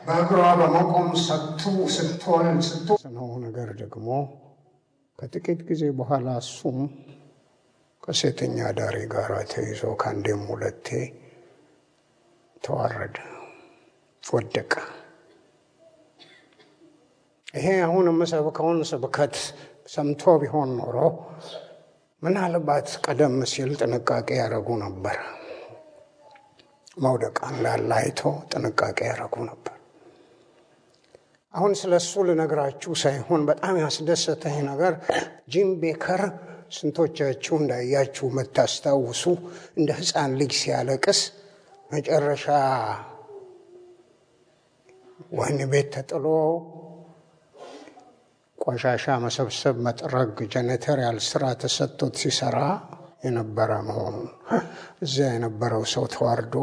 በእግሯ 0.07 0.43
በመቆም 0.61 1.09
ሰቱ 1.24 1.62
ስትወልድ 1.97 2.61
ስቱ 2.68 2.89
ነው 3.16 3.28
ነገር 3.45 3.70
ደግሞ 3.82 4.09
ከጥቂት 5.18 5.61
ጊዜ 5.68 5.84
በኋላ 5.99 6.36
እሱም 6.43 6.78
ከሴተኛ 8.03 8.59
አዳሪ 8.68 8.97
ጋር 9.12 9.32
ተይዞ 9.51 9.82
ከአንዴም 10.01 10.43
ሁለቴ 10.51 10.89
ተዋረደ፣ 12.62 13.16
ወደቀ። 14.24 14.72
ይሄ 17.55 17.66
አሁን 17.84 18.07
የምሰብከውን 18.11 18.80
ስብከት 18.89 19.36
ሰምቶ 19.89 20.22
ቢሆን 20.41 20.70
ኖሮ 20.78 20.97
ምናልባት 22.22 22.89
ቀደም 23.05 23.36
ሲል 23.51 23.70
ጥንቃቄ 23.80 24.28
ያደረጉ 24.41 24.68
ነበር። 24.84 25.18
መውደቅ 26.97 27.36
እንዳለ 27.51 27.91
አይቶ 27.99 28.20
ጥንቃቄ 28.53 28.99
ያደረጉ 29.09 29.34
ነበር። 29.51 29.74
አሁን 31.55 31.72
ስለ 31.80 31.93
እሱ 32.03 32.22
ልነግራችሁ 32.28 32.93
ሳይሆን 33.03 33.43
በጣም 33.51 33.74
ያስደሰተኝ 33.82 34.57
ነገር 34.70 34.95
ጂም 35.53 35.70
ቤከር 35.82 36.22
ስንቶቻችሁ 36.72 37.55
እንዳያችሁ 37.61 38.26
የምታስታውሱ 38.30 39.22
እንደ 39.78 39.91
ሕፃን 40.01 40.32
ልጅ 40.41 40.53
ሲያለቅስ 40.61 41.20
መጨረሻ 41.91 42.47
ወህኒ 45.32 45.61
ቤት 45.72 45.89
ተጥሎ 45.95 46.26
ቆሻሻ 48.59 49.04
መሰብሰብ፣ 49.24 49.76
መጥረግ፣ 49.86 50.36
ጀኔተሪያል 50.52 51.18
ስራ 51.28 51.44
ተሰጥቶት 51.62 52.14
ሲሰራ 52.22 52.59
የነበረ 53.24 53.70
መሆኑን 53.86 54.28
እዚያ 55.04 55.28
የነበረው 55.34 55.84
ሰው 55.92 56.04
ተዋርዶ 56.14 56.54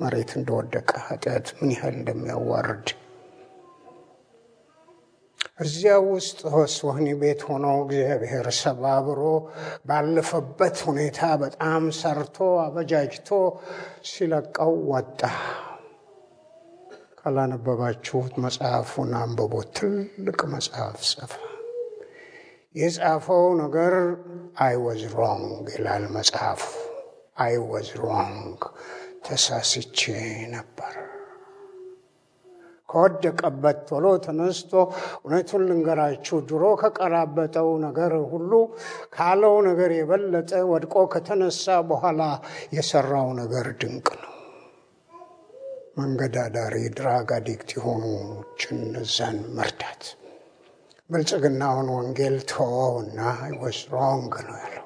መሬት 0.00 0.30
እንደወደቀ 0.38 0.90
ኃጢአት 1.06 1.48
ምን 1.58 1.72
ያህል 1.74 1.94
እንደሚያዋርድ 1.98 2.86
እዚያ 5.62 5.92
ውስጥ 6.06 6.38
ወህኒ 6.86 7.08
ቤት 7.20 7.40
ሆኖ 7.48 7.66
እግዚአብሔር 7.82 8.46
ሰባብሮ 8.58 9.20
ባለፈበት 9.88 10.76
ሁኔታ 10.88 11.20
በጣም 11.42 11.84
ሰርቶ 12.00 12.36
አበጃጅቶ 12.64 13.28
ሲለቀው 14.10 14.72
ወጣ። 14.90 15.20
ካላነበባችሁት 17.24 18.34
መጽሐፉን 18.44 19.12
አንብቦ 19.18 19.52
ትልቅ 19.76 20.40
መጽሐፍ 20.54 20.96
ጽፈ። 21.10 21.32
የጻፈው 22.74 23.44
ነገር 23.60 23.94
I 24.64 24.74
was 24.82 25.02
wrong 25.14 25.68
ይላል 25.74 26.04
መጽሐፉ። 26.16 26.62
I 27.44 27.54
was 27.70 27.88
wrong 28.02 28.60
ተሳስቼ 29.26 30.00
ነበር። 30.54 30.94
ከወደቀበት 32.88 33.80
ቶሎ 33.88 34.06
ተነስቶ 34.26 34.72
እውነቱን 35.18 35.64
ልንገራችሁ፣ 35.68 36.36
ድሮ 36.50 36.64
ከቀባጠረው 36.82 37.70
ነገር 37.86 38.14
ሁሉ 38.32 38.52
ካለው 39.16 39.56
ነገር 39.68 39.92
የበለጠ 39.98 40.52
ወድቆ 40.72 41.06
ከተነሳ 41.12 41.80
በኋላ 41.90 42.22
የሰራው 42.76 43.28
ነገር 43.40 43.68
ድንቅ 43.80 44.08
ነው። 44.22 44.33
መንገድ 45.96 46.36
አዳሪ 46.40 46.76
drug 46.96 47.28
addict 47.36 47.68
የሆኑትን 47.76 48.78
እነዛን 48.86 49.36
መርዳት 49.56 50.02
ብልጽግናውን 51.10 51.88
ወንጌል 51.94 52.36
ተወው 52.50 52.94
እና 53.02 53.18
was 53.60 53.80
wrong 53.92 54.34
ነው 54.46 54.56
ያለው። 54.62 54.80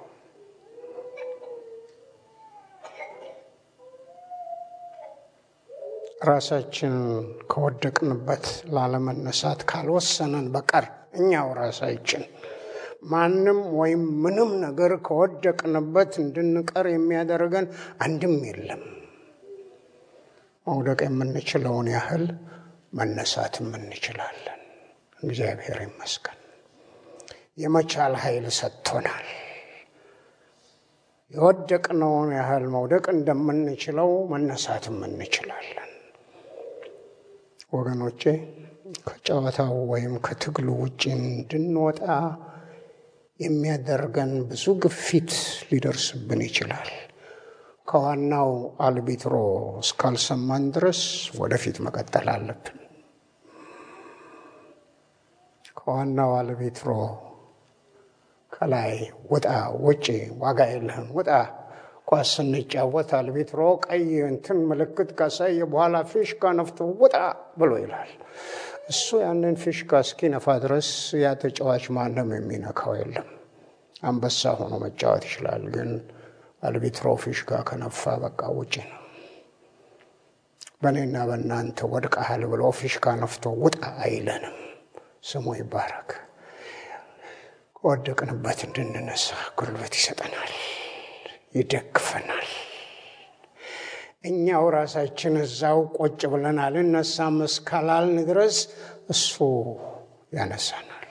ራሳችን 6.29 6.95
ከወደቅንበት 7.51 8.47
ላለመነሳት 8.75 9.61
ካልወሰነን 9.71 10.47
በቀር 10.55 10.87
እኛው 11.19 11.49
ራሳችን 11.61 12.23
ማንም 13.11 13.61
ወይም 13.79 14.05
ምንም 14.23 14.51
ነገር 14.65 14.93
ከወደቅንበት 15.07 16.13
እንድንቀር 16.23 16.87
የሚያደርገን 16.91 17.67
አንድም 18.01 18.37
የለም። 18.49 18.83
መውደቅ 20.69 21.01
የምንችለውን 21.07 21.89
ያህል 21.95 22.25
መነሳትም 22.99 23.69
እንችላለን። 23.79 24.61
እግዚአብሔር 25.21 25.79
ይመስገን። 25.85 26.35
የመቻል 27.59 28.15
ኃይል 28.23 28.47
ሰጥቶናል። 28.59 29.27
የወደቅነውን 31.35 32.31
ያህል 32.37 32.65
መውደቅ 32.75 33.05
እንደምንችለው 33.15 34.11
መነሳትም 34.31 34.99
እንችላለን። 35.09 35.91
ወገኖቼ 37.73 38.23
ከጨዋታው 39.07 39.75
ወይም 39.91 40.15
ከትግሉ 40.27 40.69
ውጭ 40.83 41.03
እንድንወጣ 41.17 42.01
የሚያደርገን 43.41 44.33
ብዙ 44.51 44.65
ግፊት 44.83 45.33
ሊደርስብን 45.69 46.41
ይችላል። 46.47 46.89
ከዋናው 47.89 48.51
አልቢትሮ 48.87 49.35
እስካልሰማን 49.81 50.65
ድረስ 50.75 51.01
ወደፊት 51.39 51.77
መቀጠል 51.87 52.27
አለብን። 52.33 52.77
ከዋናው 55.79 56.33
አልቢትሮ 56.39 56.89
ከላይ 58.53 58.93
ውጣ፣ 59.31 59.47
ውጪ፣ 59.87 60.07
ዋጋ 60.43 60.61
የለህም፣ 60.71 61.09
ውጣ 61.19 61.31
ኳስ 62.09 62.29
ስንጫወት 62.35 63.11
አልቢትሮ 63.19 63.61
ቀይ 63.87 64.05
እንትን 64.29 64.59
ምልክት 64.69 65.11
ካሳየ 65.19 65.59
በኋላ 65.73 65.97
ፊሽካ 66.13 66.53
ነፍቶ 66.59 66.79
ውጣ 67.03 67.17
ብሎ 67.61 67.73
ይላል። 67.83 68.13
እሱ 68.91 69.19
ያንን 69.25 69.57
ፊሽካ 69.63 70.01
እስኪነፋ 70.05 70.47
ድረስ 70.65 70.91
ያ 71.23 71.33
ተጫዋች 71.43 71.87
ማንም 71.97 72.31
የሚነካው 72.37 72.95
የለም። 73.01 73.29
አንበሳ 74.03 74.53
ሆኖ 74.59 74.75
መጫወት 74.85 75.25
ይችላል፣ 75.29 75.65
ግን 75.75 75.91
አልቢትሮ 76.63 77.09
ፊሽካ 77.23 77.51
ከነፋ 77.69 78.03
በቃ 78.23 78.41
ውጪ 78.57 78.75
ነው። 78.89 79.03
በእኔና 80.83 81.17
በእናንተ 81.29 81.79
ወድቀሃል 81.93 82.43
ብሎ 82.51 82.63
ፊሽካ 82.79 83.15
ነፍቶ 83.21 83.53
ውጣ 83.63 83.77
አይለንም። 84.03 84.57
ስሙ 85.29 85.47
ይባረክ። 85.59 86.11
ከወደቅንበት 87.79 88.61
እንድንነሳ 88.67 89.27
ጉልበት 89.59 89.93
ይሰጠናል፣ 89.99 90.53
ይደግፈናል። 91.55 92.49
እኛው 94.29 94.65
ራሳችን 94.75 95.35
እዛው 95.43 95.81
ቆጭ 95.97 96.21
ብለን 96.33 96.59
አልነሳም 96.65 97.37
እስካላልን 97.47 98.19
ድረስ 98.31 98.57
እሱ 99.11 99.35
ያነሳናል። 100.39 101.05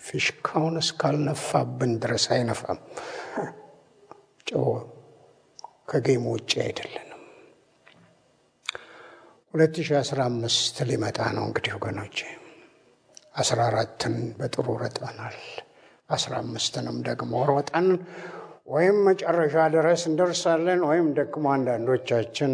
ፊሽካውን 0.00 0.76
እስካልነፋብን 0.82 1.92
ድረስ 2.02 2.24
አይነፋም። 2.34 2.80
ጨው 4.46 4.66
ከጌም 5.90 6.24
ውጭ 6.32 6.52
አይደለንም። 6.64 7.20
2015 9.54 10.80
ሊመጣ 10.88 11.18
ነው 11.36 11.44
እንግዲህ 11.48 11.72
ወገኖቼ፣ 11.76 12.18
14ን 13.42 14.16
በጥሩ 14.38 14.66
ረጠናል። 14.82 15.36
15ንም 16.10 16.96
ደግሞ 17.08 17.32
ሮጠን 17.50 17.86
ወይም 18.66 18.96
መጨረሻ 19.08 19.54
ድረስ 19.74 20.02
እንደርሳለን 20.10 20.80
ወይም 20.88 21.08
ደግሞ 21.18 21.44
አንዳንዶቻችን 21.54 22.52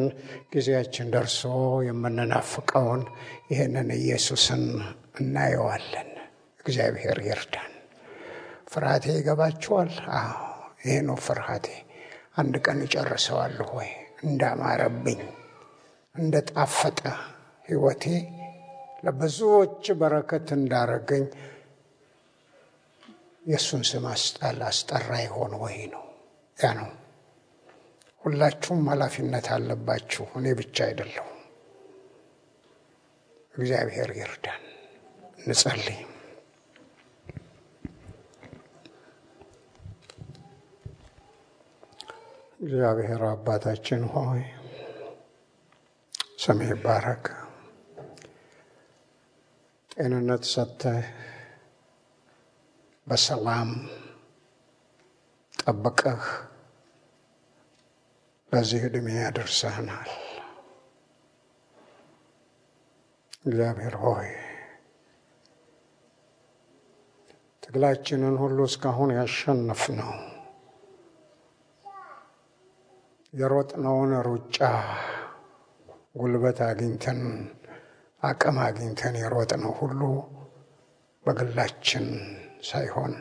ጊዜያችን 0.55 1.11
ደርሶ 1.15 1.43
የምንናፍቀውን 1.89 3.03
ይህንን 3.53 3.91
ኢየሱስን 3.99 4.65
እናየዋለን። 5.21 6.11
እግዚአብሔር 6.61 7.19
ይርዳን። 7.29 7.71
ፍርሃቴ 8.73 9.05
ይገባችኋል? 9.17 9.91
አዎ 10.17 10.39
ይሄ 10.81 10.95
ነው 11.09 11.17
ፍርሃቴ። 11.25 11.67
አንድ 12.39 12.55
ቀን 12.65 12.79
እጨርሰዋለሁ 12.85 13.71
ወይ 13.79 13.91
እንዳማረብኝ 14.25 15.21
እንደ 16.15 16.37
ጣፈጠ 16.51 17.01
ሕይወቴ 17.69 18.05
ለብዙዎች 19.05 19.85
በረከት 20.01 20.49
እንዳረገኝ 20.57 21.25
የእሱን 23.43 23.83
ስም 23.91 24.07
አስጣል 24.11 24.59
አስጠራ 24.67 25.11
ይሆን 25.25 25.53
ወይ 25.63 25.77
ነው። 25.95 26.05
ያ 26.59 26.71
ነው። 26.79 26.89
ሁላችሁም 28.25 28.83
ኃላፊነት 28.91 29.47
አለባችሁ። 29.55 30.25
እኔ 30.39 30.47
ብቻ 30.59 30.77
አይደለሁም። 30.87 31.37
እግዚአብሔር 33.55 34.11
ይርዳን። 34.19 34.65
እንጸልይ። 35.41 36.01
እግዚአብሔር 42.61 43.23
አባታችን 43.27 44.03
ሆይ 44.13 44.41
ስምህ 46.39 46.71
ይባረክ። 46.73 47.25
ጤንነት 49.95 50.43
ሰጥተህ 50.51 51.07
በሰላም 53.07 53.71
ጠብቀህ 55.59 56.25
ለዚህ 58.53 58.85
ዕድሜ 58.89 59.09
ያደርሰህናል። 59.19 60.11
እግዚአብሔር 63.45 63.97
ሆይ 64.03 64.29
ትግላችንን 67.63 68.37
ሁሉ 68.43 68.59
እስካሁን 68.69 69.13
ያሸነፍ 69.17 69.85
ነው 69.99 70.13
የሮጥነውን 73.33 74.13
ሩጫ 74.27 74.59
ጉልበት 76.15 76.59
አግኝተን 76.67 77.21
አቅም 78.23 78.57
አግኝተን 78.65 79.15
የሮጥነው 79.21 79.73
ሁሉ 79.81 80.01
በግላችን 81.27 82.07
ሳይሆን 82.63 83.13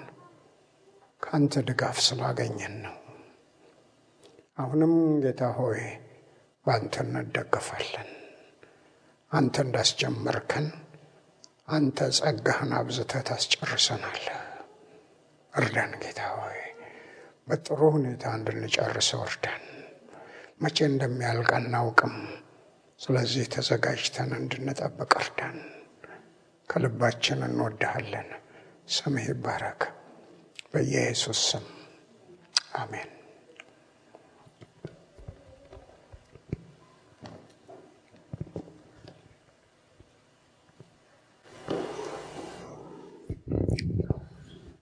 ከአንተ 1.21 1.61
ድጋፍ 1.67 1.97
ስላገኘን 2.05 2.75
ነው። 2.85 2.95
አሁንም 4.57 4.93
ጌታ 5.23 5.43
ሆይ 5.57 5.81
በአንተ 6.65 6.95
እንደገፋለን። 7.05 8.09
አንተ 9.31 9.55
እንዳስጀመርከን 9.65 10.67
አንተ 11.67 12.07
ጸጋህን 12.17 12.71
አብዝተህ 12.77 13.23
ታስጨርሰናለህ። 13.27 14.39
እርዳን 15.53 15.91
ጌታ 16.03 16.21
ሆይ 16.37 16.59
በጥሩ 17.47 17.81
ሁኔታ 17.95 18.23
እንድንጨርሰው 18.37 19.21
እርዳን። 19.27 19.63
መቼ 20.59 20.77
እንደሚያልቅ 20.87 21.49
አናውቅም። 21.57 22.15
ስለዚህ 22.99 23.45
ተዘጋጅተን 23.53 24.31
እንድንጠብቅ 24.39 25.11
እርዳን። 25.21 25.57
ከልባችን 26.69 27.39
እንወድሃለን። 27.47 28.29
ስምህ 28.89 29.27
ይባረክ። 29.31 29.81
በኢየሱስ 30.71 31.39
ስም 31.49 31.65
አሜን። 32.75 33.09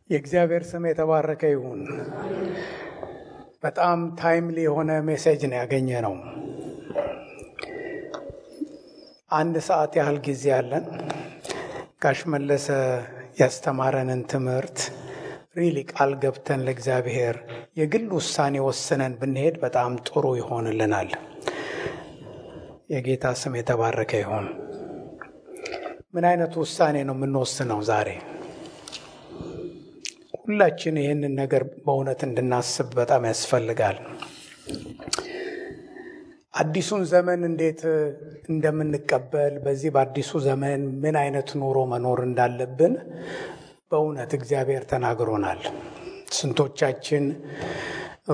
የእግዚአብሔር 0.09 0.63
ስም 0.69 0.83
የተባረከ 0.89 1.43
ይሁን። 1.53 1.81
በጣም 3.63 3.99
timely 4.19 4.57
የሆነ 4.65 4.91
message 5.07 5.41
ነው 5.49 5.57
ያገኘነው። 5.59 6.15
አንድ 9.31 9.55
ሰዓት 9.67 9.93
ያህል 9.99 10.17
ጊዜ 10.27 10.43
አለን። 10.57 10.85
ጋሽ 12.03 12.19
መለሰ 12.33 12.67
ያስተማረንን 13.39 14.21
ትምህርት 14.31 14.77
really 15.57 15.77
ቃል 15.91 16.11
ገብተን 16.23 16.61
ለእግዚአብሔር 16.65 17.35
የግል 17.79 18.07
ውሳኔ 18.17 18.55
ወስነን 18.67 19.13
ብንሄድ 19.21 19.55
በጣም 19.63 19.91
ጥሩ 20.07 20.25
ይሆንልናል። 20.39 21.09
የጌታ 22.89 23.33
ስም 23.39 23.55
የተባረከ 23.59 24.11
ይሁን። 24.21 24.45
ምን 26.13 26.25
አይነት 26.29 26.53
ውሳኔ 26.61 26.97
ነው 27.07 27.15
የምንወስነው 27.17 27.79
ዛሬ? 27.89 28.09
ሁላችን 30.47 30.95
ይህንን 31.01 31.33
ነገር 31.39 31.63
በእውነት 31.85 32.21
እንድናስብ 32.27 32.89
በጣም 32.99 33.23
ያስፈልጋል። 33.29 33.97
አዲሱን 36.53 37.01
ዘመን 37.11 37.41
እንዴት 37.47 37.81
እንደምንቀበል 38.51 39.55
በዚህ 39.65 39.89
በአዲሱ 39.95 40.39
ዘመን 40.45 40.83
ምን 41.03 41.17
አይነት 41.21 41.49
ኑሮ 41.61 41.77
መኖር 41.91 42.21
እንዳለብን 42.27 42.93
በእውነት 43.91 44.31
እግዚአብሔር 44.37 44.85
ተናግሮናል። 44.91 45.61
ስንቶቻችን 46.37 47.25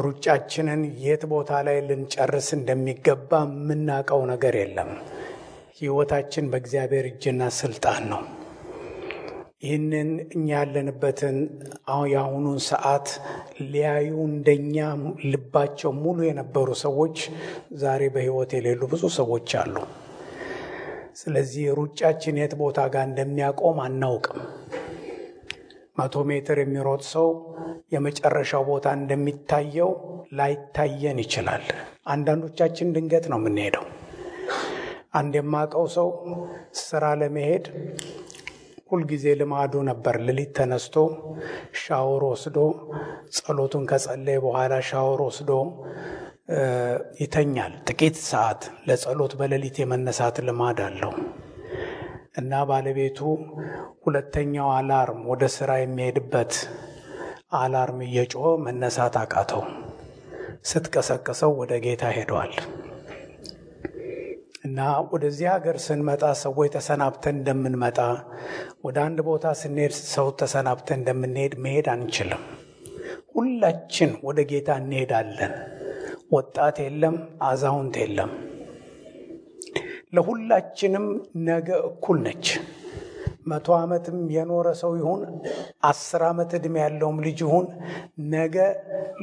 ሩጫችንን 0.04 0.84
የት 1.04 1.24
ቦታ 1.34 1.52
ላይ 1.68 1.80
ልንጨርስ 1.90 2.48
እንደሚገባ 2.58 3.32
የምናውቀው 3.50 4.24
ነገር 4.32 4.56
የለም። 4.62 4.92
ሕይወታችን 5.80 6.50
በእግዚአብሔር 6.52 7.08
እጅና 7.12 7.50
ስልጣን 7.60 8.04
ነው። 8.12 8.24
ይህንን 9.64 10.10
እኛ 10.36 10.48
ያለንበትን 10.54 11.38
የአሁኑን 12.12 12.58
ሰዓት 12.68 13.08
ሊያዩ 13.68 14.16
እንደኛ 14.30 14.78
ልባቸው 15.30 15.92
ሙሉ 16.02 16.18
የነበሩ 16.28 16.70
ሰዎች 16.82 17.18
ዛሬ 17.84 18.02
በሕይወት 18.16 18.54
የሌሉ 18.58 18.82
ብዙ 18.94 19.04
ሰዎች 19.18 19.50
አሉ። 19.62 19.76
ስለዚህ 21.20 21.66
ሩጫችን 21.80 22.40
የት 22.42 22.54
ቦታ 22.62 22.80
ጋር 22.94 23.06
እንደሚያቆም 23.10 23.80
አናውቅም። 23.86 24.40
መቶ 25.98 26.24
ሜትር 26.30 26.58
የሚሮጥ 26.62 27.02
ሰው 27.12 27.28
የመጨረሻው 27.94 28.64
ቦታ 28.70 28.88
እንደሚታየው 29.00 29.92
ላይታየን 30.38 31.20
ይችላል። 31.24 31.66
አንዳንዶቻችን 32.14 32.94
ድንገት 32.96 33.26
ነው 33.32 33.40
የምንሄደው። 33.42 33.86
አንድ 35.14 35.34
የማውቀው 35.40 35.86
ሰው 35.96 36.08
ስራ 36.82 37.04
ለመሄድ 37.20 37.66
ሁልጊዜ 38.90 39.26
ልማዱ 39.40 39.74
ነበር። 39.90 40.16
ሌሊት 40.26 40.52
ተነስቶ 40.58 40.96
ሻወር 41.82 42.24
ወስዶ 42.30 42.58
ጸሎቱን 43.38 43.84
ከጸለየ 43.92 44.38
በኋላ 44.46 44.74
ሻወር 44.90 45.22
ወስዶ 45.28 45.52
ይተኛል። 47.22 47.74
ጥቂት 47.90 48.16
ሰዓት 48.26 48.62
ለጸሎት 48.88 49.34
በሌሊት 49.40 49.78
የመነሳት 49.82 50.38
ልማድ 50.48 50.80
አለው 50.88 51.14
እና 52.42 52.62
ባለቤቱ 52.70 53.20
ሁለተኛው 54.06 54.70
አላርም 54.78 55.22
ወደ 55.32 55.44
ስራ 55.56 55.72
የሚሄድበት 55.82 56.54
አላርም 57.58 58.00
እየጮኸ 58.08 58.54
መነሳት 58.66 59.18
አቃተው። 59.22 59.64
ስትቀሰቅሰው 60.66 61.52
ወደ 61.62 61.74
ጌታ 61.86 62.04
ሄደዋል። 62.18 62.54
እና 64.64 64.80
ወደዚህ 65.10 65.48
ሀገር 65.54 65.78
ስንመጣ 65.86 66.24
ሰዎች 66.42 66.70
ተሰናብተን 66.76 67.36
እንደምንመጣ 67.38 67.98
ወደ 68.86 68.98
አንድ 69.06 69.20
ቦታ 69.28 69.46
ስንሄድ 69.62 69.94
ሰው 70.14 70.28
ተሰናብተን 70.40 70.98
እንደምንሄድ 71.00 71.54
መሄድ 71.64 71.88
አንችልም። 71.94 72.44
ሁላችን 73.34 74.12
ወደ 74.28 74.40
ጌታ 74.52 74.70
እንሄዳለን። 74.82 75.54
ወጣት 76.32 76.78
የለም፣ 76.84 77.16
አዛውንት 77.48 77.98
የለም። 78.04 78.32
ለሁላችንም 80.16 81.06
ነገ 81.48 81.70
እኩል 81.90 82.18
ነች። 82.26 82.48
መቶ 83.48 83.68
ዓመትም 83.80 84.20
የኖረ 84.36 84.68
ሰው 84.82 84.92
ይሁን 85.00 85.22
አስር 85.86 86.22
ዓመት 86.30 86.52
ዕድሜ 86.58 86.76
ያለውም 86.84 87.18
ልጅ 87.26 87.40
ይሁን 87.46 87.66
ነገ 88.34 88.56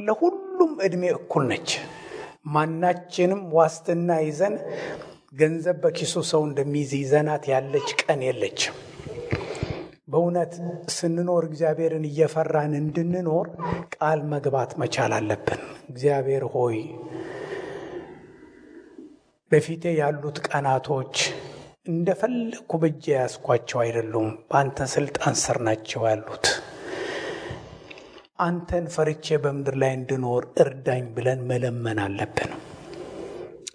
ለሁሉም 0.05 0.73
ዕድሜ 0.87 1.03
እኩል 1.17 1.45
ነች። 1.51 1.69
ማናችንም 2.53 3.41
ዋስትና 3.55 4.11
ይዘን 4.25 4.55
ገንዘብ 5.33 5.77
በኪሱ 5.83 6.13
ሰው 6.29 6.41
እንደሚይዝ 6.47 6.91
ይዘናት 6.97 7.43
ያለች 7.51 7.89
ቀን 8.01 8.21
የለችም። 8.25 8.75
በእውነት 10.07 10.53
ስንኖር 10.95 11.43
እግዚአብሔርን 11.49 12.05
እየፈራን 12.07 12.73
እንድንኖር 12.79 13.47
ቃል 13.95 14.19
መግባት 14.31 14.71
መቻል 14.81 15.13
አለብን። 15.17 15.61
እግዚአብሔር 15.89 16.43
ሆይ 16.55 16.77
በፊቴ 19.51 19.93
ያሉት 19.99 20.39
ቀናቶች 20.47 21.15
እንደፈለግኩ 21.87 22.71
በእጄ 22.81 23.05
ያስኳቸው 23.15 23.79
አይደሉም፣ 23.83 24.29
በአንተ 24.49 24.87
ስልጣን 24.93 25.37
ስር 25.41 25.59
ናቸው 25.67 26.03
ያሉት። 26.09 26.45
አንተን 28.39 28.85
ፈርቼ 28.93 29.39
በምድር 29.43 29.77
ላይ 29.81 29.93
እንድኖር 29.97 30.45
እርዳኝ 30.61 31.05
ብለን 31.15 31.41
መለመን 31.49 32.01
አለብን። 32.05 32.51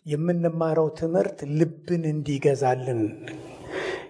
የምንማረው 0.07 0.88
ትምህርት 0.98 1.38
ልብን 1.59 2.02
እንዲገዛልን 2.11 3.00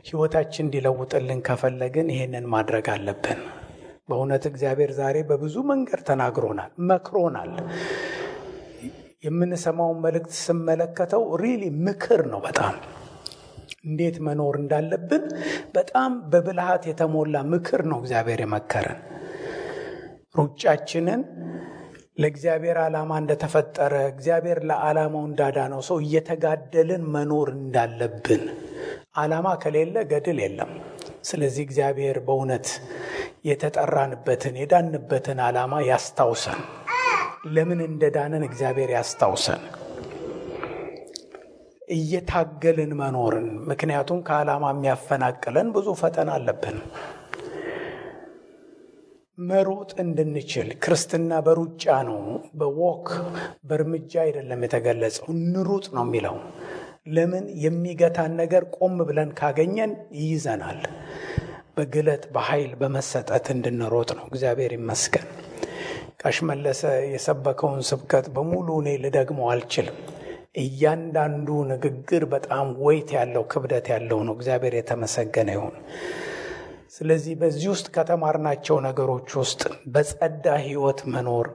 ሕይወታችን 0.09 0.65
እንዲለውጥልን 0.65 1.39
ከፈለግን 1.47 2.09
ይህንን 2.15 2.45
ማድረግ 2.53 2.87
አለብን። 2.95 3.41
በእውነት 4.09 4.45
እግዚአብሔር 4.51 4.91
ዛሬ 4.99 5.17
በብዙ 5.31 5.57
መንገድ 5.71 6.01
ተናግሮናል፣ 6.09 6.71
መክሮናል። 6.91 7.53
የምንሰማውን 9.25 9.99
መልእክት 10.05 10.33
ስመለከተው 10.43 11.23
ሪሊ 11.43 11.63
ምክር 11.87 12.21
ነው። 12.33 12.41
በጣም 12.47 12.75
እንዴት 13.87 14.17
መኖር 14.27 14.55
እንዳለብን 14.61 15.25
በጣም 15.75 16.13
በብልሃት 16.31 16.85
የተሞላ 16.91 17.37
ምክር 17.53 17.83
ነው 17.91 17.99
እግዚአብሔር 18.03 18.41
የመከረን። 18.45 19.01
ሩጫችንን 20.35 21.21
ለእግዚአብሔር 22.17 22.79
ዓላማ 22.83 23.11
እንደተፈጠረ 23.23 23.95
እግዚአብሔር 24.11 24.59
ለዓላማው 24.69 25.25
እንዳዳነው 25.29 25.81
ሰው 25.89 25.99
እየተጋደልን 26.05 27.03
መኖር 27.15 27.49
እንዳለብን 27.57 28.45
ዓላማ 29.17 29.49
ከሌለ 29.63 29.97
ገድል 30.11 30.39
የለም። 30.45 30.71
ስለዚህ 31.25 31.63
እግዚአብሔር 31.67 32.17
በእውነት 32.27 32.67
የተጠራንበትን 33.49 34.55
የዳንበትን 34.61 35.41
ዓላማ 35.47 35.75
ያስታውሰን። 35.89 36.61
ለምን 37.49 37.81
እንደዳንን 37.87 38.45
እግዚአብሔር 38.49 38.91
ያስታውሰን። 38.97 39.63
እየታገልን 41.97 42.93
መኖርን 43.01 43.49
ምክንያቱም 43.69 44.21
ከዓላማ 44.27 44.65
የሚያፈናቅለን 44.73 45.69
ብዙ 45.77 45.89
ፈተና 46.01 46.31
አለብን። 46.39 46.79
መሮጥ 49.39 49.91
እንድንችል 50.03 50.69
ክርስትና 50.85 51.41
በሩጫ 51.47 51.95
ነው፣ 52.09 52.21
በወክ 52.55 53.09
በእርምጃ 53.69 54.13
አይደለም 54.23 54.61
የተገለጸው። 54.65 55.25
እንሩጥ 55.35 55.85
ነው 55.97 56.05
የሚለው። 56.07 56.37
ለምን 57.09 57.45
የሚገታን 57.65 58.33
ነገር 58.41 58.63
ቆም 58.77 58.97
ብለን 59.09 59.31
ካገኘን 59.41 59.93
ይይዘናል። 60.21 60.81
በግለት 61.77 62.25
በኃይል 62.35 62.73
በመሰጠት 62.81 63.47
እንድንሮጥ 63.55 64.09
ነው። 64.19 64.25
እግዚአብሔር 64.31 64.73
ይመስገን። 64.77 65.27
ጋሽ 66.21 66.39
መለሰ 66.51 66.83
የሰበከውን 67.13 67.83
ስብከት 67.91 68.29
በሙሉ 68.37 68.69
እኔ 68.83 68.95
ልደግመው 69.03 69.51
አልችልም። 69.53 69.99
እያንዳንዱ 70.59 71.49
ንግግር 71.73 72.23
በጣም 72.33 72.69
ወይት 72.85 73.11
ያለው 73.17 73.45
ክብደት 73.53 73.89
ያለው 73.95 74.21
ነው። 74.27 74.35
እግዚአብሔር 74.39 74.77
የተመሰገነ 74.79 75.51
ይሁን። 75.57 75.77
ስለዚህ 76.97 77.35
በዚህ 77.41 77.67
ውስጥ 77.73 77.87
ከተማርናቸው 77.97 78.77
ነገሮች 78.87 79.29
ውስጥ 79.41 79.63
በጸዳ 79.95 80.47
ሕይወት 80.63 81.01
መኖር፣ 81.13 81.49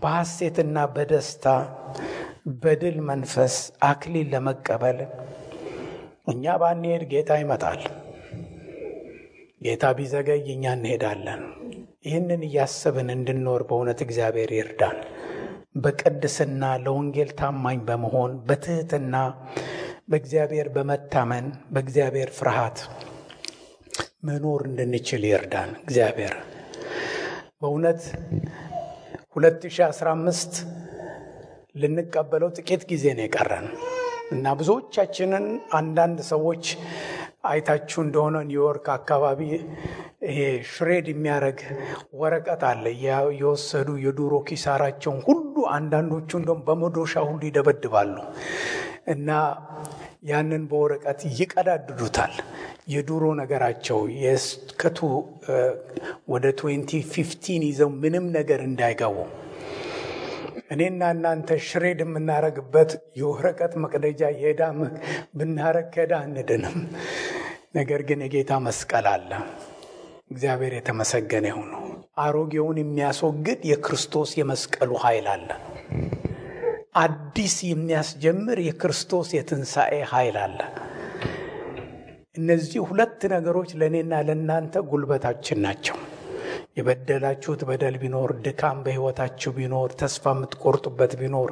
በሐሴትና 0.00 0.76
በደስታ 0.94 1.46
በድል 2.62 2.96
መንፈስ 3.08 3.54
አክሊል 3.88 4.28
ለመቀበል 4.34 4.98
እኛ 6.32 6.54
ባንሄድ 6.62 7.02
ጌታ 7.12 7.30
ይመጣል። 7.40 7.82
ጌታ 9.60 9.84
ቢዘገይ 9.98 10.44
እኛ 10.54 10.64
እንሄዳለን። 10.76 11.42
ይህንን 12.06 12.42
እያሰብን 12.48 13.08
እንድንኖር 13.14 13.62
በእውነት 13.68 14.00
እግዚአብሔር 14.06 14.50
ይርዳን። 14.56 14.98
በቅድስና 15.76 16.64
ለወንጌል 16.84 17.30
ታማኝ 17.40 17.78
በመሆን 17.88 18.32
በትህትና 18.46 19.16
በእግዚአብሔር 20.10 20.68
በመታመን 20.76 21.46
በእግዚአብሔር 21.74 22.30
ፍርሃት 22.38 22.78
መኖር 24.26 24.62
እንድንችል 24.68 25.24
ይርዳን። 25.28 25.70
እግዚአብሔር 25.82 26.34
በእውነት 27.60 28.00
2015 29.36 30.60
ልንቀበለው 31.76 32.50
ጥቂት 32.56 32.82
ጊዜ 32.90 33.04
ነው 33.16 33.24
የቀረን 33.24 33.66
እና 34.32 34.54
ብዙዎቻችንን 34.60 35.44
አንዳንድ 35.78 36.18
ሰዎች 36.30 36.64
አይታችሁ 37.46 37.98
እንደሆነ 38.04 38.36
ኒውዮርክ 38.48 38.86
አካባቢ 38.94 39.40
ይሄ 40.28 40.38
ሽሬድ 40.70 41.06
የሚያደርግ 41.10 41.60
ወረቀት 42.20 42.62
አለ። 42.70 42.84
የወሰዱ 43.38 43.88
የዱሮ 44.04 44.34
ኪሳራቸውን 44.48 45.20
ሁሉ 45.28 45.44
አንዳንዶቹ 45.76 46.30
እንደውም 46.40 46.62
በመዶሻ 46.68 47.14
ሁሉ 47.28 47.40
ይደበድባሉ 47.48 48.14
እና 49.08 49.28
ያንን 50.22 50.62
በወረቀት 50.70 51.20
ይቀዳድዱታል። 51.38 52.34
የዱሮ 52.92 53.24
ነገራቸው 53.40 53.98
የስከቱ 54.22 54.98
ወደ 56.32 56.44
2015 56.58 57.66
ይዘው 57.66 57.90
ምንም 58.02 58.26
ነገር 58.36 58.62
እንዳይገቡ 58.68 59.16
እኔና 60.70 61.02
እናንተ 61.14 61.58
ሽሬድ 61.66 62.00
የምናረግበት 62.02 62.90
የወረቀት 63.18 63.72
መቅደጃ 63.82 64.30
የዕዳ 64.36 64.62
ብናረግ 65.38 65.86
ከዕዳ 65.94 66.14
አንድንም። 66.24 66.76
ነገር 67.76 68.02
ግን 68.08 68.20
የጌታ 68.24 68.52
መስቀል 68.64 69.06
አለ። 69.12 69.30
እግዚአብሔር 70.30 70.72
የተመሰገነ 70.76 71.46
ይሁን። 71.50 71.70
አሮጌውን 72.18 72.78
የሚያስወግድ 72.80 73.60
የክርስቶስ 73.70 74.30
የመስቀሉ 74.38 74.92
ኃይል 75.02 75.26
አለ። 75.32 75.48
አዲስ 76.96 77.54
የሚያስጀምር 77.68 78.58
የክርስቶስ 78.64 79.28
የትንሣኤ 79.36 79.94
ኃይል 80.10 80.36
አለ። 80.42 80.58
እነዚህ 82.36 82.80
ሁለት 82.88 83.20
ነገሮች 83.32 83.70
ለእኔና 83.80 84.14
ለእናንተ 84.26 84.82
ጉልበታችን 84.88 85.60
ናቸው። 85.66 85.96
የበደላችሁት 86.76 87.60
በደል 87.68 87.94
ቢኖር፣ 88.00 88.30
ድካም 88.44 88.78
በሕይወታችሁ 88.84 89.50
ቢኖር፣ 89.58 89.90
ተስፋ 90.00 90.34
የምትቆርጡበት 90.34 91.12
ቢኖር 91.20 91.50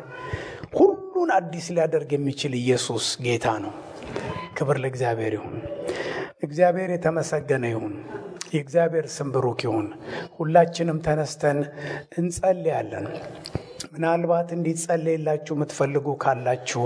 ሁሉን 0.76 1.30
አዲስ 1.38 1.66
ሊያደርግ 1.74 2.10
የሚችል 2.16 2.54
ኢየሱስ 2.60 3.06
ጌታ 3.24 3.46
ነው። 3.64 3.74
ክብር 4.56 4.78
ለእግዚአብሔር 4.82 5.34
ይሁን። 5.38 5.56
እግዚአብሔር 6.44 6.90
የተመሰገነ 6.94 7.64
ይሁን። 7.72 7.94
የእግዚአብሔር 8.54 9.06
ስም 9.12 9.28
ብሩክ 9.34 9.60
ይሁን። 9.66 9.86
ሁላችንም 10.36 10.98
ተነስተን 11.06 11.60
እንጸልያለን። 12.18 13.06
ምናልባት 13.94 14.48
እንዲጸለይላችሁ 14.54 15.54
የምትፈልጉ 15.56 16.06
ካላችሁ 16.22 16.84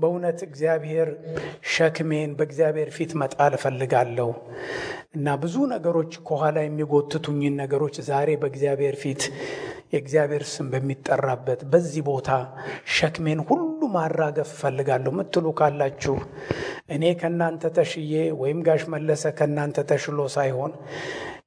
በእውነት 0.00 0.38
እግዚአብሔር 0.46 1.08
ሸክሜን 1.72 2.30
በእግዚአብሔር 2.38 2.90
ፊት 2.96 3.12
መጣል 3.22 3.54
እፈልጋለሁ 3.58 4.30
እና 5.16 5.34
ብዙ 5.42 5.56
ነገሮች 5.74 6.12
ከኋላ 6.28 6.58
የሚጎትቱኝን 6.64 7.58
ነገሮች 7.62 7.96
ዛሬ 8.08 8.28
በእግዚአብሔር 8.42 8.96
ፊት 9.02 9.22
የእግዚአብሔር 9.94 10.44
ስም 10.50 10.68
በሚጠራበት 10.72 11.60
በዚህ 11.72 12.04
ቦታ 12.08 12.28
ሸክሜን 12.94 13.40
ሁሉ 13.48 13.80
ማራገፍ 13.96 14.50
እፈልጋለሁ 14.54 15.12
ምትሉ 15.18 15.46
ካላችሁ 15.58 16.16
እኔ 16.94 17.04
ከእናንተ 17.20 17.72
ተሽዬ 17.76 18.14
ወይም 18.40 18.60
ጋሽ 18.68 18.84
መለሰ 18.94 19.34
ከእናንተ 19.38 19.84
ተሽሎ 19.90 20.28
ሳይሆን 20.36 20.72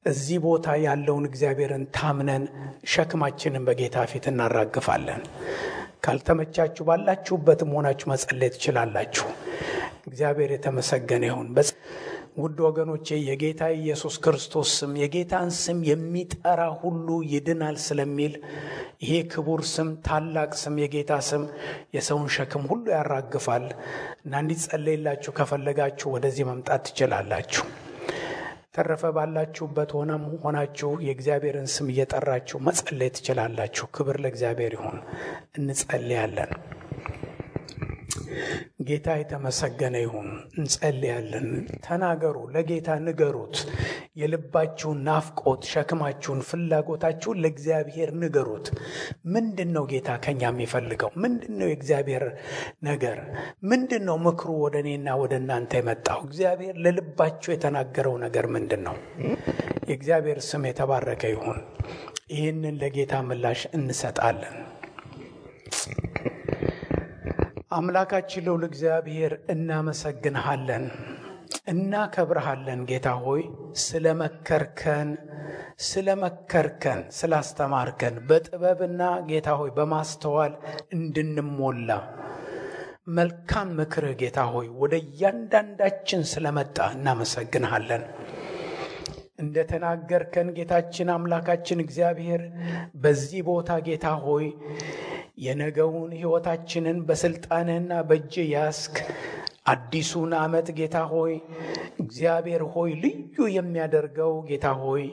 እዚህ 0.06 0.38
ቦታ 0.44 0.68
ያለውን 0.84 1.26
እግዚአብሔርን 1.30 1.84
ታምነን 1.96 2.44
ሸክማችንን 2.92 3.64
በጌታ 3.68 4.06
ፊት 4.12 4.26
እናራግፋለን። 4.32 5.22
ካልተመቻችሁ 6.06 6.84
ባላችሁበትም 6.90 7.72
ሆናችሁ 7.76 8.08
መጸለይ 8.12 8.50
ትችላላችሁ። 8.56 9.28
እግዚአብሔር 10.08 10.52
የተመሰገነ 10.56 11.24
ይሁን። 11.30 11.48
ውድ 12.38 12.58
ወገኖቼ 12.66 13.08
የጌታ 13.28 13.64
ኢየሱስ 13.78 14.16
ክርስቶስ 14.24 14.70
ስም 14.78 14.94
የጌታን 15.02 15.50
ስም 15.60 15.78
የሚጠራ 15.90 16.62
ሁሉ 16.82 17.08
ይድናል 17.32 17.78
ስለሚል 17.86 18.34
ይሄ 19.02 19.14
ክቡር 19.32 19.64
ስም፣ 19.72 19.90
ታላቅ 20.08 20.52
ስም፣ 20.62 20.76
የጌታ 20.84 21.22
ስም 21.30 21.44
የሰውን 21.96 22.30
ሸክም 22.36 22.66
ሁሉ 22.72 22.86
ያራግፋል 22.96 23.66
እና 24.26 24.44
እንዲጸለይላችሁ 24.44 25.34
ከፈለጋችሁ 25.40 26.14
ወደዚህ 26.16 26.48
መምጣት 26.52 26.84
ትችላላችሁ። 26.88 27.66
ተረፈ 28.76 29.04
ባላችሁበት 29.16 29.92
ሆነም 29.98 30.24
ሆናችሁ 30.42 30.90
የእግዚአብሔርን 31.06 31.68
ስም 31.74 31.88
እየጠራችሁ 31.92 32.58
መጸለይ 32.66 33.10
ትችላላችሁ። 33.16 33.86
ክብር 33.96 34.18
ለእግዚአብሔር 34.24 34.74
ይሁን። 34.78 34.98
እንጸልያለን። 35.60 36.52
ጌታ 38.88 39.08
የተመሰገነ 39.20 39.96
ይሁን። 40.04 40.30
እንጸልያለን። 40.58 41.48
ተናገሩ፣ 41.86 42.38
ለጌታ 42.56 42.98
ንገሩት። 43.06 43.58
የልባችሁን 44.18 45.00
ናፍቆት፣ 45.08 45.62
ሸክማችሁን፣ 45.72 46.42
ፍላጎታችሁን 46.50 47.42
ለእግዚአብሔር 47.44 48.12
ንገሩት። 48.22 48.68
ምንድን 49.34 49.72
ነው 49.76 49.86
ጌታ 49.92 50.10
ከኛ 50.26 50.44
የሚፈልገው? 50.52 51.12
ምንድን 51.24 51.54
ነው 51.60 51.68
የእግዚአብሔር 51.70 52.26
ነገር? 52.84 53.20
ምንድን 53.66 54.04
ነው 54.10 54.18
ምክሩ 54.26 54.50
ወደ 54.64 54.76
እኔና 54.84 55.08
ወደ 55.22 55.34
እናንተ 55.42 55.74
የመጣው? 55.80 56.20
እግዚአብሔር 56.28 56.76
ለልባችሁ 56.86 57.52
የተናገረው 57.54 58.16
ነገር 58.26 58.48
ምንድን 58.56 58.84
ነው? 58.88 58.98
የእግዚአብሔር 59.90 60.40
ስም 60.46 60.64
የተባረከ 60.70 61.24
ይሁን። 61.34 61.60
ይህንን 62.32 62.78
ለጌታ 62.82 63.16
ምላሽ 63.28 63.62
እንሰጣለን። 63.78 64.56
አምላካችን 67.76 68.44
ልዑል 68.46 68.64
እግዚአብሔር 68.68 69.34
እናመሰግንሃለን፣ 69.54 70.86
እናከብረሃለን። 71.72 72.82
ጌታ 72.90 73.08
ሆይ 73.24 73.42
ስለ 73.84 74.06
መከርከን 74.22 75.10
ስለ 75.86 76.08
መከርከን 76.22 77.00
ስላስተማርከን 77.18 78.16
በጥበብና 78.28 79.02
ጌታ 79.30 79.50
ሆይ 79.60 79.72
በማስተዋል 79.78 80.54
እንድንሞላ 80.98 81.90
መልካም 83.16 83.68
ምክርህ 83.80 84.14
ጌታ 84.22 84.40
ሆይ 84.54 84.68
ወደ 84.82 84.94
እያንዳንዳችን 85.04 86.22
ስለመጣ 86.32 86.78
እናመሰግንሃለን። 86.96 88.06
እንደ 89.40 89.58
ተናገርከን 89.70 90.50
ጌታችን 90.58 91.10
አምላካችን 91.16 91.84
እግዚአብሔር 91.84 92.42
በዚህ 93.02 93.42
ቦታ 93.48 93.72
ጌታ 93.88 94.08
ሆይ 94.24 94.46
የነገውን 95.38 96.12
ሕይወታችንን 96.18 96.98
በሥልጣንህና 97.08 97.94
በእጅ 98.10 98.36
ያስክ 98.52 98.96
አዲሱን 99.66 100.32
ዓመት 100.42 100.68
ጌታ 100.78 100.98
ሆይ 101.12 101.34
እግዚአብሔር 102.04 102.64
ሆይ 102.74 102.92
ልዩ 103.04 103.48
የሚያደርገው 103.56 104.34
ጌታ 104.50 104.68
ሆይ 104.82 105.06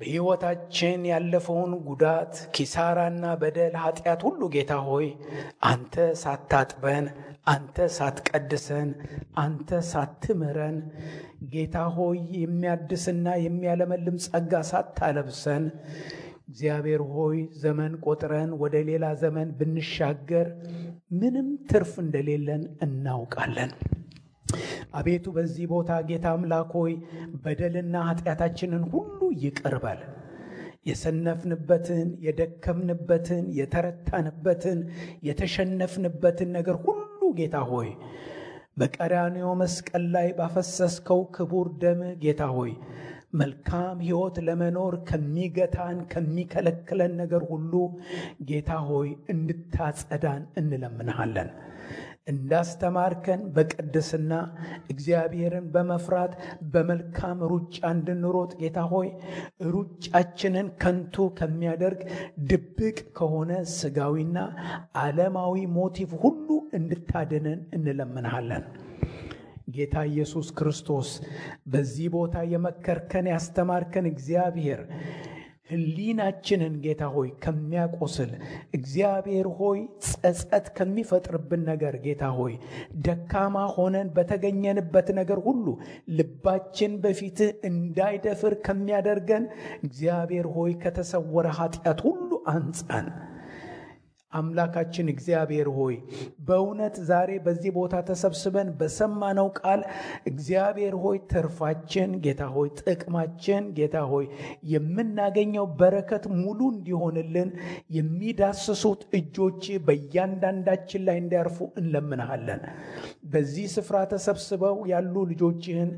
በሕይወታችን 0.00 1.02
ያለፈውን 1.10 1.70
ጉዳት፣ 1.86 2.32
ኪሳራና 2.56 3.24
በደል፣ 3.42 3.74
ኃጢአት 3.84 4.20
ሁሉ 4.26 4.40
ጌታ 4.54 4.72
ሆይ 4.88 5.06
አንተ 5.68 5.94
ሳታጥበን፣ 6.22 7.06
አንተ 7.46 7.86
ሳትቀድሰን፣ 7.96 8.90
አንተ 9.42 9.78
ሳትምረን 9.90 10.76
ጌታ 11.52 11.76
ሆይ 11.96 12.18
የሚያድስና 12.40 13.26
የሚያለመልም 13.44 14.18
ጸጋ 14.26 14.62
ሳታለብሰን 14.70 15.64
እግዚአብሔር 16.48 17.02
ሆይ 17.12 17.38
ዘመን 17.60 17.92
ቆጥረን 18.04 18.50
ወደ 18.60 18.74
ሌላ 18.88 19.06
ዘመን 19.22 19.48
ብንሻገር 19.58 20.48
ምንም 21.18 21.48
ትርፍ 21.70 21.92
እንደሌለን 22.02 22.62
እናውቃለን። 22.86 23.72
አቤቱ 24.94 25.26
በዚህ 25.36 25.66
ቦታ 25.72 25.90
ጌታ 26.08 26.26
አምላክ 26.34 26.70
ሆይ 26.78 26.92
በደልና 27.42 28.04
ኃጢአታችንን 28.08 28.84
ሁሉ 28.92 29.18
ይቅር 29.44 29.76
በል። 29.84 30.00
የሰነፍንበትን፣ 30.88 32.08
የደከምንበትን፣ 32.26 33.44
የተረታንበትን፣ 33.58 34.80
የተሸነፍንበትን 35.28 36.50
ነገር 36.58 36.76
ሁሉ 36.84 37.02
ጌታ 37.38 37.58
ሆይ 37.70 37.90
በቀራንዮ 38.76 39.46
መስቀል 39.60 40.04
ላይ 40.14 40.28
ባፈሰስከው 40.38 41.20
ክቡር 41.36 41.68
ደም 41.82 42.00
ጌታ 42.22 42.42
ሆይ 42.56 42.72
መልካም 43.36 43.96
ሕይወት 44.04 44.36
ለመኖር 44.46 44.94
ከሚገታን 45.08 45.98
ከሚከለክለን 46.12 47.14
ነገር 47.20 47.42
ሁሉ 47.50 47.72
ጌታ 48.50 48.70
ሆይ 48.88 49.08
እንድታጸዳን 49.34 50.42
እንለምንሃለን። 50.60 51.50
እንዳስተማርከን 52.30 53.40
በቅድስና 53.56 54.32
እግዚአብሔርን 54.92 55.66
በመፍራት 55.74 56.32
በመልካም 56.72 57.44
ሩጫ 57.52 57.76
እንድንሮጥ 57.90 58.50
ጌታ 58.62 58.80
ሆይ 58.92 59.08
ሩጫችንን 59.74 60.68
ከንቱ 60.82 61.26
ከሚያደርግ 61.38 62.00
ድብቅ 62.50 62.98
ከሆነ 63.18 63.50
ስጋዊና 63.76 64.38
ዓለማዊ 65.02 65.62
ሞቲቭ 65.76 66.10
ሁሉ 66.24 66.48
እንድታድነን 66.80 67.62
እንለምንሃለን። 67.78 68.66
ጌታ 69.68 70.04
ኢየሱስ 70.10 70.48
ክርስቶስ 70.58 71.08
በዚህ 71.66 72.08
ቦታ 72.14 72.44
የመከርከን 72.52 73.28
ያስተማርከን 73.32 74.06
እግዚአብሔር 74.10 74.82
ሕሊናችንን 75.70 76.74
ጌታ 76.84 77.04
ሆይ 77.14 77.30
ከሚያቆስል 77.44 78.32
እግዚአብሔር 78.78 79.46
ሆይ 79.56 79.78
ጸጸት 80.04 80.66
ከሚፈጥርብን 80.76 81.62
ነገር 81.70 81.94
ጌታ 82.04 82.24
ሆይ 82.36 82.54
ደካማ 83.06 83.64
ሆነን 83.74 84.10
በተገኘንበት 84.16 85.08
ነገር 85.18 85.40
ሁሉ 85.46 85.66
ልባችን 86.18 86.94
በፊትህ 87.04 87.50
እንዳይደፍር 87.70 88.54
ከሚያደርገን 88.66 89.46
እግዚአብሔር 89.82 90.48
ሆይ 90.56 90.74
ከተሰወረ 90.84 91.48
ኃጢአት 91.58 92.00
ሁሉ 92.06 92.30
አንጻን። 92.54 93.08
አምላካችን 94.32 95.06
እግዚአብሔር 95.12 95.68
ሆይ 95.76 95.94
በእውነት 96.46 96.96
ዛሬ 97.08 97.30
በዚህ 97.44 97.70
ቦታ 97.76 97.94
ተሰብስበን 98.08 98.68
በሰማነው 98.78 99.48
ቃል 99.60 99.80
እግዚአብሔር 100.30 100.94
ሆይ 101.02 101.18
ትርፋችን 101.30 102.10
ጌታ 102.24 102.42
ሆይ 102.54 102.68
ጥቅማችን 102.82 103.64
ጌታ 103.78 103.96
ሆይ 104.10 104.26
የምናገኘው 104.72 105.66
በረከት 105.80 106.24
ሙሉ 106.40 106.60
እንዲሆንልን 106.74 107.50
የሚዳስሱት 107.96 109.02
እጆች 109.20 109.62
በእያንዳንዳችን 109.86 111.04
ላይ 111.08 111.18
እንዲያርፉ 111.22 111.58
እንለምንሃለን። 111.80 112.62
በዚህ 113.30 113.66
ስፍራ 113.74 113.96
ተሰብስበው 114.12 114.76
ያሉ 114.92 115.14
ልጆችህን 115.30 115.90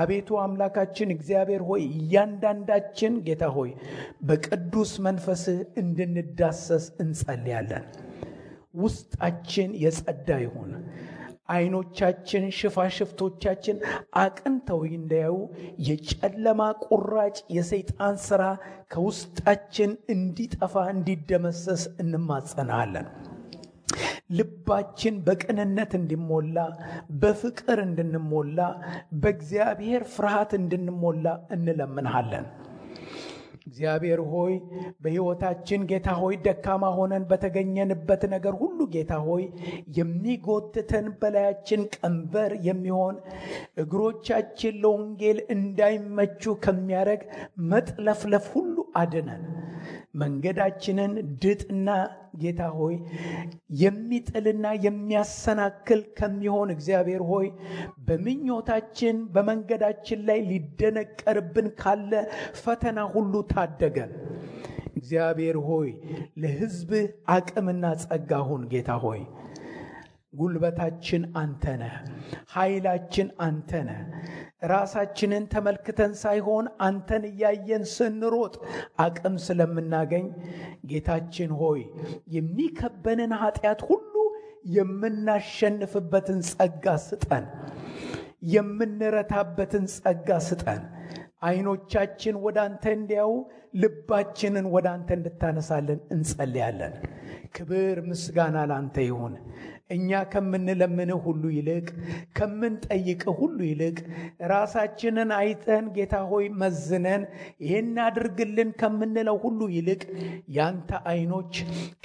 አቤቱ 0.00 0.38
አምላካችን 0.44 1.14
እግዚአብሔር 1.16 1.64
ሆይ 1.68 1.82
እያንዳንዳችን 1.98 3.14
ጌታ 3.28 3.44
ሆይ 3.56 3.70
በቅዱስ 4.26 4.92
መንፈስህ 5.06 5.60
እንድንዳሰስ 5.82 6.86
እንጸልያለን። 6.98 7.55
ውስጣችን 8.80 9.70
የጸዳ 9.82 10.28
ይሁን። 10.42 10.72
አይኖቻችን 11.48 12.44
ሽፋሽፍቶቻችን 12.56 13.76
አቅንተው 14.22 14.80
እንዳያዩ 14.90 15.36
የጨለማ 15.88 16.62
ቁራጭ 16.86 17.36
የሰይጣን 17.56 18.16
ሥራ 18.26 18.42
ከውስጣችን 18.92 19.92
እንዲጠፋ 20.14 20.74
እንዲደመሰስ 20.94 21.84
እንማጸናለን። 22.02 23.06
ልባችን 24.30 25.16
በቅንነት 25.26 25.92
እንዲሞላ 25.98 26.58
በፍቅር 27.20 27.78
እንድንሞላ 27.84 28.58
በእግዚአብሔር 29.20 30.04
ፍርሃት 30.14 30.52
እንድንሞላ 30.58 31.26
እንለምንሃለን። 31.56 32.46
እግዚአብሔር 33.66 34.20
ሆይ 34.32 34.52
በሕይወታችን 35.02 35.86
ጌታ 35.90 36.08
ሆይ 36.20 36.34
ደካማ 36.44 36.90
ሆነን 36.96 37.24
በተገኘንበት 37.30 38.22
ነገር 38.34 38.54
ሁሉ 38.60 38.78
ጌታ 38.92 39.12
ሆይ 39.26 39.44
የሚጎትተን 39.98 41.06
በላያችን 41.20 41.82
ቀንበር 41.96 42.52
የሚሆን 42.68 43.16
እግሮቻችን 43.84 44.78
ለወንጌል 44.82 45.40
እንዳይመቹ 45.56 46.54
ከሚያደርግ 46.64 47.22
መጥለፍለፍ 47.70 48.46
ሁሉ 48.54 48.72
አድነን። 48.96 49.44
መንገዳችንን 50.16 51.12
ድጥና 51.42 51.88
ጌታ 52.42 52.62
ሆይ 52.76 52.94
የሚጥልና 53.80 54.66
የሚያሰናክል 54.86 56.00
ከሚሆን 56.18 56.68
እግዚአብሔር 56.74 57.22
ሆይ 57.30 57.46
በምኞታችን 58.08 59.16
በመንገዳችን 59.34 60.20
ላይ 60.28 60.40
ሊደነቀርብን 60.50 61.68
ካለ 61.80 62.12
ፈተና 62.62 62.98
ሁሉ 63.14 63.34
ታደገን። 63.52 64.12
እግዚአብሔር 64.98 65.56
ሆይ 65.66 65.88
ለሕዝብህ 66.42 67.06
አቅምና 67.34 67.86
ጸጋ 68.04 68.40
ሁን። 68.48 68.62
ጌታ 68.72 68.90
ሆይ 69.02 69.20
ጉልበታችን 70.36 71.22
አንተ 71.40 71.64
ነህ፣ 71.80 71.94
ኃይላችን 72.54 73.28
አንተ 73.46 73.70
ነህ። 73.86 74.00
ራሳችንን 74.72 75.44
ተመልክተን 75.52 76.12
ሳይሆን 76.22 76.66
አንተን 76.86 77.24
እያየን 77.30 77.84
ስንሮጥ 77.94 78.54
አቅም 78.98 79.36
ስለምናገኝ 79.46 80.26
ጌታችን 80.90 81.52
ሆይ 81.60 81.80
የሚከበንን 82.36 83.34
ኃጢአት 83.42 83.82
ሁሉ 83.88 84.12
የምናሸንፍበትን 84.76 86.38
ጸጋ 86.50 86.86
ስጠን፣ 87.04 87.44
የምንረታበትን 88.54 89.84
ጸጋ 89.96 90.28
ስጠን። 90.46 90.82
አይኖቻችን 91.42 92.36
ወደ 92.44 92.58
አንተ 92.64 92.84
እንዲያዩ፣ 92.96 93.32
ልባችንን 93.82 94.66
ወደ 94.74 94.86
አንተ 94.92 95.08
እንድታነሳለን 95.18 96.00
እንጸልያለን። 96.14 96.94
ክብር 97.56 97.98
ምስጋና 98.08 98.56
ላንተ 98.70 98.96
ይሁን። 99.06 99.34
እኛ 99.90 100.20
ከምንለምንህ 100.30 101.18
ሁሉ 101.26 101.42
ይልቅ 101.56 101.84
ከምንጠይቅህ 102.38 103.34
ሁሉ 103.40 103.58
ይልቅ 103.68 103.96
ራሳችንን 104.52 105.30
አይተን 105.36 105.84
ጌታ 105.96 106.14
ሆይ 106.30 106.46
መዝነን 106.62 107.22
ይህን 107.64 107.92
አድርግልን 108.06 108.70
ከምንለው 108.80 109.36
ሁሉ 109.44 109.60
ይልቅ 109.76 110.02
ያንተ 110.56 110.90
ዓይኖች 111.10 111.54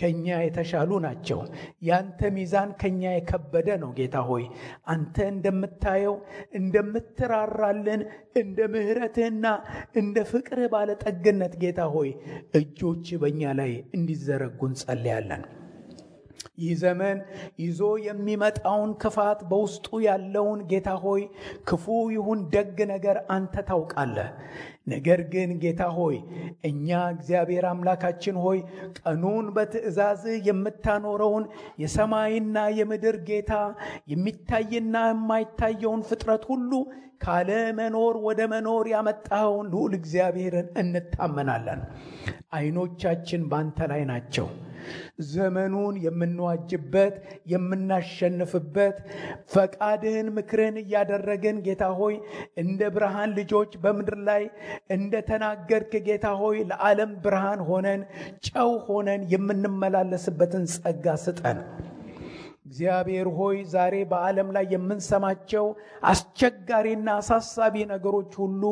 ከኛ 0.01 0.25
የተሻሉ 0.43 0.91
ናቸው። 1.05 1.39
ያንተ 1.87 2.29
ሚዛን 2.35 2.71
ከኛ 2.81 3.01
የከበደ 3.15 3.69
ነው። 3.83 3.91
ጌታ 3.99 4.17
ሆይ 4.29 4.45
አንተ 4.93 5.17
እንደምታየው 5.33 6.15
እንደምትራራልን 6.61 8.03
እንደ 8.41 8.59
ምሕረትህና 8.73 9.45
እንደ 10.01 10.17
ፍቅርህ 10.31 10.69
ባለጠግነት 10.73 11.55
ጌታ 11.63 11.81
ሆይ 11.95 12.11
እጆች 12.59 13.07
በእኛ 13.23 13.41
ላይ 13.59 13.73
እንዲዘረጉ 13.97 14.59
እንጸልያለን። 14.69 15.43
ይህ 16.57 16.73
ዘመን 16.82 17.18
ይዞ 17.61 17.80
የሚመጣውን 18.06 18.91
ክፋት 19.02 19.40
በውስጡ 19.52 19.88
ያለውን 20.06 20.60
ጌታ 20.72 20.90
ሆይ 21.03 21.22
ክፉ 21.68 21.86
ይሁን 22.14 22.40
ደግ 22.53 22.78
ነገር 22.91 23.18
አንተ 23.36 23.64
ታውቃለህ። 23.69 24.30
ነገር 24.88 25.19
ግን 25.34 25.49
ጌታ 25.64 25.82
ሆይ 25.98 26.18
እኛ 26.69 26.88
እግዚአብሔር 27.14 27.65
አምላካችን 27.72 28.38
ሆይ 28.44 28.60
ቀኑን 28.99 29.45
በትእዛዝህ 29.56 30.38
የምታኖረውን 30.48 31.45
የሰማይና 31.84 32.65
የምድር 32.80 33.18
ጌታ 33.30 33.53
የሚታይና 34.14 34.95
የማይታየውን 35.10 36.03
ፍጥረት 36.10 36.45
ሁሉ 36.52 36.72
ካለ 37.22 37.49
መኖር 37.78 38.15
ወደ 38.26 38.41
መኖር 38.53 38.86
ያመጣኸውን 38.94 39.69
ልዑል 39.73 39.94
እግዚአብሔርን 39.98 40.69
እንታመናለን። 40.82 41.82
ዓይኖቻችን 42.56 43.41
ባንተ 43.52 43.88
ላይ 43.91 44.03
ናቸው። 44.11 44.48
ዘመኑን 45.29 45.95
የምንዋጅበት 46.05 47.15
የምናሸንፍበት 47.53 48.97
ፈቃድህን 49.53 50.29
ምክርን 50.37 50.77
እያደረግን 50.83 51.59
ጌታ 51.67 51.83
ሆይ 51.99 52.15
እንደ 52.63 52.81
ብርሃን 52.95 53.31
ልጆች 53.39 53.71
በምድር 53.83 54.17
ላይ 54.29 54.43
እንደ 54.95 55.23
ተናገርክ 55.29 55.93
ጌታ 56.07 56.27
ሆይ 56.41 56.59
ለዓለም 56.71 57.13
ብርሃን 57.23 57.61
ሆነን 57.69 58.03
ጨው 58.49 58.71
ሆነን 58.87 59.23
የምንመላለስበትን 59.33 60.65
ጸጋ 60.75 61.15
ስጠን። 61.23 61.59
እግዚአብሔር 62.65 63.27
ሆይ 63.37 63.57
ዛሬ 63.71 63.95
በዓለም 64.11 64.49
ላይ 64.55 64.65
የምንሰማቸው 64.73 65.65
አስቸጋሪና 66.11 67.07
አሳሳቢ 67.19 67.75
ነገሮች 67.89 68.31
ሁሉ 68.41 68.63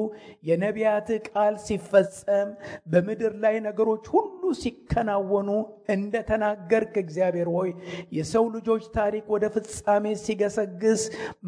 የነቢያት 0.49 1.09
ቃል 1.27 1.55
ሲፈጸም 1.65 2.49
በምድር 2.91 3.33
ላይ 3.43 3.55
ነገሮች 3.67 4.05
ሁሉ 4.13 4.38
ሲከናወኑ 4.59 5.49
እንደተናገርክ 5.95 6.95
እግዚአብሔር 7.03 7.49
ሆይ 7.55 7.69
የሰው 8.17 8.45
ልጆች 8.55 8.83
ታሪክ 8.97 9.25
ወደ 9.35 9.45
ፍጻሜ 9.55 10.05
ሲገሰግስ 10.23 11.03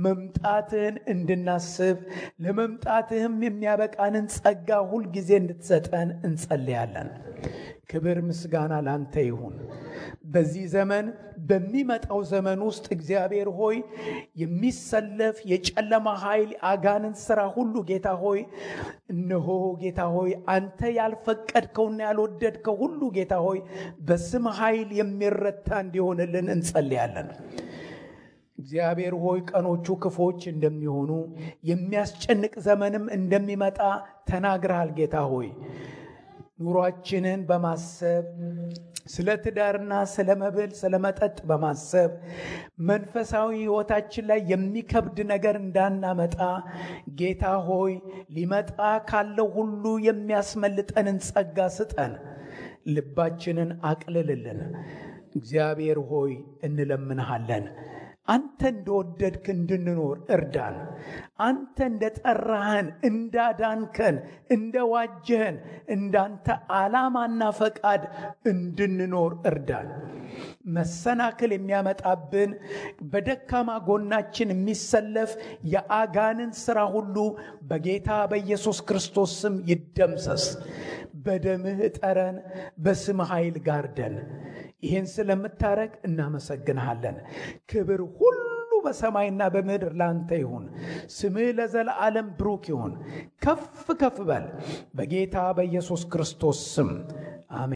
መምጣትህን 0.05 0.97
እንድናስብ 1.13 1.97
ለመምጣትህም 2.45 3.35
የሚያበቃንን 3.47 4.27
ጸጋ 4.37 4.79
ሁልጊዜ 4.91 5.31
እንድትሰጠን 5.41 6.11
እንጸልያለን። 6.29 7.11
ክብር 7.89 8.17
ምስጋና 8.25 8.73
ላንተ 8.85 9.13
ይሁን። 9.25 9.55
በዚህ 10.33 10.65
ዘመን 10.73 11.05
በሚመጣው 11.49 12.19
ዘመን 12.29 12.59
ውስጥ 12.67 12.85
እግዚአብሔር 12.95 13.47
ሆይ 13.57 13.77
የሚሰለፍ 14.41 15.37
የጨለማ 15.51 16.07
ኃይል 16.23 16.51
አጋንን 16.71 17.15
ስራ 17.23 17.39
ሁሉ 17.55 17.73
ጌታ 17.89 18.09
ሆይ 18.21 18.39
እነሆ 19.13 19.47
ጌታ 19.81 20.01
ሆይ 20.15 20.31
አንተ 20.55 20.91
ያልፈቀድከውና 20.97 21.99
ያልወደድከው 22.07 22.77
ሁሉ 22.91 23.01
ጌታ 23.15 23.33
ሆይ 23.45 23.59
በስም 24.07 24.45
ኃይል 24.59 24.89
የሚረታ 24.99 25.69
እንዲሆንልን 25.83 26.47
እንጸልያለን። 26.55 27.29
እግዚአብሔር 28.57 29.13
ሆይ 29.21 29.39
ቀኖቹ 29.51 29.95
ክፎች 30.03 30.41
እንደሚሆኑ 30.51 31.11
የሚያስጨንቅ 31.69 32.53
ዘመንም 32.65 33.05
እንደሚመጣ 33.17 33.79
ተናግረሃል 34.29 34.89
ጌታ 34.99 35.15
ሆይ 35.31 35.47
ኑሯችንን 36.63 37.41
በማሰብ 37.49 38.25
ስለ 39.13 39.29
ትዳርና 39.43 39.93
ስለ 40.11 40.29
መብል 40.41 40.71
ስለ 40.79 40.93
መጠጥ 41.05 41.37
በማሰብ 41.49 42.11
መንፈሳዊ 42.89 43.49
ሕይወታችን 43.57 44.27
ላይ 44.31 44.39
የሚከብድ 44.51 45.17
ነገር 45.31 45.55
እንዳናመጣ 45.61 46.37
ጌታ 47.21 47.53
ሆይ 47.67 47.93
ሊመጣ 48.35 48.77
ካለው 49.09 49.49
ሁሉ 49.57 49.83
የሚያስመልጠንን 50.07 51.17
ጸጋ 51.29 51.67
ስጠን። 51.77 52.13
ልባችንን 52.85 53.71
አቅልልልን። 53.83 54.59
እግዚአብሔር 55.35 55.99
ሆይ 56.09 56.31
እንለምንሃለን። 56.63 57.65
አንተ 58.27 58.59
እንደወደድክ 58.67 59.45
እንድንኖር 59.49 60.17
እርዳን። 60.29 60.75
አንተ 61.41 61.77
እንደጠራህን 61.89 62.87
እንዳዳንከን፣ 63.09 64.15
እንደዋጀህን 64.55 65.57
እንዳንተ 65.95 66.47
ዓላማና 66.77 67.41
ፈቃድ 67.59 68.03
እንድንኖር 68.51 69.33
እርዳን። 69.49 69.89
መሰናክል 70.75 71.51
የሚያመጣብን 71.53 72.51
በደካማ 73.11 73.69
ጎናችን 73.87 74.53
የሚሰለፍ 74.53 75.31
የአጋንን 75.73 76.51
ሥራ 76.63 76.79
ሁሉ 76.93 77.15
በጌታ 77.69 78.09
በኢየሱስ 78.31 78.79
ክርስቶስ 78.89 79.33
ስም 79.41 79.57
ይደምሰስ። 79.71 80.45
በደምህ 81.25 81.79
እጠረን፣ 81.87 82.37
በስም 82.83 83.19
ኃይል 83.31 83.57
ጋርደን። 83.67 84.15
ይህን 84.83 85.07
ስለምታረግ 85.11 85.91
እናመሰግንሃለን። 86.07 87.17
ክብር 87.69 88.01
ሁሉ 88.15 88.39
በሰማይና 88.83 89.41
በምድር 89.53 89.93
ላንተ 89.99 90.29
ይሁን። 90.41 90.65
ስምህ 91.15 91.49
ለዘለዓለም 91.57 92.27
ብሩክ 92.39 92.63
ይሁን። 92.71 92.93
ከፍ 93.41 93.63
ከፍ 94.01 94.17
በል 94.29 94.45
በጌታ 94.95 95.35
በኢየሱስ 95.57 96.03
ክርስቶስ 96.13 96.59
ስም 96.73 96.91
አሜን። 97.53 97.69